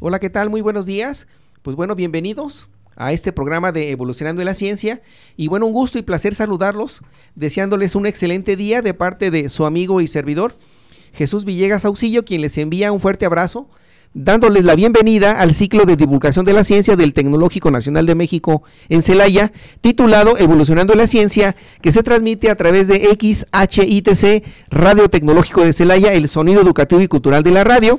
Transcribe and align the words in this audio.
Hola, 0.00 0.20
¿qué 0.20 0.30
tal? 0.30 0.48
Muy 0.48 0.60
buenos 0.60 0.86
días. 0.86 1.26
Pues 1.62 1.74
bueno, 1.74 1.96
bienvenidos 1.96 2.68
a 2.94 3.10
este 3.12 3.32
programa 3.32 3.72
de 3.72 3.90
Evolucionando 3.90 4.40
en 4.40 4.46
la 4.46 4.54
Ciencia. 4.54 5.02
Y 5.36 5.48
bueno, 5.48 5.66
un 5.66 5.72
gusto 5.72 5.98
y 5.98 6.02
placer 6.02 6.36
saludarlos, 6.36 7.02
deseándoles 7.34 7.96
un 7.96 8.06
excelente 8.06 8.54
día 8.54 8.80
de 8.80 8.94
parte 8.94 9.32
de 9.32 9.48
su 9.48 9.66
amigo 9.66 10.00
y 10.00 10.06
servidor, 10.06 10.54
Jesús 11.14 11.44
Villegas 11.44 11.84
Auxillo, 11.84 12.24
quien 12.24 12.42
les 12.42 12.56
envía 12.58 12.92
un 12.92 13.00
fuerte 13.00 13.26
abrazo, 13.26 13.68
dándoles 14.14 14.62
la 14.62 14.76
bienvenida 14.76 15.40
al 15.40 15.52
ciclo 15.52 15.84
de 15.84 15.96
divulgación 15.96 16.44
de 16.44 16.52
la 16.52 16.62
ciencia 16.62 16.94
del 16.94 17.12
Tecnológico 17.12 17.72
Nacional 17.72 18.06
de 18.06 18.14
México 18.14 18.62
en 18.88 19.02
Celaya, 19.02 19.50
titulado 19.80 20.38
Evolucionando 20.38 20.94
la 20.94 21.08
Ciencia, 21.08 21.56
que 21.82 21.90
se 21.90 22.04
transmite 22.04 22.50
a 22.50 22.56
través 22.56 22.86
de 22.86 23.00
XHITC, 23.00 24.44
Radio 24.70 25.08
Tecnológico 25.08 25.64
de 25.64 25.72
Celaya, 25.72 26.12
el 26.12 26.28
sonido 26.28 26.62
educativo 26.62 27.00
y 27.00 27.08
cultural 27.08 27.42
de 27.42 27.50
la 27.50 27.64
radio 27.64 27.98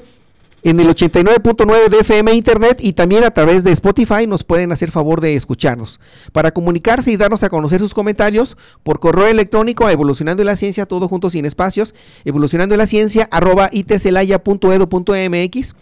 en 0.63 0.79
el 0.79 0.87
89.9 0.87 1.89
de 1.89 1.99
FM 1.99 2.33
Internet 2.33 2.79
y 2.81 2.93
también 2.93 3.23
a 3.23 3.31
través 3.31 3.63
de 3.63 3.71
Spotify 3.71 4.27
nos 4.27 4.43
pueden 4.43 4.71
hacer 4.71 4.91
favor 4.91 5.21
de 5.21 5.35
escucharnos. 5.35 5.99
Para 6.31 6.51
comunicarse 6.51 7.11
y 7.11 7.17
darnos 7.17 7.43
a 7.43 7.49
conocer 7.49 7.79
sus 7.79 7.93
comentarios 7.93 8.57
por 8.83 8.99
correo 8.99 9.27
electrónico 9.27 9.85
a 9.85 9.91
evolucionando 9.91 10.43
la 10.43 10.55
ciencia, 10.55 10.85
todo 10.85 11.07
junto 11.07 11.29
sin 11.29 11.45
espacios, 11.45 11.93
evolucionando 12.25 12.75
la 12.77 12.87
ciencia 12.87 13.27
arroba 13.31 13.69
itcelaya.edu.mx 13.71 15.75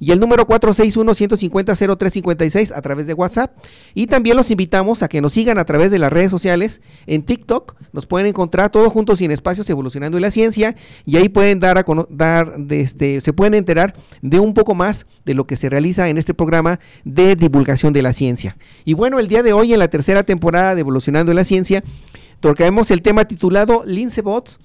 y 0.00 0.10
el 0.12 0.18
número 0.18 0.48
461-150-0356 0.48 2.72
a 2.74 2.80
través 2.80 3.06
de 3.06 3.14
WhatsApp. 3.14 3.52
Y 3.94 4.06
también 4.06 4.34
los 4.36 4.50
invitamos 4.50 5.02
a 5.02 5.08
que 5.08 5.20
nos 5.20 5.34
sigan 5.34 5.58
a 5.58 5.66
través 5.66 5.90
de 5.90 5.98
las 5.98 6.10
redes 6.10 6.30
sociales. 6.30 6.80
En 7.06 7.22
TikTok 7.22 7.74
nos 7.92 8.06
pueden 8.06 8.26
encontrar 8.26 8.70
todos 8.70 8.90
juntos 8.90 9.20
en 9.20 9.30
espacios 9.30 9.68
evolucionando 9.68 10.16
en 10.16 10.22
la 10.22 10.30
ciencia 10.30 10.74
y 11.04 11.18
ahí 11.18 11.28
pueden 11.28 11.60
dar 11.60 11.76
a 11.76 11.84
dar 12.08 12.54
este, 12.70 13.20
se 13.20 13.34
pueden 13.34 13.52
enterar 13.54 13.94
de 14.22 14.40
un 14.40 14.54
poco 14.54 14.74
más 14.74 15.06
de 15.26 15.34
lo 15.34 15.46
que 15.46 15.56
se 15.56 15.68
realiza 15.68 16.08
en 16.08 16.16
este 16.16 16.32
programa 16.32 16.80
de 17.04 17.36
divulgación 17.36 17.92
de 17.92 18.00
la 18.02 18.14
ciencia. 18.14 18.56
Y 18.86 18.94
bueno, 18.94 19.18
el 19.18 19.28
día 19.28 19.42
de 19.42 19.52
hoy 19.52 19.74
en 19.74 19.78
la 19.78 19.88
tercera 19.88 20.22
temporada 20.22 20.74
de 20.74 20.80
Evolucionando 20.80 21.32
en 21.32 21.36
la 21.36 21.44
Ciencia, 21.44 21.84
tocaremos 22.40 22.90
el 22.90 23.02
tema 23.02 23.26
titulado 23.26 23.82
Lincebots 23.84 24.58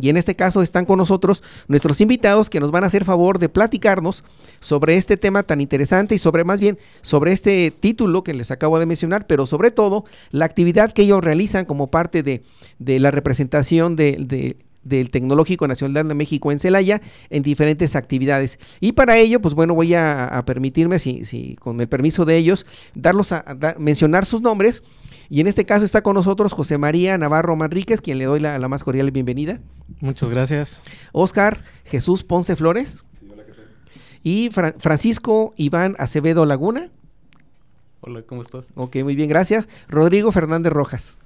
y 0.00 0.08
en 0.08 0.16
este 0.16 0.36
caso 0.36 0.62
están 0.62 0.84
con 0.84 0.98
nosotros 0.98 1.42
nuestros 1.66 2.00
invitados 2.00 2.50
que 2.50 2.60
nos 2.60 2.70
van 2.70 2.84
a 2.84 2.86
hacer 2.86 3.04
favor 3.04 3.38
de 3.38 3.48
platicarnos 3.48 4.24
sobre 4.60 4.96
este 4.96 5.16
tema 5.16 5.42
tan 5.42 5.60
interesante 5.60 6.14
y 6.14 6.18
sobre 6.18 6.44
más 6.44 6.60
bien 6.60 6.78
sobre 7.02 7.32
este 7.32 7.70
título 7.70 8.22
que 8.22 8.34
les 8.34 8.50
acabo 8.50 8.78
de 8.78 8.86
mencionar, 8.86 9.26
pero 9.26 9.46
sobre 9.46 9.70
todo 9.70 10.04
la 10.30 10.44
actividad 10.44 10.92
que 10.92 11.02
ellos 11.02 11.22
realizan 11.22 11.64
como 11.64 11.88
parte 11.88 12.22
de, 12.22 12.42
la 12.78 13.10
representación 13.10 13.96
de, 13.96 14.56
del 14.88 15.10
Tecnológico 15.10 15.66
Nacional 15.68 16.08
de 16.08 16.14
México 16.14 16.52
en 16.52 16.60
Celaya 16.60 17.00
en 17.30 17.42
diferentes 17.42 17.96
actividades. 17.96 18.58
Y 18.80 18.92
para 18.92 19.16
ello, 19.16 19.40
pues 19.40 19.54
bueno, 19.54 19.74
voy 19.74 19.94
a, 19.94 20.42
permitirme, 20.46 20.98
si, 20.98 21.24
si, 21.24 21.56
con 21.56 21.80
el 21.80 21.88
permiso 21.88 22.24
de 22.24 22.36
ellos, 22.36 22.66
darlos 22.94 23.32
a, 23.32 23.44
mencionar 23.78 24.24
sus 24.24 24.40
nombres 24.40 24.82
y 25.30 25.40
en 25.40 25.46
este 25.46 25.66
caso 25.66 25.84
está 25.84 26.02
con 26.02 26.14
nosotros 26.14 26.52
José 26.52 26.78
María 26.78 27.18
Navarro 27.18 27.54
Manríquez, 27.54 28.00
quien 28.00 28.18
le 28.18 28.24
doy 28.24 28.40
la, 28.40 28.58
más 28.68 28.82
cordial 28.82 29.10
bienvenida. 29.10 29.60
Muchas 30.00 30.28
gracias. 30.28 30.82
Oscar 31.12 31.64
Jesús 31.84 32.24
Ponce 32.24 32.56
Flores. 32.56 33.04
Sí, 33.20 33.28
hola, 33.30 33.44
¿qué 33.44 33.52
tal? 33.52 33.66
Y 34.22 34.50
Francisco 34.78 35.52
Iván 35.56 35.96
Acevedo 35.98 36.46
Laguna. 36.46 36.88
Hola, 38.00 38.22
¿cómo 38.22 38.42
estás? 38.42 38.68
Ok, 38.74 38.96
muy 39.02 39.16
bien, 39.16 39.28
gracias. 39.28 39.68
Rodrigo 39.88 40.32
Fernández 40.32 40.72
Rojas. 40.72 41.18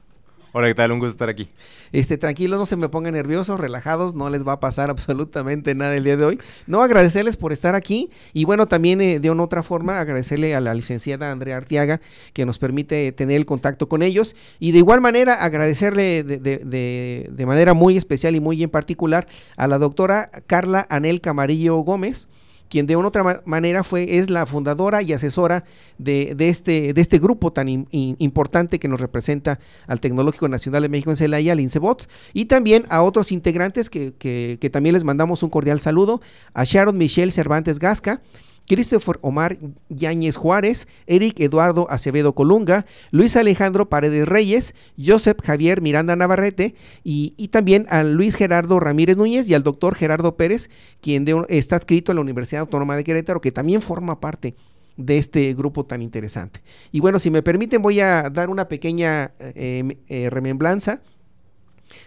Hola, 0.54 0.66
¿qué 0.66 0.74
tal? 0.74 0.92
Un 0.92 0.98
gusto 0.98 1.12
estar 1.12 1.30
aquí. 1.30 1.48
Este, 1.92 2.18
tranquilos, 2.18 2.58
no 2.58 2.66
se 2.66 2.76
me 2.76 2.90
pongan 2.90 3.14
nerviosos, 3.14 3.58
relajados, 3.58 4.14
no 4.14 4.28
les 4.28 4.46
va 4.46 4.52
a 4.52 4.60
pasar 4.60 4.90
absolutamente 4.90 5.74
nada 5.74 5.94
el 5.94 6.04
día 6.04 6.18
de 6.18 6.26
hoy. 6.26 6.38
No, 6.66 6.82
agradecerles 6.82 7.38
por 7.38 7.54
estar 7.54 7.74
aquí 7.74 8.10
y 8.34 8.44
bueno, 8.44 8.66
también 8.66 9.00
eh, 9.00 9.18
de 9.18 9.30
una 9.30 9.44
otra 9.44 9.62
forma 9.62 9.98
agradecerle 9.98 10.54
a 10.54 10.60
la 10.60 10.74
licenciada 10.74 11.32
Andrea 11.32 11.56
Artiaga 11.56 12.02
que 12.34 12.44
nos 12.44 12.58
permite 12.58 13.12
tener 13.12 13.36
el 13.36 13.46
contacto 13.46 13.88
con 13.88 14.02
ellos 14.02 14.36
y 14.60 14.72
de 14.72 14.78
igual 14.78 15.00
manera 15.00 15.42
agradecerle 15.42 16.22
de, 16.22 16.38
de, 16.38 17.28
de 17.30 17.46
manera 17.46 17.72
muy 17.72 17.96
especial 17.96 18.36
y 18.36 18.40
muy 18.40 18.62
en 18.62 18.68
particular 18.68 19.26
a 19.56 19.66
la 19.66 19.78
doctora 19.78 20.30
Carla 20.46 20.86
Anel 20.90 21.22
Camarillo 21.22 21.78
Gómez, 21.78 22.28
quien 22.72 22.86
de 22.86 22.96
una 22.96 23.08
otra 23.08 23.42
manera 23.44 23.84
fue, 23.84 24.16
es 24.16 24.30
la 24.30 24.46
fundadora 24.46 25.02
y 25.02 25.12
asesora 25.12 25.64
de, 25.98 26.34
este, 26.38 26.94
de 26.94 27.00
este 27.02 27.18
grupo 27.18 27.52
tan 27.52 27.68
importante 27.90 28.78
que 28.78 28.88
nos 28.88 28.98
representa 28.98 29.60
al 29.86 30.00
Tecnológico 30.00 30.48
Nacional 30.48 30.80
de 30.80 30.88
México 30.88 31.10
en 31.10 31.16
Celaya, 31.16 31.52
al 31.52 31.60
INCEBOTS, 31.60 32.08
y 32.32 32.46
también 32.46 32.86
a 32.88 33.02
otros 33.02 33.30
integrantes 33.30 33.90
que, 33.90 34.14
que, 34.14 34.56
que 34.58 34.70
también 34.70 34.94
les 34.94 35.04
mandamos 35.04 35.42
un 35.42 35.50
cordial 35.50 35.80
saludo, 35.80 36.22
a 36.54 36.64
Sharon 36.64 36.96
Michelle 36.96 37.30
Cervantes 37.30 37.78
Gasca, 37.78 38.22
Christopher 38.66 39.18
Omar 39.22 39.58
Yáñez 39.88 40.36
Juárez, 40.36 40.88
Eric 41.06 41.40
Eduardo 41.40 41.86
Acevedo 41.90 42.34
Colunga, 42.34 42.86
Luis 43.10 43.36
Alejandro 43.36 43.88
Paredes 43.88 44.28
Reyes, 44.28 44.74
Joseph 44.98 45.38
Javier 45.42 45.80
Miranda 45.80 46.16
Navarrete 46.16 46.74
y, 47.04 47.48
también 47.48 47.86
a 47.88 48.02
Luis 48.02 48.34
Gerardo 48.34 48.80
Ramírez 48.80 49.16
Núñez 49.16 49.48
y 49.48 49.54
al 49.54 49.62
doctor 49.62 49.94
Gerardo 49.94 50.36
Pérez, 50.36 50.70
quien 51.00 51.26
está 51.48 51.76
adscrito 51.76 52.12
a 52.12 52.14
la 52.14 52.20
Universidad 52.20 52.60
Autónoma 52.60 52.96
de 52.96 53.04
Querétaro, 53.04 53.40
que 53.40 53.52
también 53.52 53.82
forma 53.82 54.20
parte 54.20 54.54
de 54.96 55.18
este 55.18 55.52
grupo 55.54 55.84
tan 55.84 56.02
interesante. 56.02 56.60
Y 56.90 57.00
bueno, 57.00 57.18
si 57.18 57.30
me 57.30 57.42
permiten, 57.42 57.82
voy 57.82 58.00
a 58.00 58.28
dar 58.30 58.50
una 58.50 58.68
pequeña 58.68 59.32
eh, 59.38 59.96
eh, 60.08 60.30
remembranza 60.30 61.00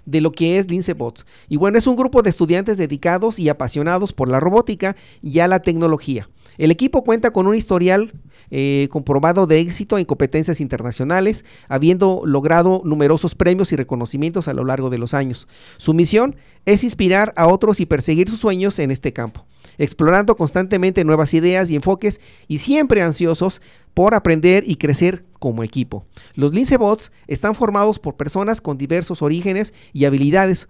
de 0.05 0.22
lo 0.22 0.31
que 0.31 0.57
es 0.57 0.69
Lincebots. 0.69 1.25
Y 1.47 1.57
bueno, 1.57 1.77
es 1.77 1.87
un 1.87 1.95
grupo 1.95 2.22
de 2.22 2.29
estudiantes 2.29 2.77
dedicados 2.77 3.39
y 3.39 3.49
apasionados 3.49 4.13
por 4.13 4.29
la 4.29 4.39
robótica 4.39 4.95
y 5.22 5.39
a 5.39 5.47
la 5.47 5.59
tecnología. 5.59 6.29
El 6.57 6.71
equipo 6.71 7.03
cuenta 7.03 7.31
con 7.31 7.47
un 7.47 7.55
historial 7.55 8.13
eh, 8.51 8.88
comprobado 8.91 9.47
de 9.47 9.59
éxito 9.59 9.97
en 9.97 10.05
competencias 10.05 10.61
internacionales, 10.61 11.45
habiendo 11.67 12.21
logrado 12.25 12.81
numerosos 12.85 13.35
premios 13.35 13.71
y 13.71 13.75
reconocimientos 13.75 14.47
a 14.47 14.53
lo 14.53 14.63
largo 14.63 14.89
de 14.89 14.97
los 14.97 15.13
años. 15.13 15.47
Su 15.77 15.93
misión 15.93 16.35
es 16.66 16.83
inspirar 16.83 17.33
a 17.35 17.47
otros 17.47 17.79
y 17.79 17.85
perseguir 17.85 18.29
sus 18.29 18.39
sueños 18.39 18.77
en 18.79 18.91
este 18.91 19.13
campo, 19.13 19.45
explorando 19.77 20.35
constantemente 20.35 21.03
nuevas 21.03 21.33
ideas 21.33 21.69
y 21.69 21.75
enfoques 21.75 22.21
y 22.47 22.59
siempre 22.59 23.01
ansiosos 23.01 23.61
por 23.93 24.13
aprender 24.13 24.63
y 24.67 24.75
crecer 24.75 25.25
como 25.39 25.63
equipo. 25.63 26.05
Los 26.35 26.53
Lincebots 26.53 27.11
están 27.27 27.55
formados 27.55 27.99
por 27.99 28.16
personas 28.16 28.61
con 28.61 28.77
diversos 28.77 29.22
orígenes 29.22 29.73
y 29.93 30.05
habilidades, 30.05 30.67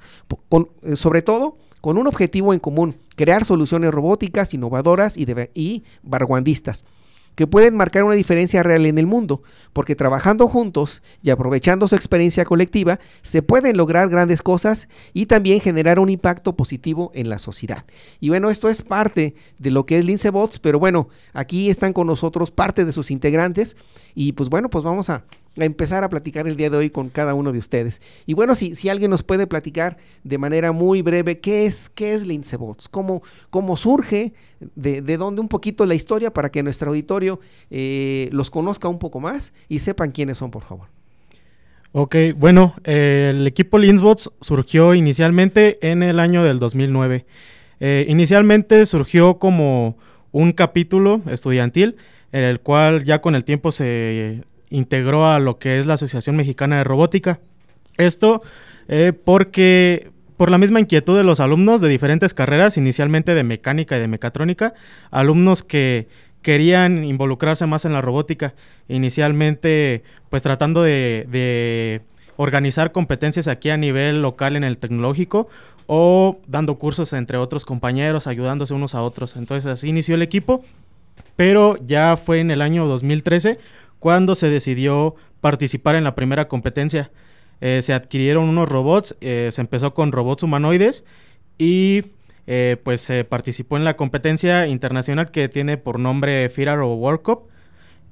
eh, 0.84 0.96
sobre 0.96 1.22
todo 1.22 1.58
con 1.86 2.00
un 2.00 2.08
objetivo 2.08 2.52
en 2.52 2.60
común, 2.60 2.96
crear 3.16 3.46
soluciones 3.46 3.92
robóticas, 3.92 4.56
innovadoras 4.56 5.18
y, 5.18 5.28
y 5.54 5.84
barguandistas 6.02 6.84
que 7.36 7.46
pueden 7.46 7.78
marcar 7.78 8.06
una 8.06 8.16
diferencia 8.16 8.64
real 8.64 8.88
en 8.88 8.98
el 8.98 9.06
mundo, 9.06 9.44
porque 9.72 9.96
trabajando 9.96 10.48
juntos 10.48 11.04
y 11.22 11.30
aprovechando 11.30 11.88
su 11.88 11.94
experiencia 11.94 12.44
colectiva, 12.44 13.00
se 13.22 13.44
pueden 13.44 13.78
lograr 13.78 14.10
grandes 14.10 14.42
cosas 14.42 14.90
y 15.14 15.28
también 15.28 15.60
generar 15.60 16.00
un 16.00 16.10
impacto 16.10 16.56
positivo 16.56 17.12
en 17.14 17.30
la 17.30 17.38
sociedad. 17.38 17.86
Y 18.20 18.30
bueno, 18.30 18.50
esto 18.50 18.68
es 18.68 18.82
parte 18.82 19.36
de 19.60 19.70
lo 19.70 19.86
que 19.86 20.00
es 20.00 20.06
Lincebots, 20.06 20.58
pero 20.58 20.80
bueno, 20.80 21.10
aquí 21.34 21.70
están 21.70 21.94
con 21.94 22.08
nosotros 22.08 22.50
parte 22.50 22.84
de 22.84 22.94
sus 22.94 23.12
integrantes 23.12 23.78
y 24.16 24.32
pues 24.32 24.50
bueno, 24.50 24.72
pues 24.72 24.84
vamos 24.84 25.12
a 25.12 25.24
a 25.58 25.66
empezar 25.66 26.04
a 26.04 26.10
platicar 26.10 26.48
el 26.48 26.56
día 26.56 26.70
de 26.70 26.78
hoy 26.78 26.90
con 26.90 27.10
cada 27.10 27.34
uno 27.34 27.52
de 27.52 27.60
ustedes. 27.60 28.02
Y 28.26 28.34
bueno, 28.34 28.56
si, 28.56 28.76
si 28.76 28.90
alguien 28.90 29.12
nos 29.12 29.24
puede 29.24 29.48
platicar 29.48 29.98
de 30.24 30.38
manera 30.38 30.72
muy 30.72 31.02
breve 31.02 31.40
qué 31.40 31.66
es, 31.66 31.90
qué 31.90 32.14
es 32.14 32.26
Lincebots, 32.26 32.90
cómo, 32.90 33.24
cómo 33.50 33.78
surge, 33.78 34.34
de, 34.76 35.02
de 35.02 35.18
dónde 35.18 35.42
un 35.42 35.48
poquito 35.48 35.86
la 35.86 35.96
historia 35.96 36.32
para 36.32 36.50
que 36.50 36.64
nuestro 36.64 36.90
auditorio 36.90 37.40
eh, 37.70 38.30
los 38.32 38.50
conozca 38.50 38.88
un 38.88 39.00
poco 39.00 39.20
más 39.20 39.54
y 39.70 39.80
sepan 39.80 40.12
quiénes 40.12 40.38
son, 40.38 40.52
por 40.52 40.64
favor. 40.64 40.88
Ok, 41.92 42.16
bueno, 42.36 42.76
el 42.84 43.48
equipo 43.48 43.78
Lincebots 43.78 44.30
surgió 44.42 44.94
inicialmente 44.96 45.78
en 45.90 46.04
el 46.04 46.20
año 46.20 46.44
del 46.44 46.60
2009. 46.60 47.26
Eh, 47.80 48.06
inicialmente 48.10 48.86
surgió 48.86 49.38
como 49.38 49.98
un 50.32 50.52
capítulo 50.52 51.22
estudiantil 51.28 51.96
en 52.34 52.44
el 52.44 52.60
cual 52.60 53.06
ya 53.06 53.22
con 53.22 53.34
el 53.34 53.46
tiempo 53.46 53.72
se 53.72 54.44
integró 54.70 55.28
a 55.28 55.40
lo 55.40 55.58
que 55.60 55.80
es 55.80 55.86
la 55.86 55.96
Asociación 55.96 56.36
Mexicana 56.36 56.78
de 56.78 56.84
Robótica. 56.84 57.40
Esto 57.98 58.42
eh, 58.88 59.14
porque 59.14 60.12
por 60.38 60.52
la 60.52 60.58
misma 60.58 60.80
inquietud 60.80 61.18
de 61.18 61.24
los 61.24 61.40
alumnos 61.40 61.82
de 61.82 61.88
diferentes 61.88 62.34
carreras, 62.34 62.78
inicialmente 62.78 63.34
de 63.34 63.44
mecánica 63.44 63.98
y 63.98 64.00
de 64.00 64.08
mecatrónica, 64.08 64.74
alumnos 65.12 65.64
que 65.64 66.08
querían 66.42 67.04
involucrarse 67.04 67.66
más 67.66 67.86
en 67.86 67.94
la 67.94 68.02
robótica, 68.02 68.54
inicialmente 68.88 70.04
pues 70.30 70.44
tratando 70.44 70.84
de, 70.84 71.26
de 71.30 72.02
organizar 72.38 72.92
competencias 72.92 73.48
aquí 73.48 73.70
a 73.70 73.78
nivel 73.78 74.22
local 74.22 74.56
en 74.56 74.64
el 74.64 74.78
tecnológico 74.78 75.48
o 75.88 76.40
dando 76.48 76.76
cursos 76.76 77.14
entre 77.14 77.38
otros 77.38 77.66
compañeros, 77.66 78.28
ayudándose 78.28 78.74
unos 78.74 78.94
a 78.94 79.02
otros. 79.02 79.36
Entonces 79.38 79.72
así 79.72 79.90
inició 79.90 80.16
el 80.16 80.22
equipo, 80.22 80.64
pero 81.36 81.78
ya 81.86 82.18
fue 82.18 82.42
en 82.42 82.52
el 82.52 82.62
año 82.62 82.86
2013 82.88 83.58
cuando 84.06 84.36
se 84.36 84.52
decidió 84.52 85.16
participar 85.42 85.96
en 85.96 86.04
la 86.04 86.14
primera 86.14 86.48
competencia. 86.48 87.10
Eh, 87.60 87.82
se 87.82 87.92
adquirieron 87.92 88.48
unos 88.48 88.70
robots, 88.70 89.18
eh, 89.20 89.50
se 89.52 89.62
empezó 89.62 89.96
con 89.96 90.12
robots 90.12 90.44
humanoides 90.44 91.06
y 91.58 92.04
eh, 92.46 92.78
pues 92.84 93.02
se 93.02 93.24
participó 93.24 93.78
en 93.78 93.84
la 93.84 93.96
competencia 93.96 94.68
internacional 94.68 95.32
que 95.32 95.50
tiene 95.50 95.78
por 95.78 95.98
nombre 95.98 96.48
FIRAR 96.52 96.84
World 96.84 97.24
Cup 97.24 97.48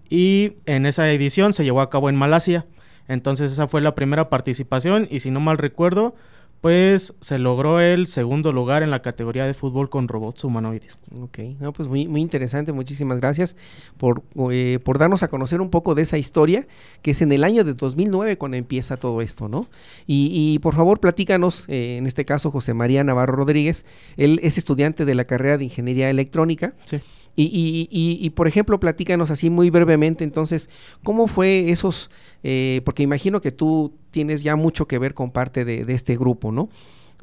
y 0.09 0.53
en 0.65 0.87
esa 0.87 1.11
edición 1.11 1.53
se 1.53 1.63
llevó 1.63 1.81
a 1.81 1.91
cabo 1.91 2.09
en 2.09 2.15
Malasia. 2.15 2.65
Entonces 3.07 3.51
esa 3.51 3.67
fue 3.67 3.79
la 3.79 3.93
primera 3.93 4.31
participación 4.31 5.07
y 5.11 5.19
si 5.19 5.29
no 5.29 5.41
mal 5.41 5.59
recuerdo, 5.59 6.15
pues 6.63 7.13
se 7.19 7.39
logró 7.39 7.81
el 7.81 8.07
segundo 8.07 8.53
lugar 8.53 8.83
en 8.83 8.89
la 8.89 9.01
categoría 9.01 9.45
de 9.45 9.53
fútbol 9.53 9.89
con 9.89 10.07
robots 10.07 10.45
humanoides. 10.45 10.97
Ok, 11.19 11.39
no, 11.59 11.73
pues 11.73 11.89
muy, 11.89 12.07
muy 12.07 12.21
interesante, 12.21 12.71
muchísimas 12.71 13.19
gracias 13.19 13.57
por, 13.97 14.23
eh, 14.49 14.79
por 14.81 14.97
darnos 14.97 15.23
a 15.23 15.27
conocer 15.27 15.59
un 15.59 15.69
poco 15.69 15.93
de 15.93 16.03
esa 16.03 16.17
historia, 16.17 16.65
que 17.01 17.11
es 17.11 17.21
en 17.21 17.33
el 17.33 17.43
año 17.43 17.65
de 17.65 17.73
2009 17.73 18.37
cuando 18.37 18.55
empieza 18.55 18.95
todo 18.95 19.21
esto, 19.21 19.49
¿no? 19.49 19.67
Y, 20.07 20.29
y 20.31 20.59
por 20.59 20.73
favor 20.73 21.01
platícanos, 21.01 21.65
eh, 21.67 21.97
en 21.97 22.07
este 22.07 22.23
caso 22.23 22.49
José 22.49 22.73
María 22.73 23.03
Navarro 23.03 23.35
Rodríguez, 23.35 23.85
él 24.15 24.39
es 24.41 24.57
estudiante 24.57 25.03
de 25.03 25.15
la 25.15 25.25
carrera 25.25 25.57
de 25.57 25.65
Ingeniería 25.65 26.09
Electrónica. 26.09 26.75
Sí. 26.85 27.01
Y, 27.35 27.45
y, 27.45 27.87
y, 27.89 28.23
y, 28.23 28.29
por 28.29 28.47
ejemplo, 28.47 28.79
platícanos 28.79 29.31
así 29.31 29.49
muy 29.49 29.71
brevemente, 29.71 30.23
entonces, 30.23 30.69
¿cómo 31.03 31.27
fue 31.27 31.71
esos, 31.71 32.11
eh, 32.43 32.81
porque 32.85 33.01
imagino 33.01 33.41
que 33.41 33.51
tú 33.51 33.93
tienes 34.11 34.43
ya 34.43 34.55
mucho 34.55 34.87
que 34.87 34.99
ver 34.99 35.15
con 35.15 35.31
parte 35.31 35.65
de, 35.65 35.83
de 35.83 35.93
este 35.93 36.15
grupo, 36.15 36.51
¿no? 36.51 36.69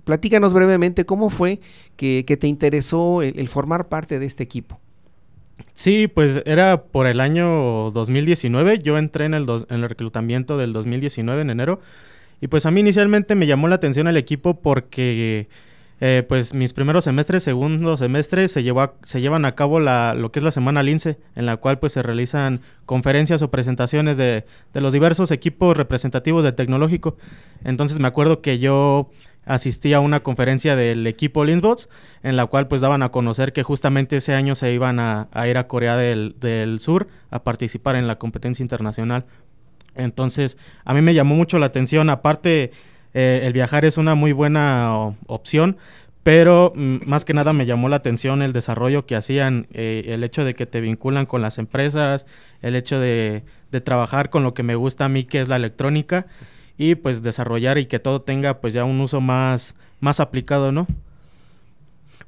Platícanos 0.05 0.53
brevemente 0.53 1.05
cómo 1.05 1.31
fue 1.31 1.61
que, 1.97 2.25
que 2.27 2.37
te 2.37 2.47
interesó 2.47 3.23
el, 3.23 3.49
formar 3.49 3.89
parte 3.89 4.19
de 4.19 4.27
este 4.27 4.43
equipo. 4.43 4.81
Sí, 5.75 6.09
pues 6.09 6.43
era 6.47 6.85
por 6.85 7.06
el 7.06 7.21
año 7.21 7.91
2019, 7.91 8.79
yo 8.79 8.99
entré 8.99 9.27
en 9.27 9.35
el, 9.35 9.47
en 9.49 9.83
el 9.83 9.89
reclutamiento 9.89 10.56
del 10.56 10.73
2019 10.73 11.43
en 11.43 11.51
enero, 11.51 11.81
y 12.41 12.49
pues 12.49 12.65
a 12.65 12.71
mí 12.71 12.81
inicialmente 12.81 13.35
me 13.35 13.47
llamó 13.47 13.69
la 13.69 13.75
atención 13.77 14.09
el 14.09 14.17
equipo 14.17 14.61
porque 14.61 15.49
eh, 16.00 16.25
pues 16.26 16.55
mis 16.55 16.73
primeros 16.73 17.05
semestres, 17.05 17.43
segundo 17.43 17.97
semestre, 17.97 18.49
se, 18.49 18.62
llevó 18.62 18.81
a, 18.81 18.94
se 19.02 19.20
llevan 19.20 19.44
a 19.44 19.55
cabo 19.55 19.81
la, 19.81 20.14
lo 20.14 20.32
que 20.32 20.38
es 20.38 20.43
la 20.43 20.50
Semana 20.50 20.82
Lince, 20.82 21.19
en 21.37 21.47
la 21.47 21.58
cual 21.58 21.79
pues 21.79 21.93
se 21.93 22.02
realizan 22.02 22.62
conferencias 22.87 23.43
o 23.43 23.50
presentaciones 23.50 24.17
de, 24.17 24.44
de 24.73 24.81
los 24.81 24.93
diversos 24.93 25.31
equipos 25.31 25.76
representativos 25.76 26.43
del 26.44 26.55
tecnológico. 26.55 27.17
Entonces 27.64 27.99
me 28.00 28.08
acuerdo 28.08 28.41
que 28.41 28.58
yo 28.58 29.11
asistí 29.44 29.93
a 29.93 30.00
una 30.00 30.20
conferencia 30.20 30.76
del 30.76 31.06
equipo 31.06 31.44
Linsbots, 31.44 31.88
en 32.23 32.37
la 32.37 32.46
cual 32.46 32.69
pues 32.69 32.81
daban 32.81 33.03
a 33.03 33.11
conocer 33.11 33.53
que 33.53 33.62
justamente 33.62 34.17
ese 34.17 34.35
año 34.35 34.55
se 34.55 34.73
iban 34.73 35.00
a, 35.00 35.29
ir 35.46 35.58
a 35.58 35.67
Corea 35.67 35.96
del, 35.96 36.37
del, 36.41 36.81
Sur 36.81 37.08
a 37.31 37.43
participar 37.43 37.96
en 37.96 38.06
la 38.06 38.17
competencia 38.17 38.62
internacional. 38.62 39.26
Entonces, 39.94 40.56
a 40.85 40.94
mí 40.94 41.03
me 41.03 41.14
llamó 41.14 41.35
mucho 41.35 41.58
la 41.58 41.67
atención, 41.67 42.11
aparte 42.11 42.70
eh, 43.15 43.41
el 43.45 43.53
viajar 43.53 43.85
es 43.85 43.99
una 43.99 44.15
muy 44.15 44.33
buena 44.33 45.15
opción, 45.27 45.77
pero 46.23 46.73
mm, 46.75 46.99
más 47.07 47.25
que 47.25 47.35
nada 47.35 47.53
me 47.53 47.67
llamó 47.67 47.89
la 47.89 47.97
atención 47.97 48.43
el 48.43 48.53
desarrollo 48.53 49.07
que 49.07 49.17
hacían, 49.17 49.67
eh, 49.73 50.05
el 50.07 50.25
hecho 50.25 50.45
de 50.45 50.55
que 50.55 50.67
te 50.67 50.81
vinculan 50.81 51.27
con 51.27 51.43
las 51.43 51.59
empresas, 51.59 52.27
el 52.62 52.77
hecho 52.77 53.01
de, 53.01 53.43
de, 53.71 53.81
trabajar 53.81 54.31
con 54.31 54.43
lo 54.43 54.55
que 54.55 54.62
me 54.62 54.75
gusta 54.75 55.07
a 55.07 55.09
mí, 55.09 55.25
que 55.25 55.41
es 55.41 55.49
la 55.49 55.57
electrónica, 55.57 56.27
y 56.77 56.95
pues 56.95 57.23
desarrollar 57.23 57.79
y 57.79 57.87
que 57.87 57.99
todo 57.99 58.23
tenga 58.23 58.61
pues 58.61 58.75
ya 58.75 58.85
un 58.85 59.01
uso 59.01 59.21
más, 59.21 59.75
más 60.01 60.21
aplicado, 60.21 60.73
¿no? 60.73 60.87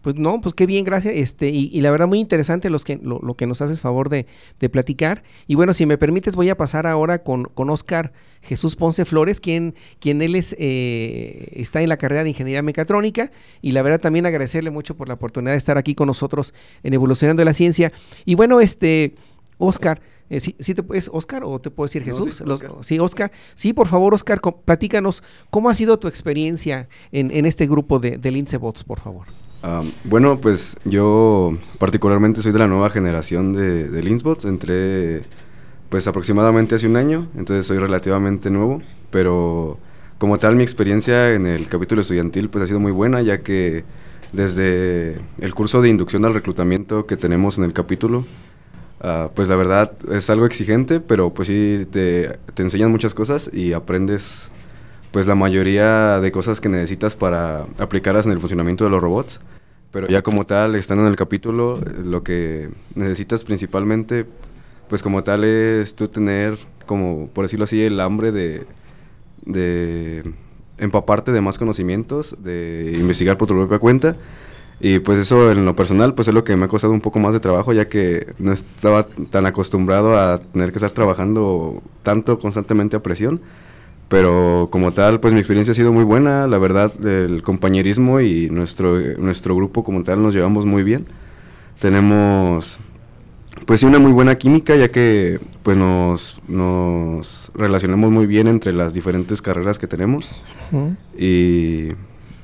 Pues 0.02 0.16
no, 0.16 0.40
pues 0.40 0.54
qué 0.54 0.66
bien, 0.66 0.84
gracias. 0.84 1.14
Este, 1.16 1.48
y, 1.48 1.70
y 1.72 1.80
la 1.80 1.90
verdad, 1.92 2.08
muy 2.08 2.18
interesante 2.18 2.68
los 2.70 2.84
que, 2.84 2.98
lo, 3.02 3.20
lo, 3.20 3.34
que 3.34 3.46
nos 3.46 3.62
haces 3.62 3.80
favor 3.80 4.08
de, 4.08 4.26
de, 4.58 4.68
platicar. 4.68 5.22
Y 5.46 5.54
bueno, 5.54 5.72
si 5.72 5.86
me 5.86 5.96
permites, 5.96 6.34
voy 6.34 6.50
a 6.50 6.56
pasar 6.56 6.86
ahora 6.86 7.22
con, 7.22 7.44
con 7.44 7.70
Oscar 7.70 8.12
Jesús 8.42 8.74
Ponce 8.74 9.04
Flores, 9.04 9.40
quien, 9.40 9.74
quien 10.00 10.20
él 10.20 10.34
es, 10.34 10.56
eh, 10.58 11.52
está 11.52 11.82
en 11.82 11.88
la 11.88 11.96
carrera 11.96 12.24
de 12.24 12.30
Ingeniería 12.30 12.62
Mecatrónica. 12.62 13.30
Y 13.62 13.72
la 13.72 13.82
verdad, 13.82 14.00
también 14.00 14.26
agradecerle 14.26 14.70
mucho 14.70 14.96
por 14.96 15.06
la 15.06 15.14
oportunidad 15.14 15.52
de 15.52 15.58
estar 15.58 15.78
aquí 15.78 15.94
con 15.94 16.08
nosotros 16.08 16.52
en 16.82 16.94
Evolucionando 16.94 17.44
la 17.44 17.54
Ciencia. 17.54 17.92
Y 18.24 18.34
bueno, 18.34 18.60
este, 18.60 19.14
Oscar. 19.58 20.00
Eh, 20.30 20.40
¿sí, 20.40 20.56
¿sí, 20.58 20.74
te 20.74 20.82
puedes, 20.82 21.10
Oscar, 21.12 21.44
o 21.44 21.60
te 21.60 21.70
puedo 21.70 21.86
decir 21.86 22.02
Jesús? 22.02 22.26
No, 22.26 22.32
sí, 22.32 22.44
Los, 22.44 22.62
Oscar. 22.62 22.72
sí, 22.80 22.98
Oscar. 22.98 23.32
Sí, 23.54 23.72
por 23.74 23.86
favor, 23.86 24.14
Oscar, 24.14 24.40
platícanos, 24.64 25.22
¿cómo 25.50 25.68
ha 25.68 25.74
sido 25.74 25.98
tu 25.98 26.08
experiencia 26.08 26.88
en, 27.12 27.30
en 27.30 27.44
este 27.44 27.66
grupo 27.66 27.98
de, 27.98 28.16
de 28.16 28.30
Lincebots, 28.30 28.82
por 28.82 28.98
favor? 28.98 29.26
Um, 29.62 29.92
bueno, 30.04 30.40
pues 30.40 30.76
yo 30.84 31.56
particularmente 31.78 32.42
soy 32.42 32.50
de 32.50 32.58
la 32.58 32.66
nueva 32.66 32.90
generación 32.90 33.52
de, 33.52 33.88
de 33.88 34.02
Linsbots, 34.02 34.44
entré 34.44 35.22
pues 35.88 36.08
aproximadamente 36.08 36.74
hace 36.74 36.88
un 36.88 36.96
año, 36.96 37.28
entonces 37.36 37.66
soy 37.66 37.78
relativamente 37.78 38.50
nuevo, 38.50 38.82
pero 39.10 39.78
como 40.18 40.38
tal 40.38 40.56
mi 40.56 40.62
experiencia 40.62 41.32
en 41.34 41.46
el 41.46 41.68
capítulo 41.68 42.00
estudiantil 42.00 42.48
pues 42.48 42.64
ha 42.64 42.66
sido 42.66 42.80
muy 42.80 42.90
buena, 42.90 43.22
ya 43.22 43.42
que 43.42 43.84
desde 44.32 45.18
el 45.38 45.54
curso 45.54 45.80
de 45.80 45.90
inducción 45.90 46.24
al 46.24 46.34
reclutamiento 46.34 47.06
que 47.06 47.16
tenemos 47.16 47.58
en 47.58 47.64
el 47.64 47.72
capítulo, 47.72 48.24
uh, 49.04 49.28
pues 49.34 49.46
la 49.46 49.54
verdad 49.54 49.92
es 50.10 50.28
algo 50.30 50.46
exigente, 50.46 50.98
pero 50.98 51.34
pues 51.34 51.46
sí 51.48 51.86
te, 51.90 52.38
te 52.54 52.62
enseñan 52.62 52.90
muchas 52.90 53.14
cosas 53.14 53.48
y 53.52 53.74
aprendes 53.74 54.50
pues 55.12 55.26
la 55.26 55.34
mayoría 55.34 56.20
de 56.20 56.32
cosas 56.32 56.60
que 56.60 56.68
necesitas 56.70 57.14
para 57.16 57.66
aplicarlas 57.78 58.26
en 58.26 58.32
el 58.32 58.40
funcionamiento 58.40 58.84
de 58.84 58.90
los 58.90 59.00
robots. 59.00 59.40
Pero 59.90 60.08
ya 60.08 60.22
como 60.22 60.46
tal, 60.46 60.74
estando 60.74 61.04
en 61.04 61.10
el 61.10 61.16
capítulo, 61.16 61.78
lo 62.02 62.22
que 62.22 62.70
necesitas 62.94 63.44
principalmente, 63.44 64.24
pues 64.88 65.02
como 65.02 65.22
tal, 65.22 65.44
es 65.44 65.94
tú 65.94 66.08
tener, 66.08 66.58
como 66.86 67.28
por 67.28 67.44
decirlo 67.44 67.64
así, 67.64 67.82
el 67.82 68.00
hambre 68.00 68.32
de, 68.32 68.66
de 69.44 70.22
empaparte 70.78 71.30
de 71.30 71.42
más 71.42 71.58
conocimientos, 71.58 72.34
de 72.42 72.96
investigar 72.98 73.36
por 73.36 73.48
tu 73.48 73.54
propia 73.54 73.78
cuenta. 73.78 74.16
Y 74.80 74.98
pues 75.00 75.18
eso 75.18 75.52
en 75.52 75.66
lo 75.66 75.76
personal, 75.76 76.14
pues 76.14 76.26
es 76.26 76.34
lo 76.34 76.42
que 76.42 76.56
me 76.56 76.64
ha 76.64 76.68
costado 76.68 76.94
un 76.94 77.02
poco 77.02 77.18
más 77.18 77.34
de 77.34 77.40
trabajo, 77.40 77.74
ya 77.74 77.86
que 77.86 78.32
no 78.38 78.50
estaba 78.50 79.06
tan 79.30 79.44
acostumbrado 79.44 80.18
a 80.18 80.38
tener 80.38 80.72
que 80.72 80.78
estar 80.78 80.90
trabajando 80.90 81.82
tanto 82.02 82.38
constantemente 82.38 82.96
a 82.96 83.02
presión 83.02 83.42
pero 84.12 84.68
como 84.70 84.92
tal, 84.92 85.20
pues 85.20 85.32
mi 85.32 85.40
experiencia 85.40 85.72
ha 85.72 85.74
sido 85.74 85.90
muy 85.90 86.04
buena, 86.04 86.46
la 86.46 86.58
verdad, 86.58 86.92
el 87.02 87.42
compañerismo 87.42 88.20
y 88.20 88.50
nuestro, 88.50 88.98
nuestro 89.16 89.56
grupo 89.56 89.82
como 89.84 90.02
tal 90.02 90.22
nos 90.22 90.34
llevamos 90.34 90.66
muy 90.66 90.82
bien. 90.82 91.06
Tenemos, 91.80 92.78
pues 93.64 93.80
sí, 93.80 93.86
una 93.86 93.98
muy 93.98 94.12
buena 94.12 94.34
química, 94.34 94.76
ya 94.76 94.90
que 94.90 95.40
pues 95.62 95.78
nos, 95.78 96.36
nos 96.46 97.50
relacionamos 97.54 98.10
muy 98.10 98.26
bien 98.26 98.48
entre 98.48 98.74
las 98.74 98.92
diferentes 98.92 99.40
carreras 99.40 99.78
que 99.78 99.86
tenemos. 99.86 100.30
Y, 101.16 101.92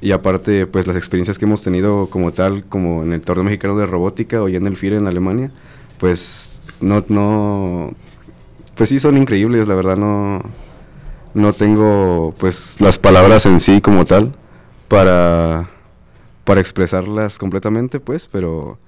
y, 0.01 0.13
aparte, 0.13 0.67
pues 0.67 0.87
las 0.87 0.97
experiencias 0.97 1.39
que 1.39 1.45
hemos 1.45 1.63
tenido 1.63 2.09
como 2.09 2.33
tal, 2.33 2.65
como 2.65 3.03
en 3.03 3.13
el 3.13 3.21
Torneo 3.21 3.45
Mexicano 3.45 3.77
de 3.77 3.87
Robótica 3.87 4.43
o 4.43 4.49
ya 4.49 4.57
en 4.57 4.69
el 4.69 4.79
FIRE 4.79 4.97
en 4.97 5.07
Alemania, 5.07 5.51
pues 5.99 6.79
no, 6.81 7.05
no, 7.09 7.93
pues 8.75 8.89
sí 8.89 8.99
son 8.99 9.19
increíbles, 9.19 9.69
la 9.69 9.75
verdad, 9.75 9.99
no 9.99 10.43
no 11.35 11.53
tengo 11.53 12.35
pues 12.39 12.81
las 12.81 12.99
palabras 12.99 13.47
en 13.47 13.61
sí 13.61 13.81
como 13.81 14.05
tal 14.05 14.35
para, 14.89 15.69
para 16.45 16.61
expresarlas 16.61 17.39
completamente, 17.39 18.01
pues, 18.01 18.27
pero 18.27 18.79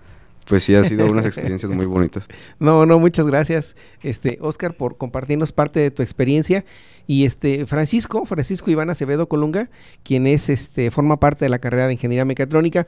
pues 0.50 0.64
sí 0.64 0.74
ha 0.74 0.82
sido 0.82 1.06
unas 1.06 1.26
experiencias 1.26 1.70
muy 1.70 1.86
bonitas. 1.86 2.26
No, 2.58 2.84
no, 2.84 2.98
muchas 2.98 3.26
gracias, 3.26 3.76
este 4.02 4.38
Oscar, 4.40 4.74
por 4.74 4.96
compartirnos 4.96 5.52
parte 5.52 5.80
de 5.80 5.90
tu 5.90 6.02
experiencia. 6.02 6.64
Y 7.06 7.24
este 7.24 7.66
Francisco, 7.66 8.24
Francisco 8.24 8.70
Iván 8.70 8.90
Acevedo 8.90 9.28
Colunga, 9.28 9.70
quien 10.02 10.26
es 10.26 10.48
este, 10.48 10.90
forma 10.90 11.18
parte 11.18 11.44
de 11.44 11.48
la 11.48 11.58
carrera 11.58 11.86
de 11.86 11.94
Ingeniería 11.94 12.24
Mecatrónica. 12.24 12.86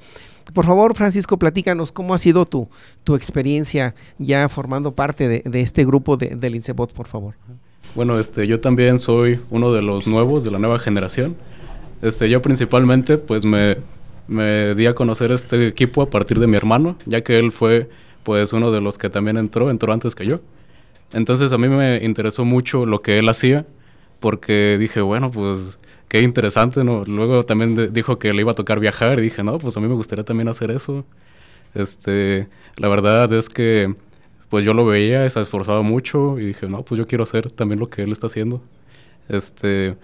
Por 0.52 0.66
favor, 0.66 0.94
Francisco, 0.94 1.38
platícanos 1.38 1.90
cómo 1.90 2.14
ha 2.14 2.18
sido 2.18 2.46
tu, 2.46 2.68
tu 3.04 3.14
experiencia 3.14 3.94
ya 4.18 4.48
formando 4.48 4.94
parte 4.94 5.28
de, 5.28 5.42
de 5.44 5.60
este 5.60 5.84
grupo 5.84 6.16
de, 6.16 6.36
del 6.36 6.54
INCEBOT, 6.54 6.92
por 6.92 7.06
favor. 7.06 7.34
Bueno, 7.94 8.18
este, 8.18 8.46
yo 8.46 8.58
también 8.58 8.98
soy 8.98 9.40
uno 9.50 9.72
de 9.72 9.82
los 9.82 10.06
nuevos 10.06 10.44
de 10.44 10.50
la 10.50 10.58
nueva 10.58 10.78
generación. 10.78 11.36
Este, 12.00 12.30
yo 12.30 12.40
principalmente, 12.40 13.18
pues 13.18 13.44
me, 13.44 13.76
me 14.26 14.74
di 14.74 14.86
a 14.86 14.94
conocer 14.94 15.30
este 15.30 15.66
equipo 15.66 16.00
a 16.02 16.08
partir 16.08 16.40
de 16.40 16.46
mi 16.46 16.56
hermano, 16.56 16.96
ya 17.04 17.22
que 17.22 17.38
él 17.38 17.52
fue, 17.52 17.90
pues, 18.22 18.52
uno 18.54 18.70
de 18.72 18.80
los 18.80 18.96
que 18.96 19.10
también 19.10 19.36
entró, 19.36 19.70
entró 19.70 19.92
antes 19.92 20.14
que 20.14 20.24
yo. 20.24 20.40
Entonces 21.12 21.52
a 21.52 21.58
mí 21.58 21.68
me 21.68 22.02
interesó 22.02 22.44
mucho 22.46 22.86
lo 22.86 23.02
que 23.02 23.18
él 23.18 23.28
hacía, 23.28 23.66
porque 24.20 24.78
dije, 24.80 25.02
bueno, 25.02 25.30
pues, 25.30 25.78
qué 26.08 26.22
interesante, 26.22 26.84
¿no? 26.84 27.04
Luego 27.04 27.44
también 27.44 27.92
dijo 27.92 28.18
que 28.18 28.32
le 28.32 28.40
iba 28.40 28.52
a 28.52 28.54
tocar 28.54 28.80
viajar 28.80 29.18
y 29.18 29.22
dije, 29.22 29.42
no, 29.44 29.58
pues 29.58 29.76
a 29.76 29.80
mí 29.80 29.88
me 29.88 29.94
gustaría 29.94 30.24
también 30.24 30.48
hacer 30.48 30.70
eso. 30.70 31.04
Este, 31.74 32.48
la 32.76 32.88
verdad 32.88 33.32
es 33.34 33.48
que 33.48 33.94
pues 34.52 34.66
yo 34.66 34.74
lo 34.74 34.84
veía, 34.84 35.30
se 35.30 35.40
esforzaba 35.40 35.80
mucho 35.80 36.38
y 36.38 36.44
dije, 36.44 36.68
no, 36.68 36.82
pues 36.82 36.98
yo 36.98 37.06
quiero 37.06 37.24
hacer 37.24 37.50
también 37.50 37.80
lo 37.80 37.88
que 37.88 38.02
él 38.02 38.12
está 38.12 38.26
haciendo. 38.26 38.60
Este, 39.30 39.96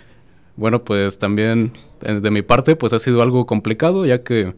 bueno, 0.56 0.84
pues 0.84 1.18
también 1.18 1.72
eh, 2.00 2.14
de 2.14 2.30
mi 2.30 2.40
parte 2.40 2.74
pues 2.74 2.94
ha 2.94 2.98
sido 2.98 3.20
algo 3.20 3.44
complicado 3.44 4.06
ya 4.06 4.22
que 4.22 4.54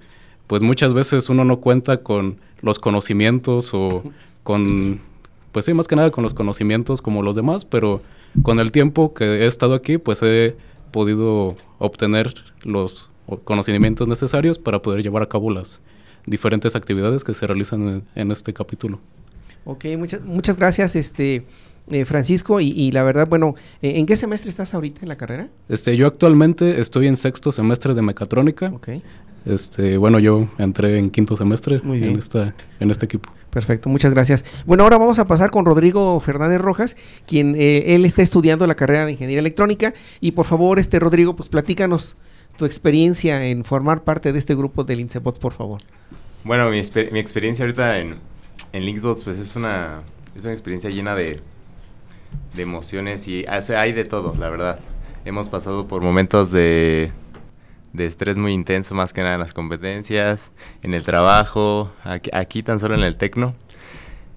pues 0.46 0.62
muchas 0.62 0.92
veces 0.92 1.28
uno 1.28 1.44
no 1.44 1.58
cuenta 1.58 2.04
con 2.04 2.36
los 2.62 2.78
conocimientos 2.78 3.74
o 3.74 4.04
con, 4.44 5.00
pues 5.50 5.64
sí, 5.64 5.74
más 5.74 5.88
que 5.88 5.96
nada 5.96 6.12
con 6.12 6.22
los 6.22 6.34
conocimientos 6.34 7.02
como 7.02 7.20
los 7.24 7.34
demás, 7.34 7.64
pero 7.64 8.00
con 8.44 8.60
el 8.60 8.70
tiempo 8.70 9.12
que 9.12 9.42
he 9.42 9.46
estado 9.48 9.74
aquí 9.74 9.98
pues 9.98 10.22
he 10.22 10.54
podido 10.92 11.56
obtener 11.80 12.32
los 12.62 13.10
conocimientos 13.42 14.06
necesarios 14.06 14.56
para 14.56 14.82
poder 14.82 15.02
llevar 15.02 15.24
a 15.24 15.28
cabo 15.28 15.50
las 15.50 15.80
diferentes 16.26 16.76
actividades 16.76 17.24
que 17.24 17.34
se 17.34 17.44
realizan 17.48 17.88
en, 17.88 18.02
en 18.14 18.30
este 18.30 18.52
capítulo. 18.52 19.00
Ok, 19.64 19.84
muchas, 19.98 20.22
muchas 20.22 20.56
gracias, 20.56 20.96
este 20.96 21.44
eh, 21.90 22.04
Francisco. 22.04 22.60
Y, 22.60 22.68
y 22.70 22.92
la 22.92 23.02
verdad, 23.02 23.28
bueno, 23.28 23.54
eh, 23.82 23.98
¿en 23.98 24.06
qué 24.06 24.16
semestre 24.16 24.50
estás 24.50 24.74
ahorita 24.74 25.00
en 25.02 25.08
la 25.08 25.16
carrera? 25.16 25.48
Este, 25.68 25.96
yo 25.96 26.06
actualmente 26.06 26.80
estoy 26.80 27.06
en 27.06 27.16
sexto 27.16 27.52
semestre 27.52 27.94
de 27.94 28.02
mecatrónica. 28.02 28.70
Ok, 28.74 28.88
Este, 29.46 29.96
bueno, 29.96 30.18
yo 30.18 30.48
entré 30.58 30.98
en 30.98 31.10
quinto 31.10 31.36
semestre 31.36 31.80
Muy 31.82 31.98
bien. 31.98 32.12
en 32.12 32.18
esta, 32.18 32.54
en 32.78 32.90
este 32.90 33.06
equipo. 33.06 33.30
perfecto, 33.50 33.88
muchas 33.88 34.12
gracias. 34.12 34.44
Bueno, 34.66 34.82
ahora 34.84 34.98
vamos 34.98 35.18
a 35.18 35.24
pasar 35.26 35.50
con 35.50 35.64
Rodrigo 35.64 36.20
Fernández 36.20 36.60
Rojas, 36.60 36.96
quien 37.26 37.54
eh, 37.56 37.94
él 37.94 38.04
está 38.04 38.22
estudiando 38.22 38.66
la 38.66 38.74
carrera 38.74 39.06
de 39.06 39.12
Ingeniería 39.12 39.40
Electrónica. 39.40 39.94
Y 40.20 40.32
por 40.32 40.44
favor, 40.46 40.78
este 40.78 40.98
Rodrigo, 40.98 41.34
pues 41.36 41.48
platícanos 41.48 42.16
tu 42.56 42.66
experiencia 42.66 43.46
en 43.46 43.64
formar 43.64 44.02
parte 44.04 44.32
de 44.32 44.38
este 44.38 44.54
grupo 44.54 44.84
del 44.84 45.00
INSEBOT, 45.00 45.38
por 45.38 45.52
favor. 45.54 45.80
Bueno, 46.44 46.68
mi, 46.70 46.82
mi 47.12 47.18
experiencia 47.18 47.64
ahorita 47.64 47.98
en, 47.98 48.16
en 48.72 48.84
Linksbots, 48.84 49.24
pues 49.24 49.38
es 49.38 49.56
una, 49.56 50.02
es 50.34 50.42
una 50.42 50.52
experiencia 50.52 50.90
llena 50.90 51.14
de, 51.14 51.40
emociones 52.56 53.26
y 53.26 53.44
hay 53.46 53.92
de 53.92 54.04
todo, 54.04 54.34
la 54.38 54.50
verdad. 54.50 54.78
Hemos 55.24 55.48
pasado 55.48 55.86
por 55.88 56.02
momentos 56.02 56.50
de, 56.50 57.10
de 57.92 58.06
estrés 58.06 58.38
muy 58.38 58.52
intenso, 58.52 58.94
más 58.94 59.12
que 59.12 59.22
nada 59.22 59.34
en 59.34 59.40
las 59.40 59.54
competencias, 59.54 60.50
en 60.82 60.94
el 60.94 61.02
trabajo, 61.02 61.90
aquí, 62.04 62.30
aquí 62.32 62.62
tan 62.62 62.78
solo 62.78 62.94
en 62.94 63.02
el 63.02 63.16
tecno. 63.16 63.54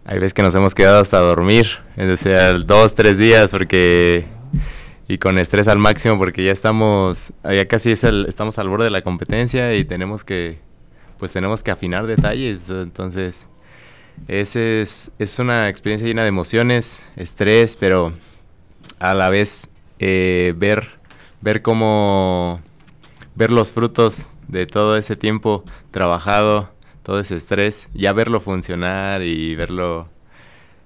Hay 0.05 0.19
veces 0.19 0.33
que 0.33 0.41
nos 0.41 0.55
hemos 0.55 0.75
quedado 0.75 1.01
hasta 1.01 1.19
dormir, 1.19 1.67
o 1.97 2.17
sea, 2.17 2.53
dos, 2.53 2.93
tres 2.95 3.17
días, 3.17 3.51
porque 3.51 4.25
y 5.07 5.17
con 5.17 5.37
estrés 5.37 5.67
al 5.67 5.79
máximo 5.79 6.17
porque 6.17 6.43
ya 6.43 6.51
estamos, 6.51 7.33
ya 7.43 7.67
casi 7.67 7.91
es 7.91 8.03
estamos 8.03 8.57
al 8.57 8.69
borde 8.69 8.85
de 8.85 8.91
la 8.91 9.01
competencia 9.01 9.75
y 9.75 9.85
tenemos 9.85 10.23
que, 10.23 10.59
pues 11.19 11.31
tenemos 11.31 11.63
que 11.63 11.71
afinar 11.71 12.07
detalles, 12.07 12.69
entonces 12.69 13.47
ese 14.27 14.81
es, 14.81 15.11
es 15.19 15.39
una 15.39 15.69
experiencia 15.69 16.07
llena 16.07 16.23
de 16.23 16.29
emociones, 16.29 17.05
estrés, 17.15 17.75
pero 17.75 18.13
a 18.99 19.13
la 19.13 19.29
vez 19.29 19.69
eh, 19.99 20.53
ver, 20.57 20.89
ver 21.41 21.61
cómo, 21.61 22.61
ver 23.35 23.51
los 23.51 23.71
frutos 23.71 24.27
de 24.47 24.65
todo 24.65 24.97
ese 24.97 25.15
tiempo 25.15 25.63
trabajado, 25.91 26.69
todo 27.03 27.19
ese 27.19 27.35
estrés, 27.35 27.89
ya 27.93 28.13
verlo 28.13 28.39
funcionar 28.39 29.23
y 29.23 29.55
verlo, 29.55 30.07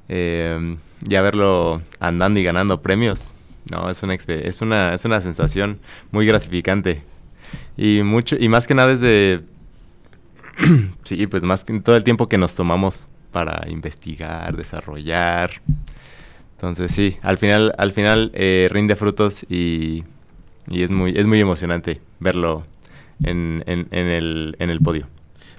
eh, 0.10 0.78
ya 1.02 1.22
verlo 1.22 1.82
andando 2.00 2.40
y 2.40 2.44
ganando 2.44 2.82
premios, 2.82 3.34
no, 3.72 3.90
es 3.90 4.02
una, 4.04 4.16
es 4.16 4.62
una, 4.62 4.94
es 4.94 5.06
una 5.06 5.22
sensación 5.22 5.80
muy 6.12 6.26
gratificante. 6.26 7.04
Y 7.76 8.02
mucho, 8.04 8.36
y 8.40 8.50
más 8.50 8.68
que 8.68 8.74
nada 8.74 8.96
desde, 8.96 9.44
sí, 11.04 11.28
pues 11.28 11.44
más 11.44 11.64
que 11.64 11.80
todo 11.80 11.96
el 11.96 12.04
tiempo 12.04 12.28
que 12.28 12.38
nos 12.38 12.56
tomamos 12.56 13.10
para 13.32 13.70
investigar, 13.70 14.56
desarrollar. 14.56 15.52
Entonces 16.56 16.92
sí, 16.92 17.18
al 17.22 17.38
final, 17.38 17.74
al 17.78 17.92
final 17.92 18.32
eh, 18.34 18.68
rinde 18.72 18.96
frutos 18.96 19.46
y, 19.50 20.04
y 20.70 20.84
es 20.84 20.92
muy, 20.92 21.14
es 21.16 21.28
muy 21.28 21.40
emocionante 21.40 22.02
verlo 22.20 22.64
en, 23.24 23.64
en, 23.68 23.88
el, 23.92 24.56
en 24.60 24.70
el 24.70 24.80
podio. 24.82 25.08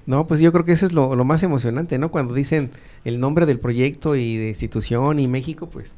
No, 0.06 0.26
pues 0.26 0.40
yo 0.40 0.52
creo 0.52 0.64
que 0.64 0.72
eso 0.72 0.87
es 0.87 0.92
lo, 0.92 1.14
lo 1.14 1.25
más 1.25 1.42
emocionante, 1.42 1.98
¿no? 1.98 2.10
Cuando 2.10 2.34
dicen 2.34 2.70
el 3.04 3.20
nombre 3.20 3.46
del 3.46 3.60
proyecto 3.60 4.16
y 4.16 4.38
de 4.38 4.48
institución 4.48 5.20
y 5.20 5.28
México, 5.28 5.68
pues, 5.68 5.96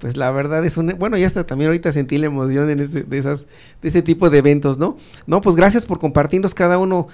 pues 0.00 0.16
la 0.16 0.32
verdad 0.32 0.64
es 0.66 0.76
un, 0.76 0.96
bueno, 0.98 1.16
ya 1.16 1.28
hasta 1.28 1.46
también 1.46 1.68
ahorita 1.68 1.92
sentí 1.92 2.18
la 2.18 2.26
emoción 2.26 2.68
en 2.70 2.80
ese, 2.80 3.04
de 3.04 3.18
esas, 3.18 3.46
de 3.80 3.88
ese 3.88 4.02
tipo 4.02 4.30
de 4.30 4.38
eventos, 4.38 4.78
¿no? 4.78 4.96
No, 5.26 5.40
pues 5.40 5.54
gracias 5.54 5.86
por 5.86 6.00
compartirnos 6.00 6.54
cada 6.54 6.76
uno 6.76 7.06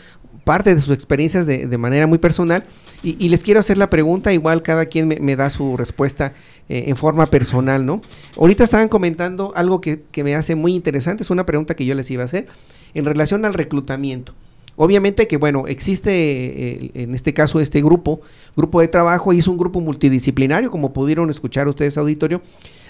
parte 0.48 0.74
de 0.74 0.80
sus 0.80 0.94
experiencias 0.94 1.44
de, 1.44 1.76
manera 1.76 2.06
muy 2.06 2.16
personal 2.16 2.64
y, 3.02 3.28
les 3.28 3.42
quiero 3.42 3.60
hacer 3.60 3.76
la 3.76 3.90
pregunta, 3.90 4.32
igual 4.32 4.62
cada 4.62 4.86
quien 4.86 5.06
me, 5.06 5.16
me 5.20 5.36
da 5.36 5.50
su 5.50 5.76
respuesta 5.76 6.32
eh, 6.70 6.84
en 6.86 6.96
forma 6.96 7.26
personal, 7.26 7.84
¿no? 7.84 8.00
Ahorita 8.34 8.64
estaban 8.64 8.88
comentando 8.88 9.52
algo 9.54 9.82
que, 9.82 10.04
que 10.10 10.24
me 10.24 10.34
hace 10.34 10.54
muy 10.54 10.74
interesante, 10.74 11.22
es 11.22 11.28
una 11.28 11.44
pregunta 11.44 11.76
que 11.76 11.84
yo 11.84 11.94
les 11.94 12.10
iba 12.10 12.22
a 12.22 12.24
hacer 12.24 12.46
en 12.94 13.04
relación 13.04 13.44
al 13.44 13.52
reclutamiento. 13.52 14.32
Obviamente 14.76 15.26
que, 15.26 15.36
bueno, 15.36 15.66
existe 15.66 16.12
eh, 16.12 16.90
en 16.94 17.14
este 17.14 17.34
caso 17.34 17.60
este 17.60 17.82
grupo, 17.82 18.22
grupo 18.56 18.80
de 18.80 18.88
trabajo, 18.88 19.34
y 19.34 19.40
es 19.40 19.48
un 19.48 19.58
grupo 19.58 19.82
multidisciplinario, 19.82 20.70
como 20.70 20.94
pudieron 20.94 21.28
escuchar 21.28 21.68
ustedes 21.68 21.98
auditorio. 21.98 22.40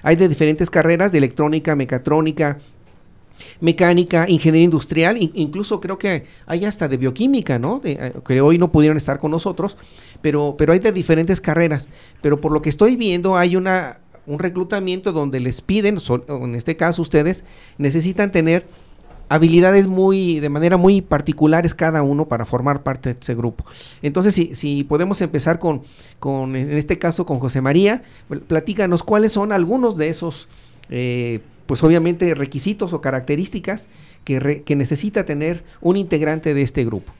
Hay 0.05 0.15
de 0.15 0.29
diferentes 0.29 0.71
carreras, 0.71 1.11
de 1.11 1.19
electrónica, 1.19 1.75
mecatrónica, 1.75 2.59
mecánica, 3.61 4.29
ingeniería 4.29 4.65
industrial, 4.65 5.17
in- 5.23 5.33
incluso 5.35 5.81
creo 5.81 5.99
que 5.99 6.25
hay 6.47 6.65
hasta 6.65 6.89
de 6.89 6.97
bioquímica, 6.97 7.59
¿no? 7.59 7.81
Eh, 7.85 8.13
que 8.27 8.41
hoy 8.41 8.59
no 8.59 8.71
pudieron 8.73 8.97
estar 8.97 9.19
con 9.19 9.31
nosotros, 9.31 9.77
pero, 10.23 10.55
pero 10.59 10.73
hay 10.73 10.79
de 10.79 10.93
diferentes 10.93 11.41
carreras. 11.41 11.91
Pero 12.21 12.41
por 12.41 12.53
lo 12.53 12.63
que 12.63 12.69
estoy 12.69 12.97
viendo 12.97 13.37
hay 13.37 13.57
una 13.57 13.99
un 14.27 14.39
reclutamiento 14.39 15.13
donde 15.13 15.41
les 15.41 15.63
piden, 15.63 15.99
en 16.29 16.55
este 16.55 16.77
caso 16.77 17.01
ustedes, 17.01 17.45
necesitan 17.79 18.31
tener 18.31 18.67
habilidades 19.31 19.87
muy, 19.87 20.39
de 20.41 20.51
manera 20.51 20.77
muy 20.77 21.01
particulares 21.01 21.73
cada 21.73 22.03
uno 22.03 22.27
para 22.29 22.45
formar 22.45 22.83
parte 22.83 23.15
de 23.15 23.19
ese 23.21 23.35
grupo. 23.35 23.65
Entonces, 24.03 24.35
si, 24.35 24.55
si 24.55 24.85
podemos 24.85 25.23
empezar 25.23 25.59
con, 25.59 25.81
con, 26.19 26.57
en 26.57 26.77
este 26.77 26.99
caso, 26.99 27.25
con 27.25 27.39
José 27.39 27.63
María, 27.63 28.03
pl- 28.29 28.43
platícanos 28.43 29.03
cuáles 29.03 29.33
son 29.33 29.51
algunos 29.51 29.97
de 29.97 30.11
esos, 30.11 30.49
eh, 30.91 31.41
pues 31.69 31.85
obviamente, 31.85 32.35
requisitos 32.35 32.95
o 32.95 33.03
características 33.03 33.89
que, 34.25 34.65
necesita 34.75 35.27
tener 35.27 35.65
un 35.83 35.99
integrante 35.99 36.55
de 36.55 36.63
este 36.63 36.83
grupo. 36.83 37.13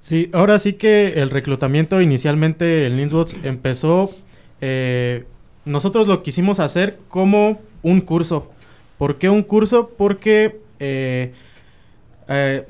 Sí, 0.00 0.30
ahora 0.32 0.58
sí 0.58 0.72
que 0.72 1.12
el 1.22 1.30
reclutamiento 1.30 2.00
inicialmente 2.00 2.86
en 2.86 2.96
Lindsbots 2.96 3.36
empezó, 3.44 4.10
eh, 4.60 5.26
nosotros 5.64 6.08
lo 6.08 6.24
quisimos 6.24 6.58
hacer 6.58 6.98
como 7.06 7.60
un 7.84 8.00
curso. 8.00 8.50
¿Por 8.98 9.16
qué 9.16 9.28
un 9.28 9.44
curso? 9.44 9.92
Porque 9.96 10.58
eh, 10.80 11.32
eh, 12.28 12.66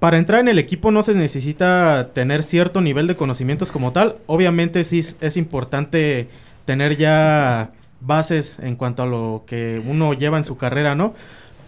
para 0.00 0.18
entrar 0.18 0.40
en 0.40 0.48
el 0.48 0.58
equipo 0.58 0.90
no 0.90 1.04
se 1.04 1.14
necesita 1.14 2.10
tener 2.12 2.42
cierto 2.42 2.80
nivel 2.80 3.06
de 3.06 3.14
conocimientos 3.14 3.70
como 3.70 3.92
tal. 3.92 4.16
Obviamente 4.26 4.82
sí 4.82 4.98
es 5.20 5.36
importante 5.36 6.26
tener 6.64 6.96
ya 6.96 7.70
bases 8.04 8.58
en 8.60 8.76
cuanto 8.76 9.02
a 9.02 9.06
lo 9.06 9.44
que 9.46 9.82
uno 9.86 10.12
lleva 10.12 10.38
en 10.38 10.44
su 10.44 10.56
carrera, 10.56 10.94
¿no? 10.94 11.14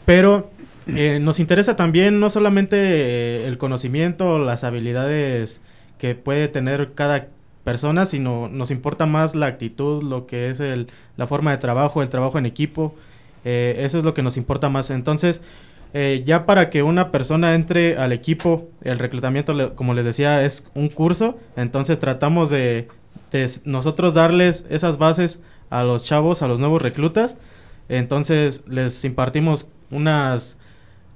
Pero 0.05 0.51
eh, 0.87 1.19
nos 1.21 1.41
interesa 1.41 1.77
también 1.77 2.21
no 2.21 2.29
solamente 2.29 2.77
eh, 2.77 3.47
el 3.47 3.57
conocimiento, 3.57 4.39
las 4.39 4.65
habilidades 4.65 5.63
que 5.99 6.15
puede 6.15 6.49
tener 6.49 6.93
cada 6.95 7.29
persona, 7.65 8.05
sino 8.05 8.49
nos 8.49 8.71
importa 8.71 9.07
más 9.07 9.35
la 9.35 9.47
actitud, 9.47 10.03
lo 10.03 10.27
que 10.27 10.51
es 10.51 10.61
el, 10.61 10.89
la 11.17 11.27
forma 11.27 11.53
de 11.53 11.57
trabajo, 11.57 12.03
el 12.03 12.11
trabajo 12.11 12.39
en 12.39 12.47
equipo. 12.47 12.95
Eh, 13.47 13.77
eso 13.79 13.97
es 13.97 14.05
lo 14.05 14.13
que 14.13 14.23
nos 14.23 14.37
importa 14.37 14.69
más. 14.69 14.91
Entonces, 14.91 15.43
ya 16.25 16.45
para 16.45 16.71
que 16.71 16.83
una 16.83 17.13
persona 17.13 17.55
entre 17.55 17.97
al 17.97 18.13
equipo, 18.13 18.69
el 18.83 18.99
reclutamiento, 18.99 19.77
como 19.77 19.95
les 19.95 20.05
decía, 20.05 20.45
es 20.45 20.69
un 20.75 20.89
curso. 20.89 21.39
Entonces 21.57 22.01
tratamos 22.01 22.51
de, 22.51 22.89
de 23.31 23.49
nosotros 23.65 24.15
darles 24.15 24.67
esas 24.71 24.99
bases 24.99 25.41
a 25.75 25.83
los 25.83 26.05
chavos, 26.05 26.43
a 26.43 26.49
los 26.49 26.61
nuevos 26.61 26.81
reclutas. 26.81 27.37
Entonces 27.89 28.63
les 28.69 29.05
impartimos 29.05 29.69
unas 29.91 30.59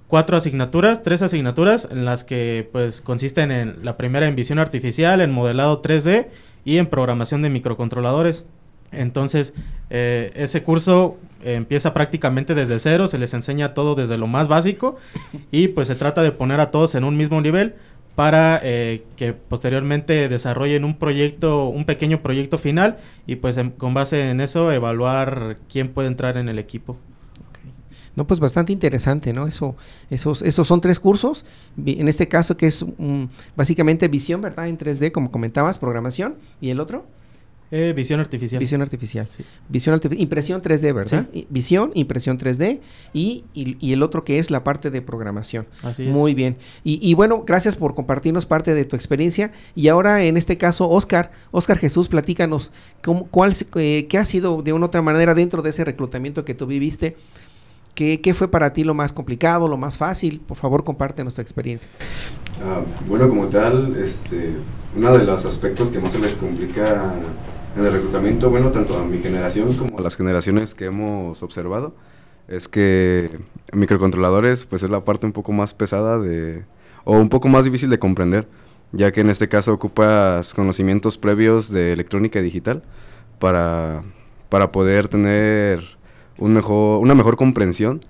cuatro 0.09 0.37
asignaturas, 0.37 1.03
tres 1.05 1.23
asignaturas, 1.23 1.87
en 1.91 2.05
las 2.05 2.25
que 2.25 2.69
pues 2.73 3.01
consisten 3.01 3.53
en 3.53 3.85
la 3.85 3.97
primera 3.97 4.27
en 4.27 4.35
visión 4.35 4.59
artificial, 4.59 5.21
en 5.21 5.31
modelado 5.31 5.81
3D 5.81 6.27
y 6.65 6.79
en 6.79 6.89
programación 6.89 7.41
de 7.43 7.51
microcontroladores. 7.51 8.47
Entonces, 8.91 9.55
eh, 9.91 10.33
ese 10.35 10.63
curso 10.63 11.19
empieza 11.45 11.95
prácticamente 11.95 12.55
desde 12.55 12.79
cero, 12.79 13.07
se 13.07 13.19
les 13.19 13.35
enseña 13.35 13.75
todo 13.75 13.95
desde 13.95 14.19
lo 14.19 14.27
más 14.27 14.49
básico 14.49 14.97
y 15.53 15.69
pues 15.69 15.87
se 15.87 15.95
trata 15.95 16.23
de 16.23 16.33
poner 16.33 16.59
a 16.59 16.71
todos 16.71 16.95
en 16.97 17.05
un 17.05 17.17
mismo 17.17 17.41
nivel 17.41 17.75
para 18.19 18.59
eh, 18.65 19.05
que 19.15 19.33
posteriormente 19.33 20.29
desarrollen 20.29 20.85
un 20.85 20.99
proyecto, 20.99 21.69
un 21.69 21.85
pequeño 21.85 22.21
proyecto 22.21 22.59
final 22.59 22.97
y 23.29 23.37
pues 23.37 23.57
en- 23.59 23.71
con 23.71 23.95
base 23.95 24.31
en 24.31 24.41
eso 24.41 24.73
evaluar 24.73 25.55
quién 25.69 25.91
puede 25.91 26.09
entrar 26.09 26.37
en 26.37 26.49
el 26.49 26.59
equipo. 26.59 26.97
No, 28.17 28.27
pues 28.27 28.41
bastante 28.41 28.73
interesante, 28.73 29.33
¿no? 29.33 29.47
Eso, 29.47 29.77
esos, 30.11 30.43
esos 30.43 30.67
son 30.67 30.81
tres 30.81 30.99
cursos. 30.99 31.45
En 31.87 32.09
este 32.09 32.27
caso 32.27 32.57
que 32.57 32.67
es 32.67 32.85
básicamente 33.55 34.09
visión, 34.09 34.41
¿verdad? 34.41 34.67
En 34.67 34.79
3D, 34.79 35.13
como 35.13 35.31
comentabas, 35.31 35.79
programación. 35.79 36.35
¿Y 36.61 36.71
el 36.71 36.81
otro? 36.81 37.07
Eh, 37.71 37.93
visión 37.95 38.19
artificial. 38.19 38.59
Visión 38.59 38.81
artificial. 38.81 39.29
Sí. 39.29 39.45
Visión 39.69 39.95
artificial. 39.95 40.23
Impresión 40.23 40.63
3D, 40.63 40.95
¿verdad? 40.95 41.29
Visión, 41.51 41.91
impresión 41.95 42.39
3D. 42.39 42.81
Y, 43.13 43.45
y- 43.53 43.77
y 43.79 43.93
el 43.93 44.03
otro 44.03 44.25
que 44.25 44.39
es 44.39 44.51
la 44.51 44.65
parte 44.65 44.91
de 44.91 45.03
programación. 45.03 45.67
Así 45.83 46.05
es. 46.05 46.11
Muy 46.11 46.33
bien. 46.33 46.57
Y, 46.83 46.99
y 47.07 47.13
bueno, 47.15 47.45
gracias 47.47 47.77
por 47.77 47.95
compartirnos 47.95 48.47
parte 48.47 48.73
de 48.75 48.85
tu 48.87 48.97
experiencia. 48.97 49.53
Y 49.75 49.89
ahora, 49.89 50.23
en 50.25 50.37
este 50.39 50.57
caso, 50.57 50.89
Oscar, 50.89 51.31
Oscar 51.51 51.77
Jesús, 51.79 52.09
platícanos 52.09 52.73
cómo, 53.05 53.27
cuál, 53.27 53.55
eh, 53.75 54.07
qué 54.09 54.17
ha 54.17 54.25
sido 54.25 54.63
de 54.63 54.73
una 54.73 54.87
u 54.87 54.89
otra 54.89 55.03
manera 55.03 55.35
dentro 55.35 55.61
de 55.61 55.69
ese 55.71 55.85
reclutamiento 55.85 56.45
que 56.47 56.55
tú 56.55 56.67
viviste. 56.67 57.17
¿Qué, 57.95 58.21
qué 58.21 58.33
fue 58.33 58.49
para 58.49 58.73
ti 58.73 58.85
lo 58.85 58.95
más 58.95 59.13
complicado, 59.13 59.67
lo 59.69 59.77
más 59.77 59.99
fácil? 59.99 60.41
Por 60.41 60.57
favor, 60.57 60.85
compártenos 60.85 61.35
tu 61.35 61.41
experiencia. 61.43 61.91
Ah, 62.65 62.81
bueno, 63.09 63.29
como 63.29 63.49
tal, 63.49 63.97
este, 63.97 64.53
uno 64.97 65.19
de 65.19 65.25
los 65.25 65.45
aspectos 65.45 65.91
que 65.91 65.99
más 65.99 66.13
se 66.13 66.21
les 66.21 66.35
complica 66.37 67.13
en 67.77 67.85
el 67.85 67.93
reclutamiento, 67.93 68.51
bueno, 68.51 68.71
tanto 68.71 68.99
a 68.99 69.05
mi 69.05 69.19
generación 69.19 69.75
como 69.75 69.99
a 69.99 70.03
las 70.03 70.17
generaciones 70.17 70.75
que 70.75 70.87
hemos 70.87 71.43
observado, 71.43 71.95
es 72.49 72.69
que 72.69 73.31
microcontroladores, 73.73 74.65
pues 74.65 74.83
es 74.83 74.91
la 74.91 75.05
parte 75.05 75.27
un 75.27 75.33
poco 75.33 75.53
más 75.53 75.75
pesada 75.75 76.19
de, 76.19 76.65
o 77.05 77.17
un 77.19 77.29
poco 77.29 77.49
más 77.49 77.65
difícil 77.65 77.91
de 77.91 77.99
comprender, 77.99 78.49
ya 78.93 79.13
que 79.13 79.21
en 79.21 79.31
este 79.31 79.49
caso 79.49 79.73
ocupas 79.73 80.55
conocimientos 80.55 81.19
previos 81.19 81.71
de 81.71 81.93
electrónica 81.93 82.41
digital 82.41 82.83
para, 83.39 84.03
para 84.49 84.73
poder 84.73 85.09
tener 85.09 85.83
un 86.39 86.55
mejor, 86.55 87.01
una 87.01 87.15
mejor 87.15 87.37
comprensión 87.37 88.01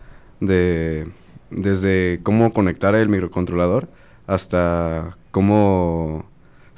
de 0.41 1.09
desde 1.51 2.21
cómo 2.23 2.53
conectar 2.53 2.95
el 2.95 3.09
microcontrolador 3.09 3.89
hasta 4.27 5.17
cómo 5.31 6.27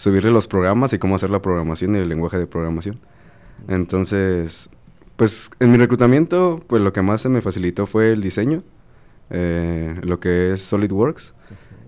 subirle 0.01 0.31
los 0.31 0.49
programas 0.49 0.95
y 0.95 0.99
cómo 0.99 1.17
hacer 1.17 1.29
la 1.29 1.43
programación 1.43 1.95
y 1.95 1.99
el 1.99 2.09
lenguaje 2.09 2.39
de 2.39 2.47
programación. 2.47 2.99
Entonces, 3.69 4.71
pues 5.17 5.51
en 5.61 5.71
mi 5.73 5.77
reclutamiento, 5.77 6.59
pues 6.69 6.81
lo 6.81 6.95
que 6.95 7.03
más 7.03 7.21
se 7.21 7.29
me 7.29 7.43
facilitó 7.43 7.85
fue 7.85 8.11
el 8.11 8.23
diseño, 8.23 8.63
eh, 9.29 9.95
lo 10.03 10.19
que 10.19 10.53
es 10.53 10.63
SolidWorks, 10.63 11.35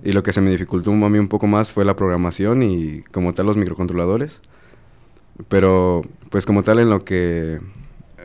y 0.04 0.12
lo 0.12 0.22
que 0.22 0.34
se 0.34 0.42
me 0.42 0.50
dificultó 0.50 0.90
a 0.90 1.08
mí 1.08 1.18
un 1.18 1.28
poco 1.28 1.46
más 1.46 1.72
fue 1.72 1.86
la 1.86 1.96
programación 1.96 2.62
y 2.62 3.00
como 3.12 3.32
tal 3.32 3.46
los 3.46 3.56
microcontroladores. 3.56 4.42
Pero 5.48 6.02
pues 6.28 6.44
como 6.44 6.62
tal 6.62 6.80
en 6.80 6.90
lo 6.90 7.06
que 7.06 7.60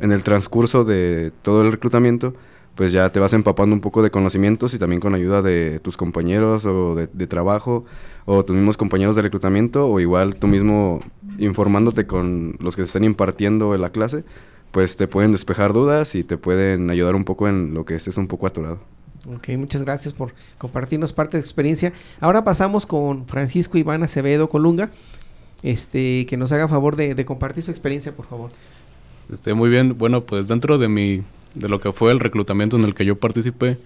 en 0.02 0.12
el 0.12 0.22
transcurso 0.22 0.84
de 0.84 1.32
todo 1.44 1.62
el 1.62 1.72
reclutamiento, 1.72 2.34
pues 2.78 2.92
ya 2.94 3.10
te 3.10 3.20
vas 3.20 3.34
empapando 3.34 3.74
un 3.74 3.82
poco 3.82 4.04
de 4.04 4.12
conocimientos 4.12 4.74
y 4.76 4.80
también 4.80 5.02
con 5.02 5.16
ayuda 5.16 5.42
de 5.42 5.80
tus 5.80 5.98
compañeros 5.98 6.66
o 6.66 6.94
de, 6.94 7.08
de 7.12 7.28
trabajo 7.28 7.86
o 8.26 8.46
tus 8.46 8.56
mismos 8.56 8.78
compañeros 8.78 9.16
de 9.16 9.24
reclutamiento 9.24 9.90
o 9.90 10.00
igual 10.00 10.36
tú 10.36 10.48
mismo 10.48 11.02
informándote 11.40 12.06
con 12.06 12.56
los 12.60 12.76
que 12.76 12.84
se 12.84 12.88
están 12.88 13.04
impartiendo 13.04 13.74
en 13.74 13.82
la 13.82 13.90
clase, 13.90 14.24
pues 14.72 14.96
te 14.96 15.08
pueden 15.08 15.32
despejar 15.32 15.74
dudas 15.74 16.14
y 16.14 16.24
te 16.24 16.38
pueden 16.38 16.92
ayudar 16.92 17.16
un 17.16 17.26
poco 17.26 17.48
en 17.48 17.74
lo 17.74 17.84
que 17.84 17.96
estés 17.96 18.18
un 18.18 18.28
poco 18.28 18.46
atorado. 18.46 18.80
Ok, 19.36 19.50
muchas 19.58 19.82
gracias 19.82 20.14
por 20.14 20.34
compartirnos 20.60 21.14
parte 21.14 21.38
de 21.38 21.44
tu 21.44 21.48
experiencia. 21.48 21.94
Ahora 22.20 22.44
pasamos 22.44 22.86
con 22.86 23.26
Francisco 23.26 23.78
Iván 23.80 24.04
Acevedo 24.04 24.50
Colunga, 24.50 24.92
este, 25.64 26.28
que 26.28 26.38
nos 26.38 26.52
haga 26.52 26.68
favor 26.68 26.96
de, 26.96 27.16
de 27.16 27.26
compartir 27.26 27.64
su 27.64 27.72
experiencia, 27.72 28.16
por 28.16 28.28
favor. 28.28 28.52
Este, 29.32 29.54
muy 29.54 29.70
bien, 29.70 29.98
bueno, 29.98 30.24
pues 30.24 30.48
dentro 30.48 30.78
de 30.78 30.88
mi, 30.88 31.24
de 31.60 31.70
lo 31.70 31.80
que 31.80 31.92
fue 31.92 32.12
el 32.12 32.20
reclutamiento 32.20 32.78
en 32.78 32.84
el 32.84 32.94
que 32.94 33.06
yo 33.06 33.20
participé, 33.20 33.78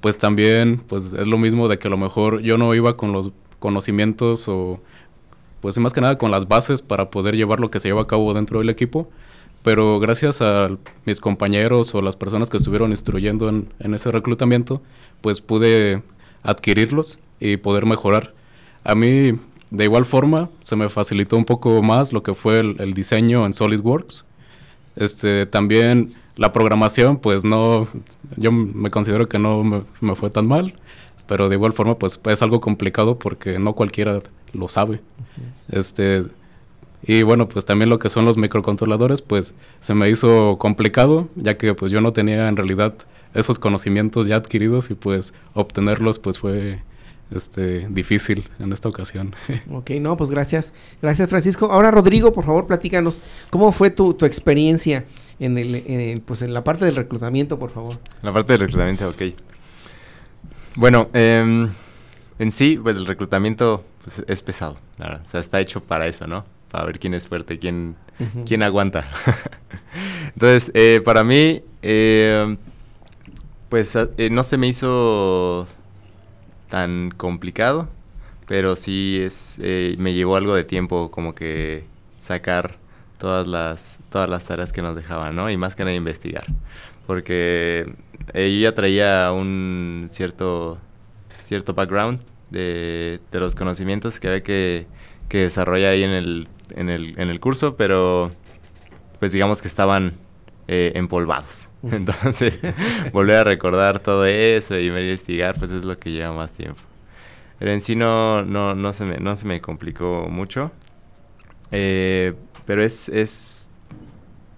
pues 0.00 0.18
también, 0.18 0.78
pues 0.78 1.12
es 1.12 1.26
lo 1.26 1.38
mismo 1.38 1.68
de 1.68 1.78
que 1.78 1.88
a 1.88 1.90
lo 1.90 1.96
mejor 1.96 2.40
yo 2.40 2.58
no 2.58 2.74
iba 2.74 2.96
con 2.96 3.12
los 3.12 3.32
conocimientos 3.58 4.48
o, 4.48 4.80
pues 5.60 5.76
más 5.78 5.92
que 5.92 6.00
nada 6.00 6.18
con 6.18 6.30
las 6.30 6.46
bases 6.46 6.82
para 6.82 7.10
poder 7.10 7.36
llevar 7.36 7.60
lo 7.60 7.70
que 7.70 7.80
se 7.80 7.88
lleva 7.88 8.02
a 8.02 8.06
cabo 8.06 8.32
dentro 8.34 8.60
del 8.60 8.70
equipo, 8.70 9.10
pero 9.62 9.98
gracias 9.98 10.40
a 10.40 10.70
mis 11.04 11.20
compañeros 11.20 11.94
o 11.94 12.02
las 12.02 12.16
personas 12.16 12.48
que 12.48 12.56
estuvieron 12.56 12.90
instruyendo 12.90 13.48
en, 13.48 13.68
en 13.80 13.94
ese 13.94 14.10
reclutamiento, 14.12 14.80
pues 15.20 15.40
pude 15.40 16.02
adquirirlos 16.42 17.18
y 17.40 17.56
poder 17.56 17.86
mejorar. 17.86 18.34
A 18.84 18.94
mí, 18.94 19.32
de 19.70 19.84
igual 19.84 20.04
forma, 20.04 20.50
se 20.62 20.76
me 20.76 20.88
facilitó 20.88 21.36
un 21.36 21.44
poco 21.44 21.82
más 21.82 22.12
lo 22.12 22.22
que 22.22 22.34
fue 22.34 22.60
el, 22.60 22.94
diseño 22.94 23.44
en 23.46 23.52
SolidWorks. 23.52 24.24
Este, 24.96 25.46
también 25.46 26.14
la 26.38 26.52
programación, 26.52 27.18
pues 27.18 27.44
no, 27.44 27.88
yo 28.36 28.52
me 28.52 28.90
considero 28.90 29.28
que 29.28 29.38
no 29.38 29.64
me, 29.64 29.82
me 30.00 30.14
fue 30.14 30.30
tan 30.30 30.46
mal, 30.46 30.74
pero 31.26 31.48
de 31.48 31.56
igual 31.56 31.72
forma, 31.72 31.98
pues 31.98 32.18
es 32.24 32.42
algo 32.42 32.60
complicado 32.60 33.18
porque 33.18 33.58
no 33.58 33.74
cualquiera 33.74 34.20
lo 34.52 34.68
sabe. 34.68 35.00
Este, 35.68 36.24
y 37.02 37.22
bueno, 37.22 37.48
pues 37.48 37.64
también 37.64 37.90
lo 37.90 37.98
que 37.98 38.08
son 38.08 38.24
los 38.24 38.36
microcontroladores, 38.36 39.20
pues 39.20 39.54
se 39.80 39.94
me 39.94 40.08
hizo 40.08 40.58
complicado, 40.58 41.28
ya 41.34 41.58
que 41.58 41.74
pues 41.74 41.90
yo 41.90 42.00
no 42.00 42.12
tenía 42.12 42.48
en 42.48 42.56
realidad 42.56 42.94
esos 43.34 43.58
conocimientos 43.58 44.26
ya 44.26 44.36
adquiridos 44.36 44.90
y 44.90 44.94
pues 44.94 45.34
obtenerlos 45.54 46.18
pues 46.20 46.38
fue 46.38 46.82
este 47.30 47.88
difícil 47.90 48.48
en 48.58 48.72
esta 48.72 48.88
ocasión. 48.88 49.34
Ok, 49.70 49.90
no, 50.00 50.16
pues 50.16 50.30
gracias. 50.30 50.72
Gracias, 51.02 51.28
Francisco. 51.28 51.70
Ahora, 51.70 51.90
Rodrigo, 51.90 52.32
por 52.32 52.44
favor, 52.44 52.66
platícanos, 52.66 53.18
¿cómo 53.50 53.72
fue 53.72 53.90
tu, 53.90 54.14
tu 54.14 54.24
experiencia 54.24 55.04
en, 55.40 55.58
el, 55.58 55.74
en 55.74 56.00
el- 56.00 56.20
pues, 56.20 56.42
en 56.42 56.52
la 56.54 56.64
parte 56.64 56.84
del 56.84 56.96
reclutamiento, 56.96 57.58
por 57.58 57.70
favor? 57.70 57.96
La 58.22 58.32
parte 58.32 58.52
del 58.54 58.60
reclutamiento, 58.60 59.08
ok. 59.08 59.22
Bueno, 60.76 61.08
em, 61.12 61.70
en 62.38 62.52
sí, 62.52 62.78
pues 62.82 62.96
el 62.96 63.06
reclutamiento 63.06 63.84
pues, 64.04 64.22
es 64.26 64.42
pesado. 64.42 64.76
O 64.98 65.26
sea, 65.28 65.40
está 65.40 65.60
hecho 65.60 65.82
para 65.82 66.06
eso, 66.06 66.26
¿no? 66.26 66.44
Para 66.70 66.84
ver 66.84 66.98
quién 66.98 67.14
es 67.14 67.26
fuerte, 67.28 67.58
quién, 67.58 67.96
quién 68.46 68.62
aguanta. 68.62 69.10
Entonces, 70.34 70.70
eh, 70.74 71.00
para 71.04 71.24
mí, 71.24 71.62
eh, 71.82 72.56
pues 73.68 73.96
a- 73.96 74.08
eh, 74.18 74.30
no 74.30 74.44
se 74.44 74.56
me 74.56 74.68
hizo 74.68 75.66
tan 76.68 77.10
complicado, 77.16 77.88
pero 78.46 78.76
sí 78.76 79.18
es, 79.22 79.58
eh, 79.62 79.94
me 79.98 80.14
llevó 80.14 80.36
algo 80.36 80.54
de 80.54 80.64
tiempo 80.64 81.10
como 81.10 81.34
que 81.34 81.84
sacar 82.20 82.76
todas 83.18 83.46
las, 83.46 83.98
todas 84.10 84.30
las 84.30 84.44
tareas 84.44 84.72
que 84.72 84.82
nos 84.82 84.96
dejaban, 84.96 85.36
¿no? 85.36 85.50
Y 85.50 85.56
más 85.56 85.76
que 85.76 85.84
nada 85.84 85.94
investigar. 85.94 86.44
Porque 87.06 87.92
eh, 88.34 88.54
yo 88.54 88.60
ya 88.70 88.74
traía 88.74 89.32
un 89.32 90.08
cierto, 90.10 90.78
cierto 91.42 91.74
background 91.74 92.20
de, 92.50 93.20
de 93.30 93.40
los 93.40 93.54
conocimientos 93.54 94.20
que 94.20 94.28
había 94.28 94.42
que, 94.42 94.86
que 95.28 95.38
desarrollar 95.38 95.92
ahí 95.92 96.02
en 96.02 96.10
el, 96.10 96.48
en, 96.70 96.90
el, 96.90 97.18
en 97.18 97.28
el 97.28 97.40
curso, 97.40 97.76
pero 97.76 98.30
pues 99.18 99.32
digamos 99.32 99.60
que 99.62 99.68
estaban 99.68 100.14
eh, 100.68 100.92
empolvados. 100.94 101.68
Entonces, 101.82 102.60
volver 103.12 103.36
a 103.36 103.44
recordar 103.44 104.00
todo 104.00 104.26
eso 104.26 104.78
y 104.78 104.86
investigar, 104.86 105.58
pues 105.58 105.70
es 105.70 105.84
lo 105.84 105.98
que 105.98 106.10
lleva 106.10 106.32
más 106.32 106.52
tiempo. 106.52 106.80
Pero 107.58 107.72
en 107.72 107.80
sí 107.80 107.96
no, 107.96 108.42
no, 108.44 108.74
no, 108.74 108.92
se, 108.92 109.04
me, 109.04 109.16
no 109.16 109.34
se 109.34 109.46
me 109.46 109.60
complicó 109.60 110.28
mucho. 110.30 110.70
Eh, 111.72 112.34
pero 112.68 112.84
es, 112.84 113.08
es, 113.08 113.70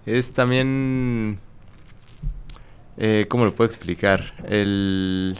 es 0.05 0.33
también... 0.33 1.39
Eh, 2.97 3.25
¿Cómo 3.29 3.45
lo 3.45 3.55
puedo 3.55 3.69
explicar? 3.69 4.33
El, 4.49 5.39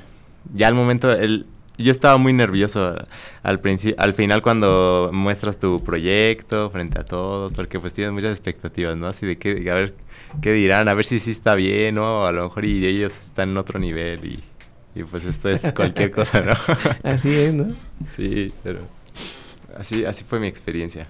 ya 0.53 0.69
al 0.69 0.73
momento, 0.73 1.11
el, 1.11 1.47
yo 1.77 1.91
estaba 1.91 2.15
muy 2.15 2.31
nervioso 2.31 2.95
al, 3.43 3.61
al 3.97 4.13
final 4.13 4.41
cuando 4.41 5.09
muestras 5.11 5.59
tu 5.59 5.83
proyecto 5.83 6.69
frente 6.69 6.97
a 6.97 7.03
todos, 7.03 7.51
porque 7.51 7.77
pues 7.77 7.93
tienes 7.93 8.13
muchas 8.13 8.31
expectativas, 8.31 8.95
¿no? 8.95 9.07
Así 9.07 9.25
de 9.25 9.37
que, 9.37 9.69
a 9.69 9.73
ver, 9.73 9.93
¿qué 10.41 10.53
dirán? 10.53 10.87
A 10.87 10.93
ver 10.93 11.03
si 11.03 11.19
sí 11.19 11.31
está 11.31 11.55
bien, 11.55 11.95
¿no? 11.95 12.25
A 12.25 12.31
lo 12.31 12.45
mejor 12.45 12.63
y 12.63 12.85
ellos 12.85 13.19
están 13.19 13.49
en 13.49 13.57
otro 13.57 13.79
nivel 13.79 14.23
y, 14.23 14.43
y 14.97 15.03
pues 15.03 15.25
esto 15.25 15.49
es 15.49 15.73
cualquier 15.73 16.11
cosa, 16.11 16.39
¿no? 16.41 16.53
Así 17.03 17.35
es, 17.35 17.53
¿no? 17.53 17.75
sí, 18.15 18.53
pero 18.63 18.79
así, 19.75 20.05
así 20.05 20.23
fue 20.23 20.39
mi 20.39 20.47
experiencia. 20.47 21.09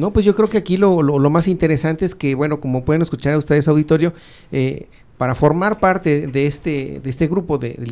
No, 0.00 0.12
pues 0.12 0.24
yo 0.24 0.34
creo 0.34 0.48
que 0.48 0.58
aquí 0.58 0.76
lo, 0.76 1.02
lo- 1.02 1.18
más 1.30 1.46
interesante 1.46 2.04
es 2.06 2.14
que, 2.14 2.34
bueno, 2.34 2.58
como 2.60 2.84
pueden 2.84 3.02
escuchar 3.02 3.36
ustedes, 3.36 3.68
auditorio, 3.68 4.14
eh, 4.50 4.88
para 5.18 5.34
formar 5.34 5.78
parte 5.80 6.26
de 6.26 6.46
este, 6.46 6.98
de 7.04 7.10
este 7.10 7.26
grupo 7.28 7.58
de, 7.58 7.74
de 7.74 7.86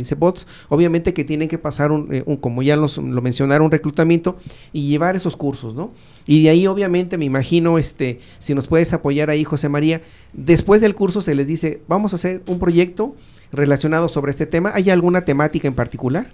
obviamente 0.70 1.12
que 1.12 1.24
tienen 1.24 1.46
que 1.48 1.58
pasar, 1.58 1.92
un, 1.92 2.08
eh, 2.14 2.22
un- 2.24 2.38
como 2.38 2.62
ya 2.62 2.74
los- 2.76 2.96
lo 2.96 3.20
mencionaron, 3.20 3.66
un 3.66 3.70
reclutamiento 3.70 4.38
y 4.72 4.88
llevar 4.88 5.14
esos 5.16 5.36
cursos, 5.36 5.74
¿no? 5.74 5.90
Y 6.26 6.42
de 6.42 6.48
ahí, 6.48 6.66
obviamente, 6.66 7.18
me 7.18 7.26
imagino, 7.26 7.76
este, 7.76 8.20
si 8.38 8.54
nos 8.54 8.66
puedes 8.66 8.94
apoyar 8.94 9.28
ahí, 9.28 9.44
José 9.44 9.68
María, 9.68 10.00
después 10.32 10.80
del 10.80 10.94
curso 10.94 11.20
se 11.20 11.34
les 11.34 11.46
dice, 11.46 11.82
vamos 11.86 12.14
a 12.14 12.16
hacer 12.16 12.40
un 12.46 12.58
proyecto 12.58 13.14
relacionado 13.52 14.08
sobre 14.08 14.30
este 14.30 14.46
tema. 14.46 14.72
¿Hay 14.74 14.88
alguna 14.88 15.26
temática 15.26 15.68
en 15.68 15.74
particular? 15.74 16.28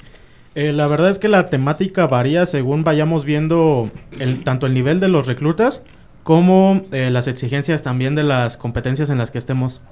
Eh, 0.55 0.73
la 0.73 0.87
verdad 0.87 1.11
es 1.11 1.19
que 1.19 1.29
la 1.29 1.49
temática 1.49 2.07
varía 2.07 2.47
según 2.47 2.85
vayamos 2.85 3.25
viendo 3.25 3.91
tanto 4.45 4.67
el 4.67 4.75
nivel 4.75 5.01
de 5.01 5.09
los 5.09 5.27
reclutas 5.27 5.83
como 6.23 6.83
eh, 6.93 7.11
las 7.11 7.27
exigencias 7.27 7.83
también 7.83 8.15
de 8.15 8.23
las 8.23 8.57
competencias 8.57 9.11
en 9.11 9.19
las 9.19 9.31
que 9.31 9.39
estemos. 9.39 9.83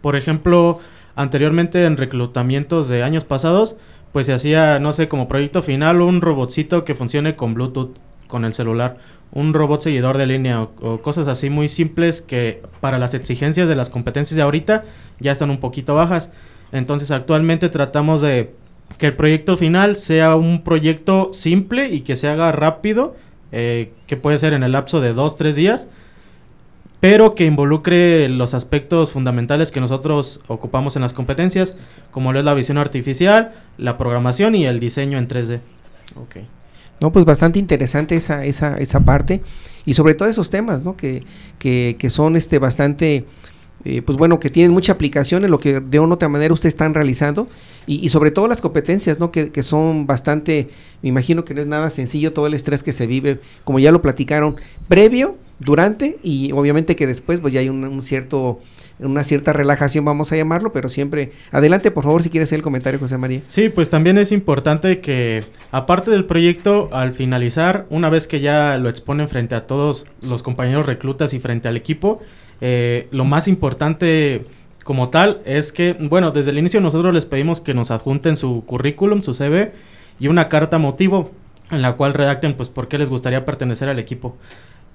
Por 0.00 0.16
ejemplo, 0.16 0.80
Anteriormente 1.14 1.84
en 1.84 1.96
reclutamientos 1.96 2.88
de 2.88 3.02
años 3.02 3.24
pasados, 3.24 3.76
pues 4.12 4.26
se 4.26 4.32
hacía, 4.32 4.78
no 4.78 4.92
sé, 4.92 5.08
como 5.08 5.28
proyecto 5.28 5.62
final 5.62 6.00
un 6.00 6.20
robotcito 6.20 6.84
que 6.84 6.94
funcione 6.94 7.36
con 7.36 7.54
Bluetooth, 7.54 7.96
con 8.28 8.44
el 8.44 8.54
celular, 8.54 8.96
un 9.30 9.52
robot 9.52 9.80
seguidor 9.80 10.16
de 10.16 10.26
línea 10.26 10.62
o 10.62 11.02
cosas 11.02 11.28
así 11.28 11.50
muy 11.50 11.68
simples 11.68 12.22
que 12.22 12.62
para 12.80 12.98
las 12.98 13.14
exigencias 13.14 13.68
de 13.68 13.74
las 13.74 13.90
competencias 13.90 14.36
de 14.36 14.42
ahorita 14.42 14.84
ya 15.20 15.32
están 15.32 15.50
un 15.50 15.58
poquito 15.58 15.94
bajas. 15.94 16.30
Entonces 16.72 17.10
actualmente 17.10 17.68
tratamos 17.68 18.22
de 18.22 18.54
que 18.98 19.06
el 19.06 19.14
proyecto 19.14 19.56
final 19.56 19.96
sea 19.96 20.36
un 20.36 20.62
proyecto 20.62 21.32
simple 21.32 21.88
y 21.88 22.00
que 22.00 22.16
se 22.16 22.28
haga 22.28 22.52
rápido, 22.52 23.16
eh, 23.50 23.92
que 24.06 24.16
puede 24.16 24.38
ser 24.38 24.54
en 24.54 24.62
el 24.62 24.72
lapso 24.72 25.00
de 25.00 25.12
dos, 25.12 25.36
tres 25.36 25.56
días, 25.56 25.88
pero 27.00 27.34
que 27.34 27.44
involucre 27.44 28.28
los 28.28 28.54
aspectos 28.54 29.10
fundamentales 29.10 29.72
que 29.72 29.80
nosotros 29.80 30.40
ocupamos 30.46 30.94
en 30.94 31.02
las 31.02 31.12
competencias, 31.12 31.74
como 32.12 32.32
lo 32.32 32.38
es 32.38 32.44
la 32.44 32.54
visión 32.54 32.78
artificial, 32.78 33.52
la 33.76 33.98
programación 33.98 34.54
y 34.54 34.66
el 34.66 34.78
diseño 34.78 35.18
en 35.18 35.26
3D. 35.26 35.60
Ok. 36.14 36.36
No, 37.00 37.10
pues 37.10 37.24
bastante 37.24 37.58
interesante 37.58 38.14
esa, 38.14 38.44
esa, 38.44 38.78
esa 38.78 39.00
parte 39.00 39.42
y 39.84 39.94
sobre 39.94 40.14
todo 40.14 40.28
esos 40.28 40.50
temas, 40.50 40.82
¿no? 40.82 40.96
Que, 40.96 41.24
que, 41.58 41.96
que 41.98 42.10
son 42.10 42.36
este 42.36 42.60
bastante 42.60 43.24
eh, 43.84 44.02
pues 44.02 44.16
bueno, 44.18 44.38
que 44.38 44.50
tienen 44.50 44.72
mucha 44.72 44.92
aplicación 44.92 45.44
en 45.44 45.50
lo 45.50 45.58
que 45.58 45.80
de 45.80 45.98
una 45.98 46.10
u 46.10 46.14
otra 46.14 46.28
manera 46.28 46.54
ustedes 46.54 46.74
están 46.74 46.94
realizando 46.94 47.48
y, 47.86 48.08
sobre 48.10 48.30
todo 48.30 48.46
las 48.46 48.60
competencias, 48.60 49.18
¿no? 49.18 49.32
Que, 49.32 49.50
que, 49.50 49.62
son 49.62 50.06
bastante, 50.06 50.68
me 51.02 51.08
imagino 51.08 51.44
que 51.44 51.54
no 51.54 51.60
es 51.60 51.66
nada 51.66 51.90
sencillo 51.90 52.32
todo 52.32 52.46
el 52.46 52.54
estrés 52.54 52.82
que 52.82 52.92
se 52.92 53.06
vive, 53.06 53.40
como 53.64 53.78
ya 53.80 53.90
lo 53.90 54.02
platicaron, 54.02 54.56
previo, 54.88 55.36
durante 55.58 56.18
y 56.22 56.52
obviamente 56.52 56.96
que 56.96 57.06
después 57.06 57.40
pues 57.40 57.52
ya 57.52 57.60
hay 57.60 57.68
un, 57.68 57.84
un 57.84 58.02
cierto 58.02 58.60
una 58.98 59.24
cierta 59.24 59.52
relajación, 59.52 60.04
vamos 60.04 60.32
a 60.32 60.36
llamarlo, 60.36 60.72
pero 60.72 60.88
siempre. 60.88 61.32
Adelante, 61.50 61.90
por 61.90 62.04
favor, 62.04 62.22
si 62.22 62.30
quieres 62.30 62.48
hacer 62.48 62.58
el 62.58 62.62
comentario, 62.62 63.00
José 63.00 63.18
María. 63.18 63.42
Sí, 63.48 63.68
pues 63.68 63.90
también 63.90 64.18
es 64.18 64.32
importante 64.32 65.00
que, 65.00 65.44
aparte 65.70 66.10
del 66.10 66.24
proyecto, 66.24 66.88
al 66.92 67.12
finalizar, 67.12 67.86
una 67.90 68.10
vez 68.10 68.28
que 68.28 68.40
ya 68.40 68.78
lo 68.78 68.88
exponen 68.88 69.28
frente 69.28 69.54
a 69.54 69.66
todos 69.66 70.06
los 70.20 70.42
compañeros 70.42 70.86
reclutas 70.86 71.34
y 71.34 71.40
frente 71.40 71.68
al 71.68 71.76
equipo, 71.76 72.20
eh, 72.60 73.08
lo 73.10 73.24
más 73.24 73.48
importante 73.48 74.44
como 74.84 75.10
tal 75.10 75.40
es 75.44 75.72
que, 75.72 75.94
bueno, 75.94 76.30
desde 76.30 76.50
el 76.50 76.58
inicio 76.58 76.80
nosotros 76.80 77.14
les 77.14 77.26
pedimos 77.26 77.60
que 77.60 77.74
nos 77.74 77.90
adjunten 77.90 78.36
su 78.36 78.64
currículum, 78.66 79.22
su 79.22 79.34
CV 79.34 79.72
y 80.18 80.28
una 80.28 80.48
carta 80.48 80.78
motivo 80.78 81.30
en 81.70 81.82
la 81.82 81.94
cual 81.94 82.14
redacten 82.14 82.54
pues 82.54 82.68
por 82.68 82.88
qué 82.88 82.98
les 82.98 83.10
gustaría 83.10 83.44
pertenecer 83.44 83.88
al 83.88 83.98
equipo. 83.98 84.36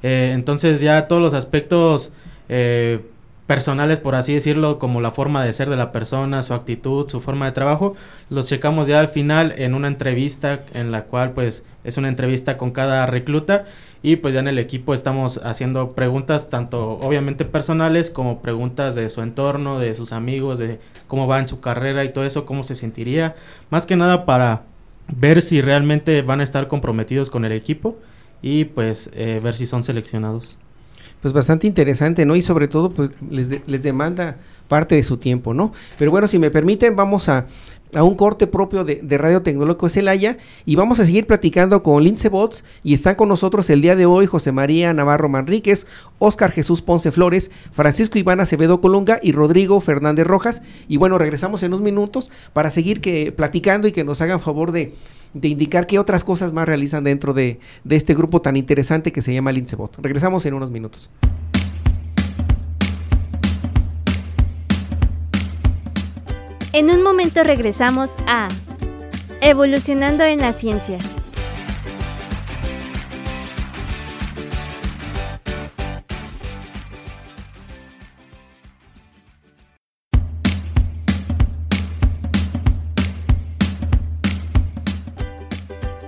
Eh, 0.04 0.32
entonces 0.34 0.82
ya 0.82 1.08
todos 1.08 1.22
los 1.22 1.34
aspectos 1.34 2.12
eh, 2.50 3.02
personales, 3.48 4.00
por 4.00 4.14
así 4.16 4.34
decirlo, 4.34 4.78
como 4.78 5.02
la 5.02 5.12
forma 5.12 5.44
de 5.44 5.54
ser 5.54 5.70
de 5.70 5.78
la 5.78 5.92
persona, 5.92 6.44
su 6.44 6.54
actitud, 6.54 7.10
su 7.10 7.22
forma 7.22 7.46
de 7.46 7.54
trabajo, 7.54 7.96
los 8.30 8.48
checamos 8.48 8.88
ya 8.88 9.00
al 9.00 9.08
final 9.08 9.56
en 9.58 9.74
una 9.74 9.88
entrevista 9.88 10.60
en 10.74 10.92
la 10.92 11.06
cual 11.06 11.32
pues 11.32 11.66
es 11.84 11.98
una 11.98 12.10
entrevista 12.10 12.58
con 12.58 12.72
cada 12.72 13.06
recluta 13.06 13.66
y 14.02 14.18
pues 14.18 14.34
ya 14.34 14.40
en 14.40 14.48
el 14.48 14.60
equipo 14.60 14.94
estamos 14.94 15.42
haciendo 15.44 15.94
preguntas 15.94 16.50
tanto 16.50 16.92
obviamente 17.00 17.46
personales 17.46 18.10
como 18.10 18.42
preguntas 18.42 18.96
de 18.96 19.10
su 19.10 19.22
entorno, 19.22 19.80
de 19.80 19.94
sus 19.94 20.12
amigos, 20.12 20.60
de 20.60 20.80
cómo 21.08 21.28
va 21.28 21.40
en 21.40 21.48
su 21.48 21.60
carrera 21.60 22.04
y 22.04 22.12
todo 22.14 22.26
eso, 22.26 22.46
cómo 22.46 22.64
se 22.64 22.76
sentiría, 22.76 23.36
más 23.70 23.86
que 23.86 23.96
nada 23.96 24.26
para 24.26 24.64
ver 25.08 25.42
si 25.42 25.62
realmente 25.62 26.22
van 26.22 26.42
a 26.42 26.44
estar 26.44 26.68
comprometidos 26.68 27.30
con 27.30 27.46
el 27.46 27.52
equipo 27.52 27.98
y 28.42 28.66
pues 28.66 29.10
eh, 29.14 29.40
ver 29.44 29.56
si 29.56 29.66
son 29.66 29.84
seleccionados 29.84 30.58
pues 31.22 31.34
bastante 31.34 31.68
interesante, 31.68 32.26
¿no? 32.26 32.36
Y 32.36 32.42
sobre 32.42 32.68
todo, 32.68 32.92
pues 32.92 33.10
les, 33.30 33.68
les 33.68 33.84
demanda 33.84 34.38
parte 34.68 34.96
de 34.96 35.04
su 35.04 35.18
tiempo, 35.18 35.54
¿no? 35.54 35.74
Pero 35.98 36.12
bueno, 36.12 36.28
si 36.28 36.38
me 36.38 36.52
permiten, 36.52 36.96
vamos 36.96 37.28
a, 37.30 37.48
a 37.94 38.04
un 38.04 38.16
corte 38.16 38.48
propio 38.48 38.84
de, 38.84 39.00
de, 39.02 39.18
Radio 39.18 39.42
Tecnológico 39.42 39.90
Celaya 39.90 40.38
y 40.66 40.76
vamos 40.76 41.00
a 41.00 41.06
seguir 41.06 41.26
platicando 41.26 41.84
con 41.84 42.04
Lince 42.04 42.30
Bots 42.30 42.64
y 42.84 42.94
están 42.94 43.16
con 43.16 43.30
nosotros 43.30 43.70
el 43.70 43.82
día 43.82 43.96
de 43.96 44.06
hoy 44.06 44.26
José 44.26 44.52
María 44.52 44.94
Navarro 44.94 45.30
Manríquez, 45.30 45.88
Oscar 46.20 46.52
Jesús 46.52 46.82
Ponce 46.82 47.12
Flores, 47.12 47.52
Francisco 47.72 48.18
Iván 48.18 48.40
Acevedo 48.40 48.82
Colunga 48.82 49.20
y 49.22 49.32
Rodrigo 49.32 49.80
Fernández 49.80 50.28
Rojas. 50.28 50.62
Y 50.88 50.98
bueno, 50.98 51.18
regresamos 51.18 51.64
en 51.64 51.70
unos 51.70 51.82
minutos 51.82 52.30
para 52.54 52.70
seguir 52.70 53.02
que, 53.02 53.32
platicando 53.32 53.88
y 53.88 53.92
que 53.92 54.04
nos 54.04 54.22
hagan 54.22 54.40
favor 54.40 54.72
de, 54.72 54.94
de 55.34 55.48
indicar 55.48 55.88
qué 55.88 56.00
otras 56.00 56.24
cosas 56.24 56.54
más 56.54 56.68
realizan 56.68 57.04
dentro 57.04 57.34
de, 57.34 57.60
de 57.84 57.96
este 57.96 58.16
grupo 58.16 58.42
tan 58.42 58.58
interesante 58.58 59.12
que 59.12 59.22
se 59.22 59.34
llama 59.34 59.52
Lincebot. 59.52 59.98
Regresamos 60.02 60.46
en 60.46 60.54
unos 60.54 60.72
minutos. 60.72 61.10
En 66.78 66.92
un 66.92 67.02
momento 67.02 67.44
regresamos 67.44 68.14
a 68.28 68.50
Evolucionando 69.42 70.24
en 70.26 70.38
la 70.38 70.54
Ciencia. 70.54 71.00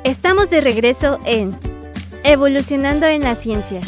Estamos 0.04 0.52
de 0.52 0.62
regreso 0.62 1.18
en 1.26 1.58
Evolucionando 2.24 3.08
en 3.08 3.24
la 3.24 3.34
Ciencia. 3.34 3.82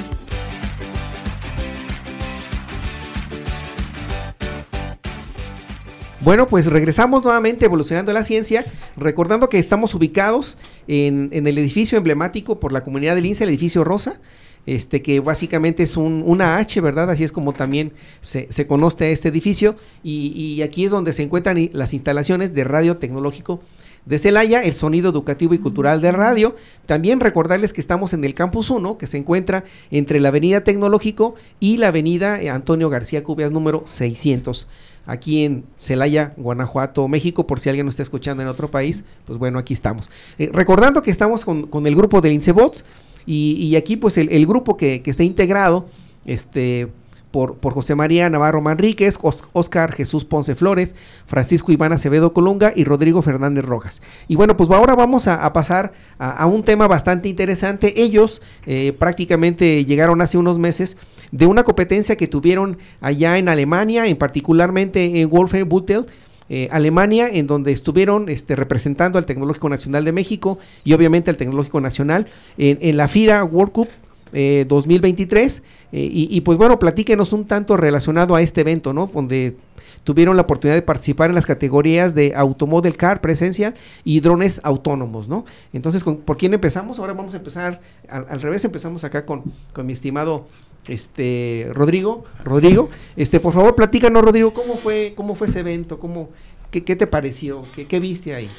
Bueno, 6.23 6.47
pues 6.47 6.67
regresamos 6.67 7.23
nuevamente 7.23 7.65
evolucionando 7.65 8.13
la 8.13 8.23
ciencia, 8.23 8.63
recordando 8.95 9.49
que 9.49 9.57
estamos 9.57 9.95
ubicados 9.95 10.55
en, 10.87 11.29
en, 11.31 11.47
el 11.47 11.57
edificio 11.57 11.97
emblemático 11.97 12.59
por 12.59 12.71
la 12.71 12.83
comunidad 12.83 13.15
del 13.15 13.25
INSA, 13.25 13.45
el 13.45 13.49
edificio 13.49 13.83
Rosa, 13.83 14.21
este 14.67 15.01
que 15.01 15.19
básicamente 15.19 15.81
es 15.81 15.97
un, 15.97 16.21
una 16.23 16.57
H, 16.57 16.79
¿verdad? 16.79 17.09
Así 17.09 17.23
es 17.23 17.31
como 17.31 17.53
también 17.53 17.93
se, 18.19 18.45
se 18.51 18.67
conoce 18.67 19.11
este 19.11 19.29
edificio, 19.29 19.75
y, 20.03 20.27
y, 20.35 20.61
aquí 20.61 20.85
es 20.85 20.91
donde 20.91 21.11
se 21.11 21.23
encuentran 21.23 21.71
las 21.73 21.91
instalaciones 21.95 22.53
de 22.53 22.65
Radio 22.65 22.97
Tecnológico 22.97 23.59
de 24.05 24.19
Celaya, 24.19 24.61
el 24.61 24.73
sonido 24.73 25.09
educativo 25.09 25.55
y 25.55 25.59
cultural 25.59 26.01
de 26.01 26.11
radio. 26.11 26.55
También 26.85 27.19
recordarles 27.19 27.73
que 27.73 27.81
estamos 27.81 28.13
en 28.13 28.23
el 28.25 28.35
Campus 28.35 28.69
1, 28.69 28.99
que 28.99 29.07
se 29.07 29.17
encuentra 29.17 29.63
entre 29.89 30.19
la 30.19 30.29
Avenida 30.29 30.63
Tecnológico 30.63 31.33
y 31.59 31.77
la 31.77 31.87
Avenida 31.87 32.39
Antonio 32.53 32.89
García 32.89 33.23
Cubias 33.23 33.51
número 33.51 33.83
600 33.87 34.67
aquí 35.05 35.43
en 35.43 35.65
Celaya, 35.75 36.33
Guanajuato, 36.37 37.07
México, 37.07 37.47
por 37.47 37.59
si 37.59 37.69
alguien 37.69 37.85
nos 37.85 37.93
está 37.93 38.03
escuchando 38.03 38.43
en 38.43 38.49
otro 38.49 38.69
país, 38.69 39.03
pues 39.25 39.37
bueno, 39.37 39.59
aquí 39.59 39.73
estamos. 39.73 40.09
Eh, 40.37 40.49
recordando 40.53 41.01
que 41.01 41.11
estamos 41.11 41.45
con, 41.45 41.67
con, 41.67 41.87
el 41.87 41.95
grupo 41.95 42.21
del 42.21 42.33
Incebots 42.33 42.85
y, 43.25 43.75
aquí 43.75 43.97
pues 43.97 44.17
el, 44.17 44.47
grupo 44.47 44.77
que, 44.77 45.01
que, 45.01 45.11
está 45.11 45.23
integrado, 45.23 45.87
este... 46.25 46.89
Por, 47.31 47.55
por, 47.55 47.71
José 47.71 47.95
María 47.95 48.29
Navarro 48.29 48.59
Manríquez, 48.59 49.17
Os, 49.21 49.45
Oscar 49.53 49.93
Jesús 49.93 50.25
Ponce 50.25 50.53
Flores, 50.53 50.97
Francisco 51.27 51.71
Iván 51.71 51.93
Acevedo 51.93 52.33
Colunga 52.33 52.73
y 52.75 52.83
Rodrigo 52.83 53.21
Fernández 53.21 53.63
Rojas. 53.63 54.01
Y 54.27 54.35
bueno, 54.35 54.57
pues 54.57 54.69
ahora 54.69 54.95
vamos 54.95 55.29
a, 55.29 55.53
pasar 55.53 55.93
a, 56.19 56.31
a, 56.31 56.45
un 56.45 56.63
tema 56.63 56.89
bastante 56.89 57.29
interesante. 57.29 58.01
Ellos 58.01 58.41
eh, 58.65 58.91
prácticamente 58.99 59.85
llegaron 59.85 60.21
hace 60.21 60.37
unos 60.37 60.59
meses 60.59 60.97
de 61.31 61.45
una 61.45 61.63
competencia 61.63 62.15
que 62.17 62.27
tuvieron 62.27 62.77
allá 62.99 63.37
en 63.37 63.49
Alemania, 63.49 64.07
en 64.07 64.17
particularmente 64.17 65.21
en 65.21 65.29
Wolfenbüttel, 65.29 66.05
eh, 66.49 66.67
Alemania, 66.71 67.29
en 67.29 67.47
donde 67.47 67.71
estuvieron 67.71 68.27
este, 68.27 68.57
representando 68.57 69.17
al 69.17 69.25
Tecnológico 69.25 69.69
Nacional 69.69 70.03
de 70.03 70.11
México 70.11 70.59
y 70.83 70.91
obviamente 70.91 71.29
al 71.29 71.37
Tecnológico 71.37 71.79
Nacional 71.79 72.27
en, 72.57 72.77
en 72.81 72.97
la 72.97 73.07
FIRA 73.07 73.43
World 73.45 73.71
Cup 73.71 73.87
eh, 74.33 74.65
2023. 74.67 75.63
Eh, 75.93 76.09
y, 76.11 76.27
y, 76.29 76.41
pues 76.41 76.57
bueno, 76.57 76.77
platíquenos 76.79 77.31
un 77.31 77.45
tanto 77.45 77.77
relacionado 77.77 78.35
a 78.35 78.41
este 78.41 78.61
evento, 78.61 78.93
¿no? 78.93 79.09
Donde 79.13 79.55
tuvieron 80.03 80.35
la 80.35 80.43
oportunidad 80.43 80.75
de 80.75 80.81
participar 80.81 81.29
en 81.29 81.35
las 81.35 81.45
categorías 81.45 82.15
de 82.15 82.33
Automodel 82.35 82.97
Car, 82.97 83.21
presencia 83.21 83.73
y 84.03 84.19
drones 84.19 84.59
autónomos, 84.63 85.27
¿no? 85.27 85.45
Entonces, 85.73 86.03
¿con, 86.03 86.17
¿por 86.17 86.37
quién 86.37 86.53
empezamos? 86.53 86.99
Ahora 86.99 87.13
vamos 87.13 87.33
a 87.33 87.37
empezar 87.37 87.81
al, 88.09 88.25
al 88.29 88.41
revés, 88.41 88.65
empezamos 88.65 89.03
acá 89.03 89.25
con, 89.25 89.43
con 89.73 89.85
mi 89.85 89.93
estimado 89.93 90.47
este 90.87 91.69
Rodrigo, 91.73 92.25
Rodrigo, 92.43 92.89
este 93.15 93.39
por 93.39 93.53
favor 93.53 93.75
platícanos 93.75 94.23
Rodrigo, 94.23 94.53
¿cómo 94.53 94.77
fue, 94.77 95.13
cómo 95.15 95.35
fue 95.35 95.47
ese 95.47 95.59
evento? 95.59 95.99
¿Cómo, 95.99 96.29
qué, 96.71 96.83
qué 96.83 96.95
te 96.95 97.07
pareció? 97.07 97.65
¿Qué, 97.75 97.85
¿Qué, 97.85 97.99
viste 97.99 98.33
ahí? 98.33 98.49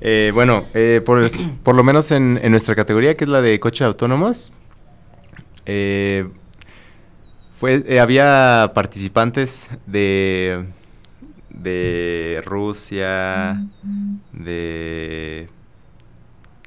Eh, 0.00 0.30
bueno, 0.34 0.64
eh, 0.74 1.00
por, 1.04 1.26
por, 1.62 1.74
lo 1.74 1.82
menos 1.82 2.10
en, 2.10 2.38
en, 2.42 2.50
nuestra 2.50 2.74
categoría, 2.74 3.16
que 3.16 3.24
es 3.24 3.30
la 3.30 3.40
de 3.40 3.58
coches 3.60 3.82
autónomos, 3.82 4.52
eh, 5.66 6.28
fue, 7.56 7.82
eh, 7.86 8.00
había 8.00 8.72
participantes 8.74 9.68
de, 9.86 10.66
de 11.50 12.42
Rusia, 12.44 13.64
de... 14.32 15.48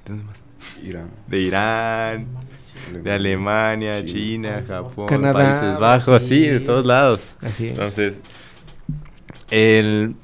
¿De 0.05 0.09
dónde 0.09 0.23
más? 0.23 0.41
Irán. 0.83 1.09
De 1.27 1.39
Irán, 1.39 2.27
de 2.91 3.11
Alemania, 3.11 4.03
China, 4.05 4.61
China 4.61 4.63
Japón, 4.67 5.07
Canadá, 5.07 5.33
Países 5.33 5.79
Bajos, 5.79 6.23
sí, 6.23 6.41
de 6.41 6.59
todos 6.59 6.85
lados. 6.85 7.21
Así 7.41 7.65
es. 7.65 7.71
Entonces, 7.71 8.21
El, 9.49 10.15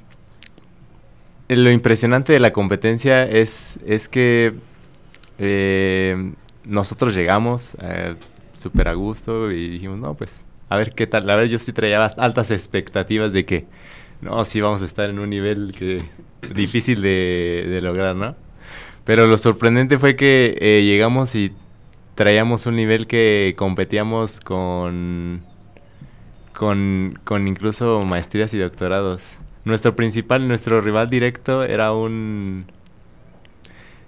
lo 1.49 1.71
impresionante 1.71 2.33
de 2.33 2.39
la 2.39 2.53
competencia 2.53 3.23
es, 3.23 3.77
es 3.85 4.07
que 4.07 4.53
eh, 5.39 6.33
nosotros 6.65 7.15
llegamos 7.15 7.75
eh, 7.81 8.15
súper 8.53 8.87
a 8.87 8.93
gusto 8.93 9.51
y 9.51 9.69
dijimos, 9.69 9.97
no, 9.97 10.13
pues, 10.15 10.43
a 10.69 10.77
ver 10.77 10.91
qué 10.91 11.07
tal. 11.07 11.29
A 11.29 11.35
ver, 11.35 11.49
yo 11.49 11.59
sí 11.59 11.73
traía 11.73 12.03
altas 12.03 12.51
expectativas 12.51 13.33
de 13.33 13.45
que, 13.45 13.65
no, 14.21 14.43
sí 14.45 14.61
vamos 14.61 14.81
a 14.81 14.85
estar 14.85 15.09
en 15.09 15.19
un 15.19 15.29
nivel 15.29 15.73
que 15.77 16.01
difícil 16.53 17.01
de, 17.01 17.79
lograr, 17.81 18.15
¿no? 18.15 18.35
Pero 19.03 19.27
lo 19.27 19.37
sorprendente 19.37 19.97
fue 19.97 20.15
que 20.15 20.57
eh, 20.61 20.81
llegamos 20.83 21.35
y 21.35 21.51
traíamos 22.15 22.65
un 22.65 22.75
nivel 22.75 23.07
que 23.07 23.53
competíamos 23.57 24.39
con, 24.39 25.43
con, 26.53 27.19
con 27.23 27.47
incluso 27.47 28.01
maestrías 28.01 28.53
y 28.53 28.57
doctorados. 28.57 29.37
Nuestro 29.65 29.95
principal, 29.95 30.47
nuestro 30.47 30.81
rival 30.81 31.09
directo 31.09 31.63
era 31.63 31.93
un 31.93 32.65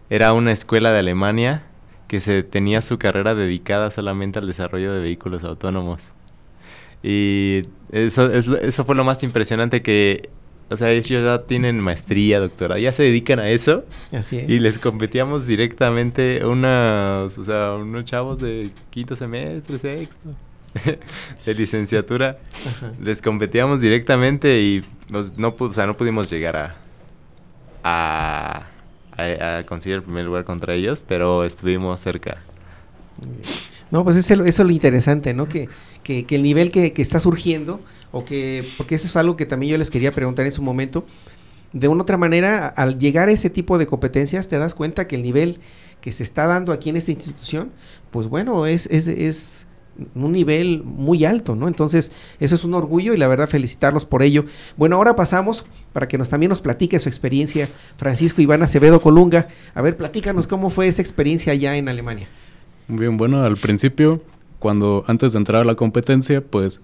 era 0.09 0.33
una 0.33 0.51
escuela 0.51 0.91
de 0.91 0.99
Alemania 0.99 1.63
que 2.07 2.19
se 2.19 2.43
tenía 2.43 2.81
su 2.81 2.99
carrera 2.99 3.33
dedicada 3.33 3.89
solamente 3.89 4.37
al 4.39 4.47
desarrollo 4.47 4.93
de 4.93 5.01
vehículos 5.01 5.43
autónomos. 5.43 6.11
Y 7.01 7.63
eso, 7.91 8.31
eso 8.31 8.85
fue 8.85 8.95
lo 8.95 9.03
más 9.03 9.23
impresionante 9.23 9.81
que, 9.81 10.29
o 10.69 10.77
sea, 10.77 10.91
ellos 10.91 11.23
ya 11.23 11.43
tienen 11.43 11.79
maestría, 11.79 12.39
doctora, 12.39 12.79
ya 12.79 12.91
se 12.91 13.03
dedican 13.03 13.39
a 13.39 13.49
eso. 13.49 13.83
Así 14.11 14.37
es. 14.37 14.49
Y 14.49 14.59
les 14.59 14.79
competíamos 14.79 15.45
directamente 15.45 16.45
unos, 16.45 17.37
o 17.37 17.43
sea, 17.43 17.73
unos 17.73 18.05
chavos 18.05 18.39
de 18.39 18.71
quinto 18.89 19.15
semestre, 19.15 19.79
sexto, 19.79 20.29
de 21.45 21.53
licenciatura. 21.53 22.39
Les 23.01 23.21
competíamos 23.21 23.81
directamente 23.81 24.61
y 24.61 24.83
no, 25.09 25.55
o 25.57 25.73
sea, 25.73 25.85
no 25.85 25.95
pudimos 25.95 26.29
llegar 26.29 26.57
a, 26.57 26.75
a 27.83 28.67
a, 29.17 29.63
conseguir 29.65 29.97
el 29.97 30.03
primer 30.03 30.25
lugar 30.25 30.45
contra 30.45 30.73
ellos, 30.73 31.03
pero 31.05 31.43
estuvimos 31.43 31.99
cerca. 31.99 32.37
No, 33.91 34.03
pues 34.03 34.17
eso, 34.17 34.43
es 34.43 34.59
lo 34.59 34.71
interesante, 34.71 35.33
¿no? 35.33 35.47
Que, 35.47 35.69
que, 36.03 36.25
el 36.29 36.43
nivel 36.43 36.71
que, 36.71 36.93
que, 36.93 37.01
está 37.01 37.19
surgiendo, 37.19 37.79
o 38.15 38.23
que, 38.23 38.65
porque 38.77 38.95
eso 38.95 39.07
es 39.07 39.15
algo 39.17 39.35
que 39.35 39.45
también 39.45 39.73
yo 39.73 39.77
les 39.77 39.91
quería 39.91 40.13
preguntar 40.13 40.45
en 40.45 40.53
su 40.53 40.63
momento, 40.63 41.05
de 41.73 41.89
una 41.89 42.03
otra 42.03 42.15
manera, 42.15 42.69
al 42.69 42.97
llegar 42.97 43.27
a 43.27 43.33
ese 43.33 43.49
tipo 43.49 43.77
de 43.77 43.87
competencias, 43.87 44.47
te 44.47 44.57
das 44.57 44.73
cuenta 44.73 45.05
que 45.05 45.17
el 45.17 45.21
nivel 45.21 45.59
que 45.99 46.13
se 46.13 46.23
está 46.23 46.47
dando 46.47 46.71
aquí 46.71 46.89
en 46.89 46.95
esta 46.95 47.11
institución, 47.11 47.71
pues 48.11 48.29
bueno, 48.29 48.67
es, 48.67 48.87
es, 48.89 49.09
es 49.09 49.67
un 50.13 50.31
nivel 50.31 50.81
muy 50.85 51.25
alto, 51.25 51.57
¿no? 51.57 51.67
Entonces, 51.67 52.09
eso 52.39 52.55
es 52.55 52.63
un 52.63 52.73
orgullo 52.73 53.13
y 53.13 53.17
la 53.17 53.27
verdad 53.27 53.49
felicitarlos 53.49 54.05
por 54.05 54.23
ello. 54.23 54.45
Bueno, 54.77 54.95
ahora 54.95 55.17
pasamos 55.17 55.65
para 55.91 56.07
que 56.07 56.17
nos 56.17 56.29
también 56.29 56.51
nos 56.51 56.61
platique 56.61 56.97
su 57.01 57.09
experiencia, 57.09 57.67
Francisco 57.97 58.41
Iván 58.41 58.63
Acevedo 58.63 59.01
Colunga. 59.01 59.49
A 59.73 59.81
ver, 59.81 59.97
platícanos 59.97 60.47
cómo 60.47 60.69
fue 60.69 60.87
esa 60.87 61.01
experiencia 61.01 61.51
allá 61.51 61.75
en 61.75 61.89
Alemania. 61.89 62.29
Muy 62.87 62.99
bien, 62.99 63.17
bueno, 63.17 63.43
al 63.43 63.57
principio, 63.57 64.21
cuando 64.59 65.03
antes 65.07 65.33
de 65.33 65.39
entrar 65.39 65.63
a 65.63 65.65
la 65.65 65.75
competencia, 65.75 66.39
pues 66.39 66.79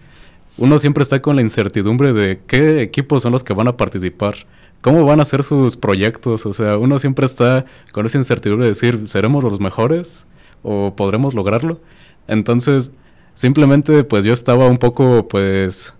uno 0.57 0.79
siempre 0.79 1.03
está 1.03 1.21
con 1.21 1.35
la 1.35 1.41
incertidumbre 1.41 2.13
de 2.13 2.39
qué 2.47 2.81
equipos 2.81 3.23
son 3.23 3.31
los 3.31 3.43
que 3.43 3.53
van 3.53 3.67
a 3.67 3.77
participar, 3.77 4.35
cómo 4.81 5.05
van 5.05 5.19
a 5.19 5.25
ser 5.25 5.43
sus 5.43 5.77
proyectos, 5.77 6.45
o 6.45 6.53
sea, 6.53 6.77
uno 6.77 6.99
siempre 6.99 7.25
está 7.25 7.65
con 7.91 8.05
esa 8.05 8.17
incertidumbre 8.17 8.65
de 8.65 8.71
decir, 8.71 9.07
¿seremos 9.07 9.43
los 9.43 9.59
mejores 9.59 10.27
o 10.63 10.95
podremos 10.95 11.33
lograrlo? 11.33 11.79
Entonces, 12.27 12.91
Simplemente 13.33 14.03
pues 14.03 14.25
yo 14.25 14.33
estaba 14.33 14.67
un 14.67 14.77
poco 14.77 15.27
pues 15.27 15.93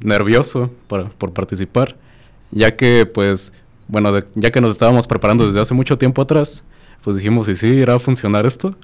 nervioso 0.00 0.70
por 0.86 1.32
participar, 1.32 1.96
ya 2.50 2.76
que 2.76 3.04
pues 3.06 3.52
bueno, 3.88 4.12
ya 4.34 4.50
que 4.50 4.60
nos 4.60 4.72
estábamos 4.72 5.06
preparando 5.06 5.46
desde 5.46 5.60
hace 5.60 5.74
mucho 5.74 5.98
tiempo 5.98 6.22
atrás, 6.22 6.64
pues 7.02 7.16
dijimos, 7.16 7.48
¿y 7.48 7.56
sí 7.56 7.68
irá 7.68 7.94
a 7.94 7.98
funcionar 7.98 8.46
esto? 8.46 8.76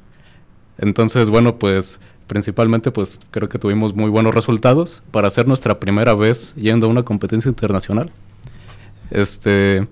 Entonces, 0.78 1.30
bueno, 1.30 1.58
pues 1.58 2.00
principalmente 2.26 2.90
pues 2.90 3.20
creo 3.30 3.48
que 3.48 3.58
tuvimos 3.58 3.94
muy 3.94 4.10
buenos 4.10 4.34
resultados 4.34 5.02
para 5.10 5.28
hacer 5.28 5.46
nuestra 5.46 5.78
primera 5.78 6.14
vez 6.14 6.54
yendo 6.56 6.86
a 6.86 6.90
una 6.90 7.02
competencia 7.02 7.48
internacional. 7.48 8.10
Este, 9.10 9.86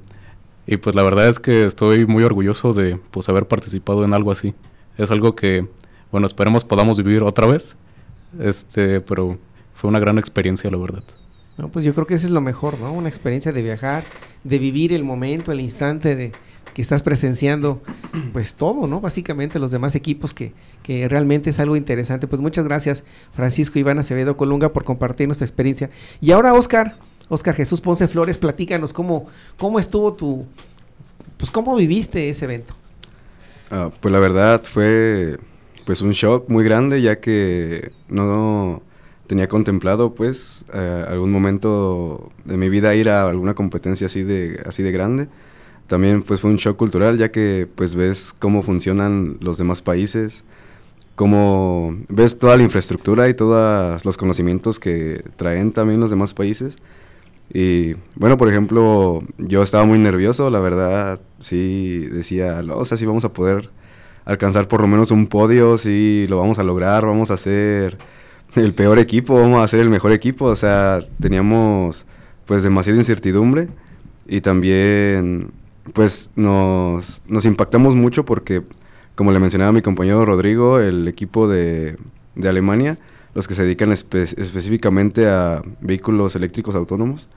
y 0.66 0.76
pues 0.78 0.94
la 0.94 1.02
verdad 1.02 1.28
es 1.28 1.38
que 1.38 1.64
estoy 1.64 2.06
muy 2.06 2.24
orgulloso 2.24 2.72
de 2.72 2.98
pues 3.10 3.28
haber 3.28 3.46
participado 3.46 4.04
en 4.04 4.14
algo 4.14 4.32
así. 4.32 4.54
Es 4.98 5.10
algo 5.10 5.34
que, 5.34 5.68
bueno, 6.10 6.26
esperemos 6.26 6.64
podamos 6.64 6.98
vivir 6.98 7.22
otra 7.22 7.46
vez 7.46 7.76
este, 8.38 9.00
pero 9.00 9.38
fue 9.74 9.88
una 9.88 9.98
gran 9.98 10.18
experiencia, 10.18 10.70
la 10.70 10.78
verdad. 10.78 11.02
No, 11.58 11.68
pues 11.68 11.84
yo 11.84 11.94
creo 11.94 12.06
que 12.06 12.14
eso 12.14 12.26
es 12.26 12.32
lo 12.32 12.40
mejor, 12.40 12.78
¿no? 12.78 12.92
Una 12.92 13.08
experiencia 13.08 13.52
de 13.52 13.62
viajar, 13.62 14.04
de 14.42 14.58
vivir 14.58 14.92
el 14.92 15.04
momento, 15.04 15.52
el 15.52 15.60
instante 15.60 16.16
de 16.16 16.32
que 16.74 16.82
estás 16.82 17.02
presenciando, 17.02 17.82
pues 18.32 18.54
todo, 18.54 18.86
¿no? 18.86 19.00
Básicamente 19.00 19.58
los 19.58 19.70
demás 19.70 19.94
equipos 19.94 20.32
que, 20.32 20.52
que 20.82 21.08
realmente 21.08 21.50
es 21.50 21.58
algo 21.58 21.76
interesante. 21.76 22.26
Pues 22.26 22.40
muchas 22.40 22.64
gracias, 22.64 23.04
Francisco 23.32 23.78
Iván 23.78 23.98
Acevedo 23.98 24.36
Colunga, 24.36 24.72
por 24.72 24.84
compartir 24.84 25.28
nuestra 25.28 25.44
experiencia. 25.44 25.90
Y 26.20 26.32
ahora, 26.32 26.54
Oscar, 26.54 26.96
Oscar 27.28 27.54
Jesús 27.54 27.80
Ponce 27.80 28.08
Flores, 28.08 28.38
platícanos 28.38 28.92
cómo, 28.92 29.26
cómo 29.58 29.78
estuvo 29.78 30.14
tu, 30.14 30.46
pues 31.36 31.50
cómo 31.50 31.74
viviste 31.76 32.28
ese 32.28 32.44
evento. 32.44 32.74
Ah, 33.70 33.90
pues 34.00 34.12
la 34.12 34.18
verdad 34.18 34.62
fue 34.62 35.38
pues 35.84 36.02
un 36.02 36.12
shock 36.12 36.48
muy 36.48 36.64
grande 36.64 37.00
ya 37.02 37.20
que 37.20 37.92
no 38.08 38.82
tenía 39.26 39.48
contemplado 39.48 40.14
pues 40.14 40.64
eh, 40.74 41.04
algún 41.08 41.32
momento 41.32 42.30
de 42.44 42.56
mi 42.56 42.68
vida 42.68 42.94
ir 42.94 43.08
a 43.08 43.26
alguna 43.26 43.54
competencia 43.54 44.06
así 44.06 44.22
de 44.22 44.62
así 44.66 44.82
de 44.82 44.92
grande 44.92 45.28
también 45.86 46.22
pues 46.22 46.40
fue 46.40 46.50
un 46.50 46.56
shock 46.56 46.76
cultural 46.76 47.18
ya 47.18 47.30
que 47.30 47.68
pues 47.74 47.94
ves 47.94 48.34
cómo 48.38 48.62
funcionan 48.62 49.36
los 49.40 49.58
demás 49.58 49.82
países 49.82 50.44
cómo 51.14 51.96
ves 52.08 52.38
toda 52.38 52.56
la 52.56 52.62
infraestructura 52.62 53.28
y 53.28 53.34
todos 53.34 54.04
los 54.04 54.16
conocimientos 54.16 54.78
que 54.78 55.22
traen 55.36 55.72
también 55.72 56.00
los 56.00 56.10
demás 56.10 56.34
países. 56.34 56.76
Y 57.52 57.94
bueno 58.14 58.36
por 58.36 58.48
ejemplo 58.48 59.22
yo 59.38 59.62
estaba 59.62 59.84
muy 59.84 59.98
nervioso 59.98 60.48
la 60.50 60.60
verdad 60.60 61.20
sí 61.38 62.06
decía 62.10 62.62
no, 62.62 62.78
o 62.78 62.84
sea 62.84 62.96
sí 62.96 63.04
vamos 63.04 63.24
a 63.24 63.32
poder 63.32 63.70
alcanzar 64.24 64.68
por 64.68 64.80
lo 64.80 64.88
menos 64.88 65.10
un 65.10 65.26
podio, 65.26 65.76
si 65.76 66.26
lo 66.28 66.38
vamos 66.38 66.58
a 66.58 66.62
lograr, 66.62 67.04
vamos 67.04 67.30
a 67.30 67.36
ser 67.36 67.98
el 68.54 68.74
peor 68.74 68.98
equipo, 68.98 69.34
vamos 69.34 69.62
a 69.62 69.68
ser 69.68 69.80
el 69.80 69.90
mejor 69.90 70.12
equipo, 70.12 70.46
o 70.46 70.56
sea, 70.56 71.00
teníamos 71.20 72.06
pues 72.46 72.62
demasiada 72.62 72.98
incertidumbre 72.98 73.68
y 74.26 74.40
también 74.40 75.50
pues 75.92 76.30
nos, 76.36 77.22
nos 77.26 77.44
impactamos 77.44 77.94
mucho 77.94 78.24
porque, 78.24 78.62
como 79.14 79.32
le 79.32 79.38
mencionaba 79.38 79.72
mi 79.72 79.82
compañero 79.82 80.24
Rodrigo, 80.24 80.78
el 80.78 81.08
equipo 81.08 81.48
de, 81.48 81.96
de 82.34 82.48
Alemania, 82.48 82.98
los 83.34 83.48
que 83.48 83.54
se 83.54 83.62
dedican 83.62 83.92
específicamente 83.92 85.26
a 85.26 85.62
vehículos 85.80 86.36
eléctricos 86.36 86.74
autónomos, 86.74 87.28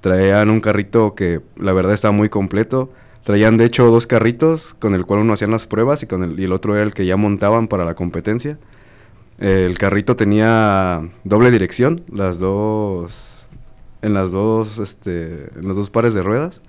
traían 0.00 0.50
un 0.50 0.60
carrito 0.60 1.14
que 1.14 1.40
la 1.56 1.72
verdad 1.72 1.94
estaba 1.94 2.12
muy 2.12 2.28
completo, 2.28 2.90
Traían 3.28 3.58
de 3.58 3.66
hecho 3.66 3.90
dos 3.90 4.06
carritos 4.06 4.72
con 4.72 4.94
el 4.94 5.04
cual 5.04 5.20
uno 5.20 5.34
hacían 5.34 5.50
las 5.50 5.66
pruebas 5.66 6.02
y, 6.02 6.06
con 6.06 6.22
el, 6.22 6.40
y 6.40 6.44
el 6.44 6.52
otro 6.52 6.74
era 6.74 6.82
el 6.82 6.94
que 6.94 7.04
ya 7.04 7.18
montaban 7.18 7.68
para 7.68 7.84
la 7.84 7.94
competencia. 7.94 8.58
El 9.38 9.76
carrito 9.76 10.16
tenía 10.16 11.06
doble 11.24 11.50
dirección, 11.50 12.04
las 12.10 12.38
dos 12.38 13.46
en 14.00 14.14
las 14.14 14.32
dos 14.32 14.78
este 14.78 15.50
en 15.58 15.68
los 15.68 15.76
dos 15.76 15.90
pares 15.90 16.14
de 16.14 16.22
ruedas. 16.22 16.62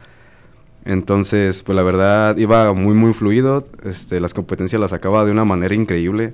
Entonces, 0.86 1.64
pues 1.64 1.76
la 1.76 1.84
verdad 1.84 2.38
iba 2.38 2.74
muy 2.74 2.94
muy 2.94 3.14
fluido, 3.14 3.66
este 3.84 4.20
las 4.20 4.34
competencias 4.34 4.80
las 4.80 4.92
sacaba 4.92 5.26
de 5.26 5.32
una 5.32 5.46
manera 5.46 5.76
increíble. 5.76 6.34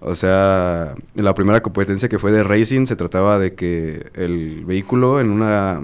O 0.00 0.14
sea, 0.14 0.94
la 1.14 1.34
primera 1.34 1.62
competencia 1.62 2.08
que 2.08 2.18
fue 2.18 2.32
de 2.32 2.42
racing 2.42 2.86
se 2.86 2.96
trataba 2.96 3.38
de 3.38 3.54
que 3.54 4.10
el 4.14 4.64
vehículo 4.64 5.20
en 5.20 5.30
una 5.30 5.82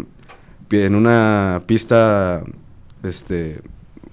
en 0.71 0.95
una 0.95 1.63
pista 1.67 2.43
este, 3.03 3.61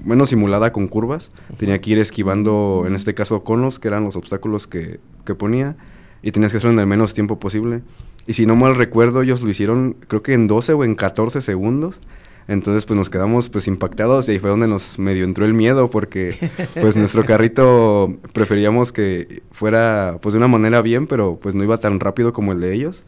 menos 0.04 0.30
simulada 0.30 0.72
con 0.72 0.88
curvas. 0.88 1.32
Tenía 1.58 1.80
que 1.82 1.92
ir 1.92 2.00
esquivando, 2.00 2.84
en 2.88 2.96
este 2.96 3.14
caso, 3.14 3.44
conos, 3.44 3.80
que 3.80 3.88
eran 3.88 4.04
los 4.04 4.16
obstáculos 4.16 4.68
que, 4.68 5.00
que 5.26 5.36
ponía, 5.36 5.76
y 6.22 6.32
tenías 6.32 6.52
que 6.52 6.58
hacerlo 6.58 6.74
en 6.74 6.80
el 6.80 6.88
menos 6.88 7.14
tiempo 7.14 7.40
posible. 7.40 7.82
Y 8.28 8.34
si 8.34 8.46
no 8.46 8.56
mal 8.56 8.76
recuerdo, 8.76 9.22
ellos 9.22 9.42
lo 9.42 9.50
hicieron, 9.50 9.96
creo 10.08 10.24
que 10.24 10.34
en 10.34 10.48
12 10.48 10.74
o 10.74 10.84
en 10.84 10.96
14 10.96 11.42
segundos. 11.42 12.00
Entonces, 12.48 12.86
pues 12.86 12.98
nos 12.98 13.10
quedamos 13.10 13.50
pues 13.50 13.68
impactados 13.68 14.28
y 14.28 14.34
ahí 14.34 14.40
fue 14.40 14.50
donde 14.50 14.68
nos 14.68 15.00
medio 15.00 15.24
entró 15.24 15.46
el 15.46 15.54
miedo 15.54 15.90
porque 15.90 16.52
pues 16.80 16.98
nuestro 16.98 17.26
carrito 17.26 18.18
preferíamos 18.34 18.92
que 18.92 19.44
fuera 19.52 20.18
pues 20.22 20.34
de 20.34 20.40
una 20.40 20.48
manera 20.48 20.82
bien, 20.82 21.08
pero 21.08 21.40
pues 21.42 21.56
no 21.56 21.64
iba 21.64 21.78
tan 21.78 22.00
rápido 22.00 22.34
como 22.34 22.52
el 22.52 22.60
de 22.60 22.74
ellos. 22.74 23.04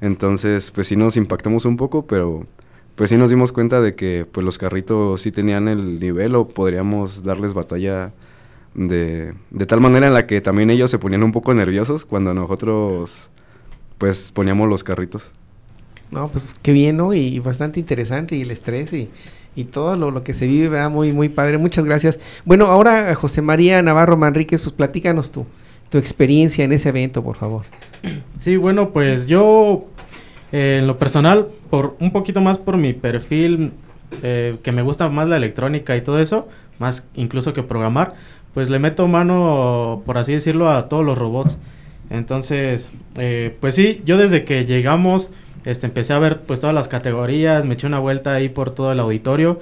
Entonces, 0.00 0.70
pues 0.70 0.86
sí 0.88 0.96
nos 0.96 1.16
impactamos 1.16 1.64
un 1.64 1.76
poco, 1.76 2.06
pero 2.06 2.46
pues 2.94 3.10
sí 3.10 3.16
nos 3.16 3.30
dimos 3.30 3.52
cuenta 3.52 3.80
de 3.80 3.94
que 3.94 4.26
pues 4.30 4.44
los 4.44 4.58
carritos 4.58 5.20
sí 5.20 5.32
tenían 5.32 5.68
el 5.68 5.98
nivel 5.98 6.34
o 6.34 6.48
podríamos 6.48 7.22
darles 7.24 7.54
batalla 7.54 8.12
de, 8.74 9.34
de 9.50 9.66
tal 9.66 9.80
manera 9.80 10.06
en 10.06 10.14
la 10.14 10.26
que 10.26 10.40
también 10.40 10.70
ellos 10.70 10.90
se 10.90 10.98
ponían 10.98 11.24
un 11.24 11.32
poco 11.32 11.54
nerviosos 11.54 12.04
cuando 12.04 12.34
nosotros 12.34 13.30
pues 13.98 14.32
poníamos 14.32 14.68
los 14.68 14.84
carritos. 14.84 15.32
No, 16.10 16.28
pues 16.28 16.48
qué 16.62 16.72
bien, 16.72 16.96
¿no? 16.96 17.14
Y 17.14 17.38
bastante 17.40 17.80
interesante 17.80 18.36
y 18.36 18.42
el 18.42 18.50
estrés 18.50 18.92
y, 18.92 19.08
y 19.54 19.64
todo 19.64 19.96
lo, 19.96 20.10
lo 20.10 20.22
que 20.22 20.34
se 20.34 20.46
vive, 20.46 20.68
¿verdad? 20.68 20.90
Muy, 20.90 21.12
muy 21.12 21.28
padre. 21.28 21.58
Muchas 21.58 21.84
gracias. 21.84 22.20
Bueno, 22.44 22.66
ahora 22.66 23.14
José 23.14 23.42
María 23.42 23.82
Navarro 23.82 24.16
Manríquez, 24.16 24.62
pues 24.62 24.72
platícanos 24.72 25.32
tu, 25.32 25.46
tu 25.90 25.98
experiencia 25.98 26.64
en 26.64 26.72
ese 26.72 26.90
evento, 26.90 27.22
por 27.22 27.36
favor. 27.36 27.64
Sí, 28.38 28.56
bueno, 28.56 28.90
pues 28.90 29.26
yo 29.26 29.86
eh, 30.52 30.78
en 30.80 30.86
lo 30.86 30.98
personal, 30.98 31.48
por 31.70 31.96
un 31.98 32.12
poquito 32.12 32.40
más 32.40 32.58
por 32.58 32.76
mi 32.76 32.92
perfil, 32.92 33.72
eh, 34.22 34.58
que 34.62 34.72
me 34.72 34.82
gusta 34.82 35.08
más 35.08 35.28
la 35.28 35.36
electrónica 35.36 35.96
y 35.96 36.02
todo 36.02 36.20
eso, 36.20 36.48
más 36.78 37.08
incluso 37.14 37.52
que 37.52 37.62
programar, 37.64 38.14
pues 38.54 38.70
le 38.70 38.78
meto 38.78 39.08
mano, 39.08 40.02
por 40.06 40.18
así 40.18 40.32
decirlo, 40.32 40.70
a 40.70 40.88
todos 40.88 41.04
los 41.04 41.18
robots. 41.18 41.58
Entonces, 42.10 42.90
eh, 43.18 43.56
pues 43.60 43.74
sí, 43.74 44.02
yo 44.04 44.16
desde 44.16 44.44
que 44.44 44.64
llegamos, 44.64 45.30
este, 45.66 45.86
empecé 45.86 46.12
a 46.12 46.18
ver 46.18 46.40
pues 46.40 46.60
todas 46.60 46.74
las 46.74 46.88
categorías, 46.88 47.66
me 47.66 47.74
eché 47.74 47.86
una 47.86 47.98
vuelta 47.98 48.32
ahí 48.32 48.48
por 48.48 48.70
todo 48.70 48.92
el 48.92 49.00
auditorio 49.00 49.58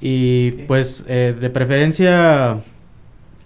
y 0.00 0.50
pues 0.66 1.04
eh, 1.08 1.34
de 1.38 1.50
preferencia 1.50 2.58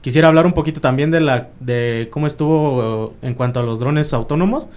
quisiera 0.00 0.28
hablar 0.28 0.46
un 0.46 0.54
poquito 0.54 0.80
también 0.80 1.10
de 1.10 1.20
la 1.20 1.50
de 1.60 2.08
cómo 2.10 2.26
estuvo 2.26 3.12
eh, 3.22 3.26
en 3.28 3.34
cuanto 3.34 3.60
a 3.60 3.62
los 3.62 3.80
drones 3.80 4.14
autónomos, 4.14 4.68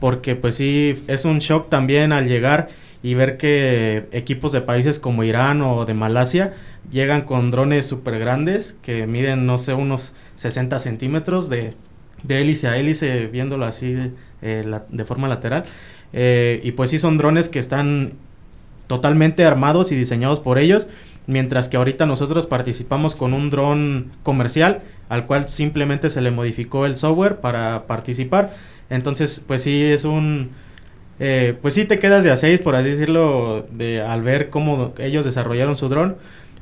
porque 0.00 0.36
pues 0.36 0.56
sí 0.56 1.02
es 1.06 1.24
un 1.24 1.38
shock 1.38 1.70
también 1.70 2.12
al 2.12 2.28
llegar 2.28 2.68
y 3.02 3.14
ver 3.14 3.38
que 3.38 4.08
equipos 4.12 4.52
de 4.52 4.60
países 4.60 4.98
como 4.98 5.24
Irán 5.24 5.62
o 5.62 5.86
de 5.86 5.94
Malasia 5.94 6.54
llegan 6.92 7.22
con 7.22 7.50
drones 7.50 7.86
súper 7.86 8.18
grandes 8.18 8.76
que 8.82 9.06
miden, 9.06 9.46
no 9.46 9.56
sé, 9.56 9.72
unos 9.72 10.12
60 10.36 10.78
centímetros 10.78 11.48
de, 11.48 11.74
de 12.22 12.40
hélice 12.42 12.68
a 12.68 12.76
hélice, 12.76 13.28
viéndolo 13.28 13.64
así 13.64 14.12
eh, 14.42 14.64
de 14.88 15.04
forma 15.04 15.28
lateral. 15.28 15.64
Eh, 16.12 16.60
y 16.62 16.72
pues 16.72 16.90
sí 16.90 16.98
son 16.98 17.18
drones 17.18 17.48
que 17.48 17.58
están 17.58 18.12
totalmente 18.86 19.44
armados 19.44 19.92
y 19.92 19.96
diseñados 19.96 20.40
por 20.40 20.58
ellos, 20.58 20.88
mientras 21.26 21.68
que 21.68 21.76
ahorita 21.76 22.06
nosotros 22.06 22.46
participamos 22.46 23.14
con 23.14 23.34
un 23.34 23.50
dron 23.50 24.10
comercial 24.22 24.82
al 25.08 25.26
cual 25.26 25.48
simplemente 25.48 26.10
se 26.10 26.20
le 26.20 26.30
modificó 26.30 26.86
el 26.86 26.96
software 26.96 27.36
para 27.36 27.86
participar. 27.86 28.52
Entonces, 28.88 29.42
pues 29.46 29.62
sí 29.62 29.84
es 29.84 30.04
un 30.04 30.50
eh, 31.22 31.54
pues 31.60 31.74
sí 31.74 31.84
te 31.84 31.98
quedas 31.98 32.24
de 32.24 32.32
a 32.32 32.62
por 32.64 32.74
así 32.74 32.88
decirlo, 32.88 33.66
de, 33.70 34.00
al 34.00 34.22
ver 34.22 34.48
cómo 34.48 34.94
ellos 34.98 35.24
desarrollaron 35.24 35.76
su 35.76 35.88
dron. 35.88 36.16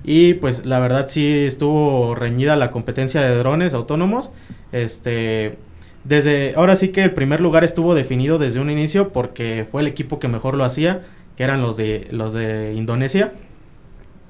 Y 0.04 0.34
pues 0.34 0.66
la 0.66 0.80
verdad 0.80 1.06
sí 1.08 1.44
estuvo 1.46 2.14
reñida 2.14 2.56
la 2.56 2.70
competencia 2.70 3.20
de 3.22 3.36
drones 3.36 3.72
autónomos. 3.72 4.32
Este, 4.72 5.58
desde, 6.04 6.54
ahora 6.56 6.76
sí 6.76 6.88
que 6.88 7.02
el 7.02 7.12
primer 7.12 7.40
lugar 7.40 7.64
estuvo 7.64 7.94
definido 7.94 8.38
desde 8.38 8.61
un 8.61 8.70
inicio 8.70 9.11
porque 9.11 9.66
fue 9.70 9.82
el 9.82 9.88
equipo 9.88 10.18
que 10.18 10.28
mejor 10.28 10.56
lo 10.56 10.64
hacía, 10.64 11.02
que 11.37 11.44
eran 11.44 11.62
los 11.62 11.76
de, 11.76 12.08
los 12.11 12.32
de 12.32 12.74
Indonesia. 12.74 13.32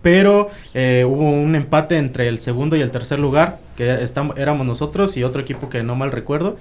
Pero 0.03 0.49
eh, 0.75 1.05
hubo 1.07 1.31
un 1.31 1.55
empate 1.55 1.97
entre 1.97 2.29
el 2.29 2.39
segundo 2.39 2.77
y 2.77 2.81
el 2.81 2.91
tercer 2.91 3.19
lugar, 3.19 3.59
que 3.77 4.05
éramos 4.37 4.67
nosotros 4.67 5.17
y 5.17 5.25
otro 5.25 5.41
equipo 5.41 5.69
que 5.69 5.83
no 5.83 5.97
mal 5.97 6.13
recuerdo. 6.13 6.57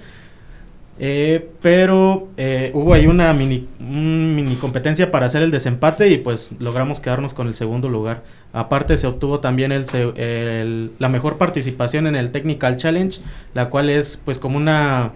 Eh, 1.00 1.50
pero 1.62 2.28
eh, 2.38 2.72
hubo 2.74 2.94
ahí 2.94 3.06
una 3.06 3.32
mini, 3.34 3.68
un 3.80 4.36
mini 4.36 4.56
competencia 4.56 5.12
para 5.12 5.28
hacer 5.28 5.44
el 5.44 5.52
desempate 5.52 6.10
y 6.10 6.18
pues 6.18 6.54
logramos 6.60 7.00
quedarnos 7.00 7.36
con 7.36 7.48
el 7.48 7.54
segundo 7.54 7.88
lugar. 7.88 8.24
Aparte 8.52 8.98
se 8.98 9.06
obtuvo 9.06 9.40
también 9.40 9.72
el, 9.72 9.86
el- 10.16 10.92
la 10.98 11.10
mejor 11.10 11.38
participación 11.38 12.08
en 12.08 12.16
el 12.16 12.32
Technical 12.32 12.78
Challenge, 12.78 13.20
la 13.54 13.70
cual 13.70 13.90
es 13.92 14.20
pues 14.26 14.40
como 14.40 14.58
una 14.58 15.12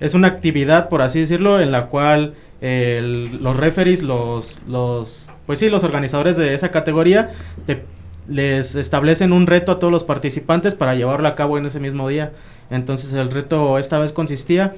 es 0.00 0.14
una 0.14 0.28
actividad 0.28 0.88
por 0.88 1.02
así 1.02 1.20
decirlo 1.20 1.60
en 1.60 1.70
la 1.70 1.86
cual 1.86 2.32
eh, 2.62 2.96
el- 3.00 3.42
los 3.42 3.56
referees, 3.58 4.02
los 4.02 4.60
los 4.66 5.28
pues 5.44 5.58
sí 5.58 5.68
los 5.68 5.84
organizadores 5.84 6.38
de 6.38 6.54
esa 6.54 6.70
categoría 6.70 7.28
te- 7.66 7.82
les 8.26 8.74
establecen 8.74 9.32
un 9.34 9.46
reto 9.46 9.72
a 9.72 9.78
todos 9.78 9.92
los 9.92 10.04
participantes 10.04 10.74
para 10.74 10.94
llevarlo 10.94 11.28
a 11.28 11.34
cabo 11.34 11.58
en 11.58 11.66
ese 11.66 11.78
mismo 11.80 12.08
día. 12.08 12.32
Entonces 12.70 13.12
el 13.12 13.30
reto 13.30 13.78
esta 13.78 13.98
vez 13.98 14.12
consistía 14.12 14.74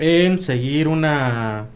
en 0.00 0.40
seguir 0.40 0.88
una, 0.88 1.66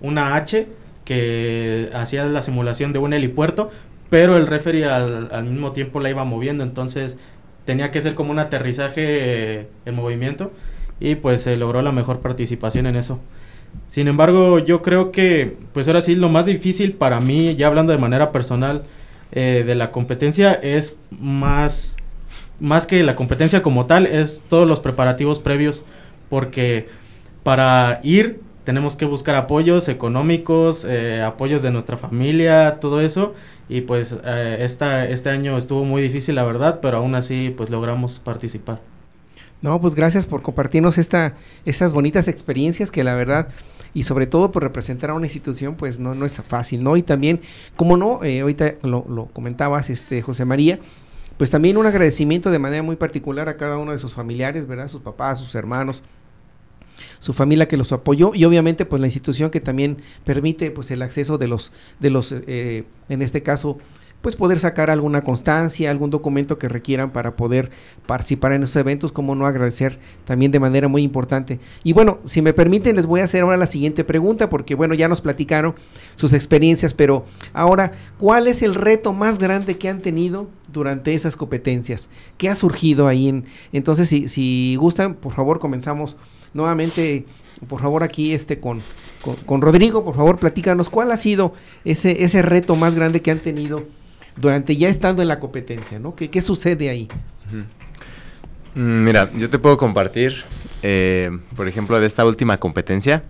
una 0.00 0.36
H 0.36 0.68
que 1.04 1.90
hacía 1.94 2.24
la 2.26 2.40
simulación 2.42 2.92
de 2.92 2.98
un 2.98 3.12
helipuerto, 3.12 3.70
pero 4.10 4.36
el 4.36 4.46
referee 4.46 4.84
al, 4.84 5.44
mismo 5.44 5.72
tiempo 5.72 6.00
la 6.00 6.10
iba 6.10 6.24
moviendo, 6.24 6.62
entonces 6.62 7.18
tenía 7.64 7.90
que 7.90 8.00
ser 8.00 8.14
como 8.14 8.30
un 8.30 8.38
aterrizaje 8.38 9.02
eh, 9.04 9.66
en 9.86 9.94
movimiento 9.94 10.52
y 11.00 11.14
pues 11.16 11.42
se 11.42 11.56
logró 11.56 11.82
la 11.82 11.92
mejor 11.92 12.20
participación 12.20 12.86
en 12.86 12.96
eso. 12.96 13.20
Sin 13.88 14.08
embargo, 14.08 14.58
yo 14.58 14.82
creo 14.82 15.12
que, 15.12 15.56
pues 15.72 15.88
ahora 15.88 16.02
sí, 16.02 16.14
lo 16.14 16.28
más 16.28 16.46
difícil 16.46 16.92
para 16.92 17.20
mí, 17.20 17.56
ya 17.56 17.66
hablando 17.66 17.92
de 17.92 17.98
manera 17.98 18.32
personal, 18.32 18.82
eh, 19.32 19.64
de 19.66 19.74
la 19.74 19.90
competencia 19.90 20.52
es 20.52 20.98
más, 21.10 21.96
más 22.60 22.86
que 22.86 23.02
la 23.02 23.16
competencia 23.16 23.62
como 23.62 23.86
tal, 23.86 24.06
es 24.06 24.42
todos 24.48 24.68
los 24.68 24.80
preparativos 24.80 25.38
previos, 25.38 25.84
porque 26.28 26.88
para 27.42 28.00
ir 28.02 28.40
tenemos 28.64 28.96
que 28.96 29.04
buscar 29.04 29.34
apoyos 29.34 29.88
económicos, 29.88 30.86
eh, 30.88 31.20
apoyos 31.22 31.62
de 31.62 31.70
nuestra 31.70 31.96
familia, 31.96 32.78
todo 32.80 33.00
eso. 33.00 33.34
Y 33.68 33.82
pues 33.82 34.16
eh, 34.24 34.58
este 34.60 35.30
año 35.30 35.56
estuvo 35.56 35.84
muy 35.84 36.02
difícil, 36.02 36.36
la 36.36 36.44
verdad, 36.44 36.78
pero 36.80 36.98
aún 36.98 37.14
así 37.14 37.52
pues 37.56 37.70
logramos 37.70 38.20
participar. 38.20 38.80
No, 39.62 39.80
pues 39.80 39.94
gracias 39.94 40.26
por 40.26 40.42
compartirnos 40.42 40.98
esta, 40.98 41.34
estas 41.64 41.92
bonitas 41.92 42.28
experiencias 42.28 42.90
que 42.90 43.04
la 43.04 43.14
verdad 43.14 43.48
y 43.94 44.04
sobre 44.04 44.26
todo 44.26 44.50
por 44.50 44.62
representar 44.62 45.10
a 45.10 45.14
una 45.14 45.26
institución 45.26 45.76
pues 45.76 45.98
no, 45.98 46.14
no 46.14 46.26
es 46.26 46.40
fácil, 46.48 46.82
¿no? 46.82 46.96
Y 46.96 47.02
también, 47.02 47.40
como 47.76 47.96
no, 47.96 48.24
eh, 48.24 48.40
ahorita 48.40 48.74
lo, 48.82 49.04
lo 49.08 49.26
comentabas, 49.26 49.90
este 49.90 50.22
José 50.22 50.44
María, 50.44 50.78
pues 51.36 51.50
también 51.50 51.76
un 51.76 51.86
agradecimiento 51.86 52.50
de 52.50 52.58
manera 52.58 52.82
muy 52.82 52.96
particular 52.96 53.48
a 53.48 53.56
cada 53.56 53.78
uno 53.78 53.92
de 53.92 53.98
sus 53.98 54.14
familiares, 54.14 54.66
¿verdad? 54.66 54.88
Sus 54.88 55.02
papás, 55.02 55.38
sus 55.38 55.54
hermanos, 55.54 56.02
su 57.22 57.32
familia 57.32 57.68
que 57.68 57.76
los 57.76 57.92
apoyó 57.92 58.32
y 58.34 58.44
obviamente 58.44 58.84
pues 58.84 58.98
la 58.98 59.06
institución 59.06 59.50
que 59.50 59.60
también 59.60 59.98
permite 60.24 60.72
pues 60.72 60.90
el 60.90 61.02
acceso 61.02 61.38
de 61.38 61.46
los 61.46 61.70
de 62.00 62.10
los 62.10 62.32
eh, 62.32 62.82
en 63.08 63.22
este 63.22 63.44
caso 63.44 63.78
pues 64.22 64.34
poder 64.34 64.58
sacar 64.58 64.90
alguna 64.90 65.22
constancia, 65.22 65.90
algún 65.90 66.10
documento 66.10 66.58
que 66.58 66.68
requieran 66.68 67.12
para 67.12 67.36
poder 67.36 67.70
participar 68.06 68.52
en 68.52 68.62
esos 68.62 68.76
eventos, 68.76 69.12
como 69.12 69.34
no 69.34 69.46
agradecer 69.46 69.98
también 70.24 70.52
de 70.52 70.60
manera 70.60 70.86
muy 70.86 71.02
importante. 71.02 71.58
Y 71.82 71.92
bueno, 71.92 72.20
si 72.24 72.40
me 72.40 72.52
permiten, 72.52 72.94
les 72.94 73.06
voy 73.06 73.20
a 73.20 73.24
hacer 73.24 73.42
ahora 73.42 73.56
la 73.56 73.66
siguiente 73.66 74.04
pregunta, 74.04 74.48
porque 74.48 74.76
bueno, 74.76 74.94
ya 74.94 75.08
nos 75.08 75.20
platicaron 75.20 75.74
sus 76.14 76.32
experiencias, 76.32 76.94
pero 76.94 77.24
ahora, 77.52 77.92
¿cuál 78.16 78.46
es 78.46 78.62
el 78.62 78.76
reto 78.76 79.12
más 79.12 79.40
grande 79.40 79.76
que 79.76 79.88
han 79.88 80.00
tenido 80.00 80.48
durante 80.72 81.14
esas 81.14 81.34
competencias? 81.34 82.08
¿Qué 82.38 82.48
ha 82.48 82.54
surgido 82.54 83.08
ahí? 83.08 83.28
En, 83.28 83.44
entonces, 83.72 84.08
si, 84.08 84.28
si 84.28 84.76
gustan, 84.76 85.14
por 85.14 85.32
favor, 85.32 85.58
comenzamos 85.58 86.16
nuevamente, 86.54 87.24
por 87.68 87.80
favor, 87.80 88.02
aquí 88.02 88.32
este 88.32 88.60
con, 88.60 88.82
con, 89.46 89.60
Rodrigo, 89.60 90.04
por 90.04 90.16
favor, 90.16 90.38
platícanos 90.38 90.88
cuál 90.88 91.12
ha 91.12 91.16
sido 91.16 91.54
ese, 91.84 92.24
ese 92.24 92.42
reto 92.42 92.76
más 92.76 92.94
grande 92.94 93.22
que 93.22 93.30
han 93.30 93.38
tenido 93.38 93.84
durante 94.36 94.76
ya 94.76 94.88
estando 94.88 95.22
en 95.22 95.28
la 95.28 95.38
competencia, 95.38 95.98
¿no? 95.98 96.14
¿Qué, 96.14 96.30
qué 96.30 96.40
sucede 96.40 96.88
ahí? 96.90 97.08
Mm, 98.74 99.04
Mira, 99.04 99.30
yo 99.32 99.50
te 99.50 99.58
puedo 99.58 99.76
compartir, 99.76 100.44
eh, 100.82 101.30
por 101.56 101.68
ejemplo, 101.68 102.00
de 102.00 102.06
esta 102.06 102.24
última 102.24 102.58
competencia. 102.58 103.22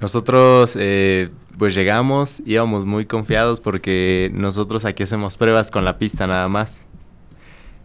Nosotros, 0.00 0.76
eh, 0.78 1.30
pues 1.58 1.74
llegamos, 1.74 2.42
íbamos 2.44 2.84
muy 2.84 3.06
confiados 3.06 3.60
porque 3.60 4.30
nosotros 4.34 4.84
aquí 4.84 5.02
hacemos 5.02 5.36
pruebas 5.36 5.70
con 5.70 5.84
la 5.84 5.98
pista 5.98 6.26
nada 6.26 6.48
más. 6.48 6.86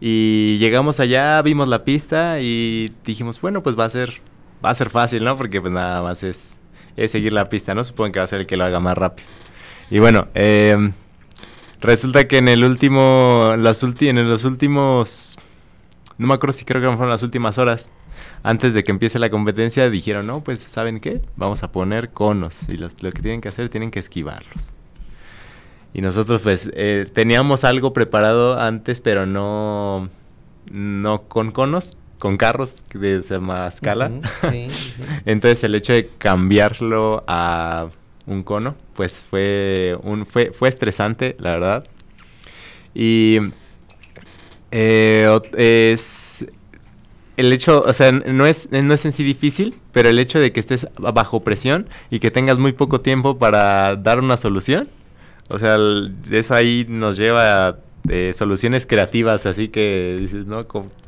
Y 0.03 0.57
llegamos 0.57 0.99
allá, 0.99 1.39
vimos 1.43 1.67
la 1.67 1.83
pista 1.83 2.39
y 2.41 2.91
dijimos, 3.05 3.39
bueno, 3.39 3.61
pues 3.61 3.77
va 3.77 3.85
a 3.85 3.89
ser, 3.89 4.19
va 4.65 4.71
a 4.71 4.75
ser 4.75 4.89
fácil, 4.89 5.23
¿no? 5.23 5.37
Porque 5.37 5.61
pues 5.61 5.71
nada 5.71 6.01
más 6.01 6.23
es, 6.23 6.57
es 6.97 7.11
seguir 7.11 7.33
la 7.33 7.49
pista, 7.49 7.75
¿no? 7.75 7.83
Supongo 7.83 8.11
que 8.13 8.19
va 8.19 8.25
a 8.25 8.27
ser 8.27 8.39
el 8.41 8.47
que 8.47 8.57
lo 8.57 8.63
haga 8.63 8.79
más 8.79 8.97
rápido. 8.97 9.27
Y 9.91 9.99
bueno, 9.99 10.27
eh, 10.33 10.91
resulta 11.81 12.27
que 12.27 12.39
en 12.39 12.47
el 12.47 12.63
último, 12.63 13.53
las 13.59 13.83
en 13.83 14.27
los 14.27 14.43
últimos, 14.43 15.37
no 16.17 16.27
me 16.27 16.33
acuerdo 16.33 16.53
si 16.53 16.65
creo 16.65 16.81
que 16.81 16.87
fueron 16.87 17.09
las 17.11 17.21
últimas 17.21 17.59
horas, 17.59 17.91
antes 18.41 18.73
de 18.73 18.83
que 18.83 18.89
empiece 18.91 19.19
la 19.19 19.29
competencia, 19.29 19.87
dijeron, 19.91 20.25
no, 20.25 20.43
pues, 20.43 20.63
¿saben 20.63 20.99
qué? 20.99 21.21
Vamos 21.35 21.61
a 21.61 21.71
poner 21.71 22.09
conos 22.09 22.69
y 22.69 22.77
los- 22.77 23.03
lo 23.03 23.11
que 23.11 23.21
tienen 23.21 23.39
que 23.39 23.49
hacer, 23.49 23.69
tienen 23.69 23.91
que 23.91 23.99
esquivarlos. 23.99 24.71
Y 25.93 26.01
nosotros, 26.01 26.41
pues, 26.41 26.69
eh, 26.73 27.09
teníamos 27.13 27.63
algo 27.63 27.93
preparado 27.93 28.59
antes, 28.59 29.01
pero 29.01 29.25
no, 29.25 30.09
no 30.71 31.23
con 31.23 31.51
conos, 31.51 31.97
con 32.17 32.37
carros 32.37 32.75
de 32.93 33.23
se 33.23 33.33
llama 33.35 33.67
escala. 33.67 34.07
Ujú, 34.07 34.21
sí, 34.51 34.67
sí, 34.69 34.93
sí. 34.97 35.03
Entonces 35.25 35.63
el 35.63 35.75
hecho 35.75 35.93
de 35.93 36.07
cambiarlo 36.17 37.23
a 37.27 37.89
un 38.25 38.43
cono, 38.43 38.75
pues 38.93 39.23
fue 39.27 39.97
un 40.03 40.25
fue, 40.25 40.51
fue 40.51 40.69
estresante, 40.69 41.35
la 41.39 41.51
verdad. 41.51 41.83
Y 42.93 43.39
eh, 44.71 45.39
es 45.57 46.45
el 47.37 47.51
hecho, 47.53 47.83
o 47.85 47.93
sea, 47.93 48.11
no 48.11 48.45
es, 48.45 48.69
no 48.71 48.93
es 48.93 49.05
en 49.05 49.11
sí 49.11 49.23
difícil, 49.23 49.79
pero 49.91 50.09
el 50.09 50.19
hecho 50.19 50.39
de 50.39 50.51
que 50.51 50.59
estés 50.59 50.87
bajo 50.97 51.41
presión 51.41 51.87
y 52.09 52.19
que 52.19 52.31
tengas 52.31 52.57
muy 52.57 52.71
poco 52.71 53.01
tiempo 53.01 53.37
para 53.37 53.95
dar 53.95 54.19
una 54.19 54.37
solución, 54.37 54.87
o 55.51 55.59
sea, 55.59 55.77
eso 56.31 56.55
ahí 56.55 56.85
nos 56.87 57.17
lleva 57.17 57.67
a 57.67 57.77
eh, 58.09 58.31
soluciones 58.33 58.85
creativas, 58.85 59.45
así 59.45 59.67
que 59.67 60.15
dices, 60.19 60.45
¿no? 60.45 60.65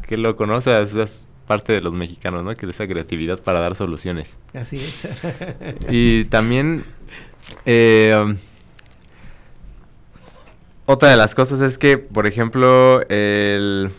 Que 0.07 0.17
lo 0.17 0.35
conoces, 0.35 0.93
es 0.93 1.27
parte 1.47 1.73
de 1.73 1.81
los 1.81 1.93
mexicanos, 1.93 2.43
¿no? 2.43 2.53
Que 2.53 2.69
esa 2.69 2.87
creatividad 2.87 3.41
para 3.41 3.59
dar 3.59 3.75
soluciones. 3.75 4.37
Así 4.53 4.77
es. 4.77 5.07
y 5.89 6.25
también, 6.25 6.83
eh, 7.65 8.35
otra 10.85 11.09
de 11.09 11.17
las 11.17 11.35
cosas 11.35 11.61
es 11.61 11.77
que, 11.77 11.97
por 11.97 12.27
ejemplo, 12.27 13.01
el 13.09 13.91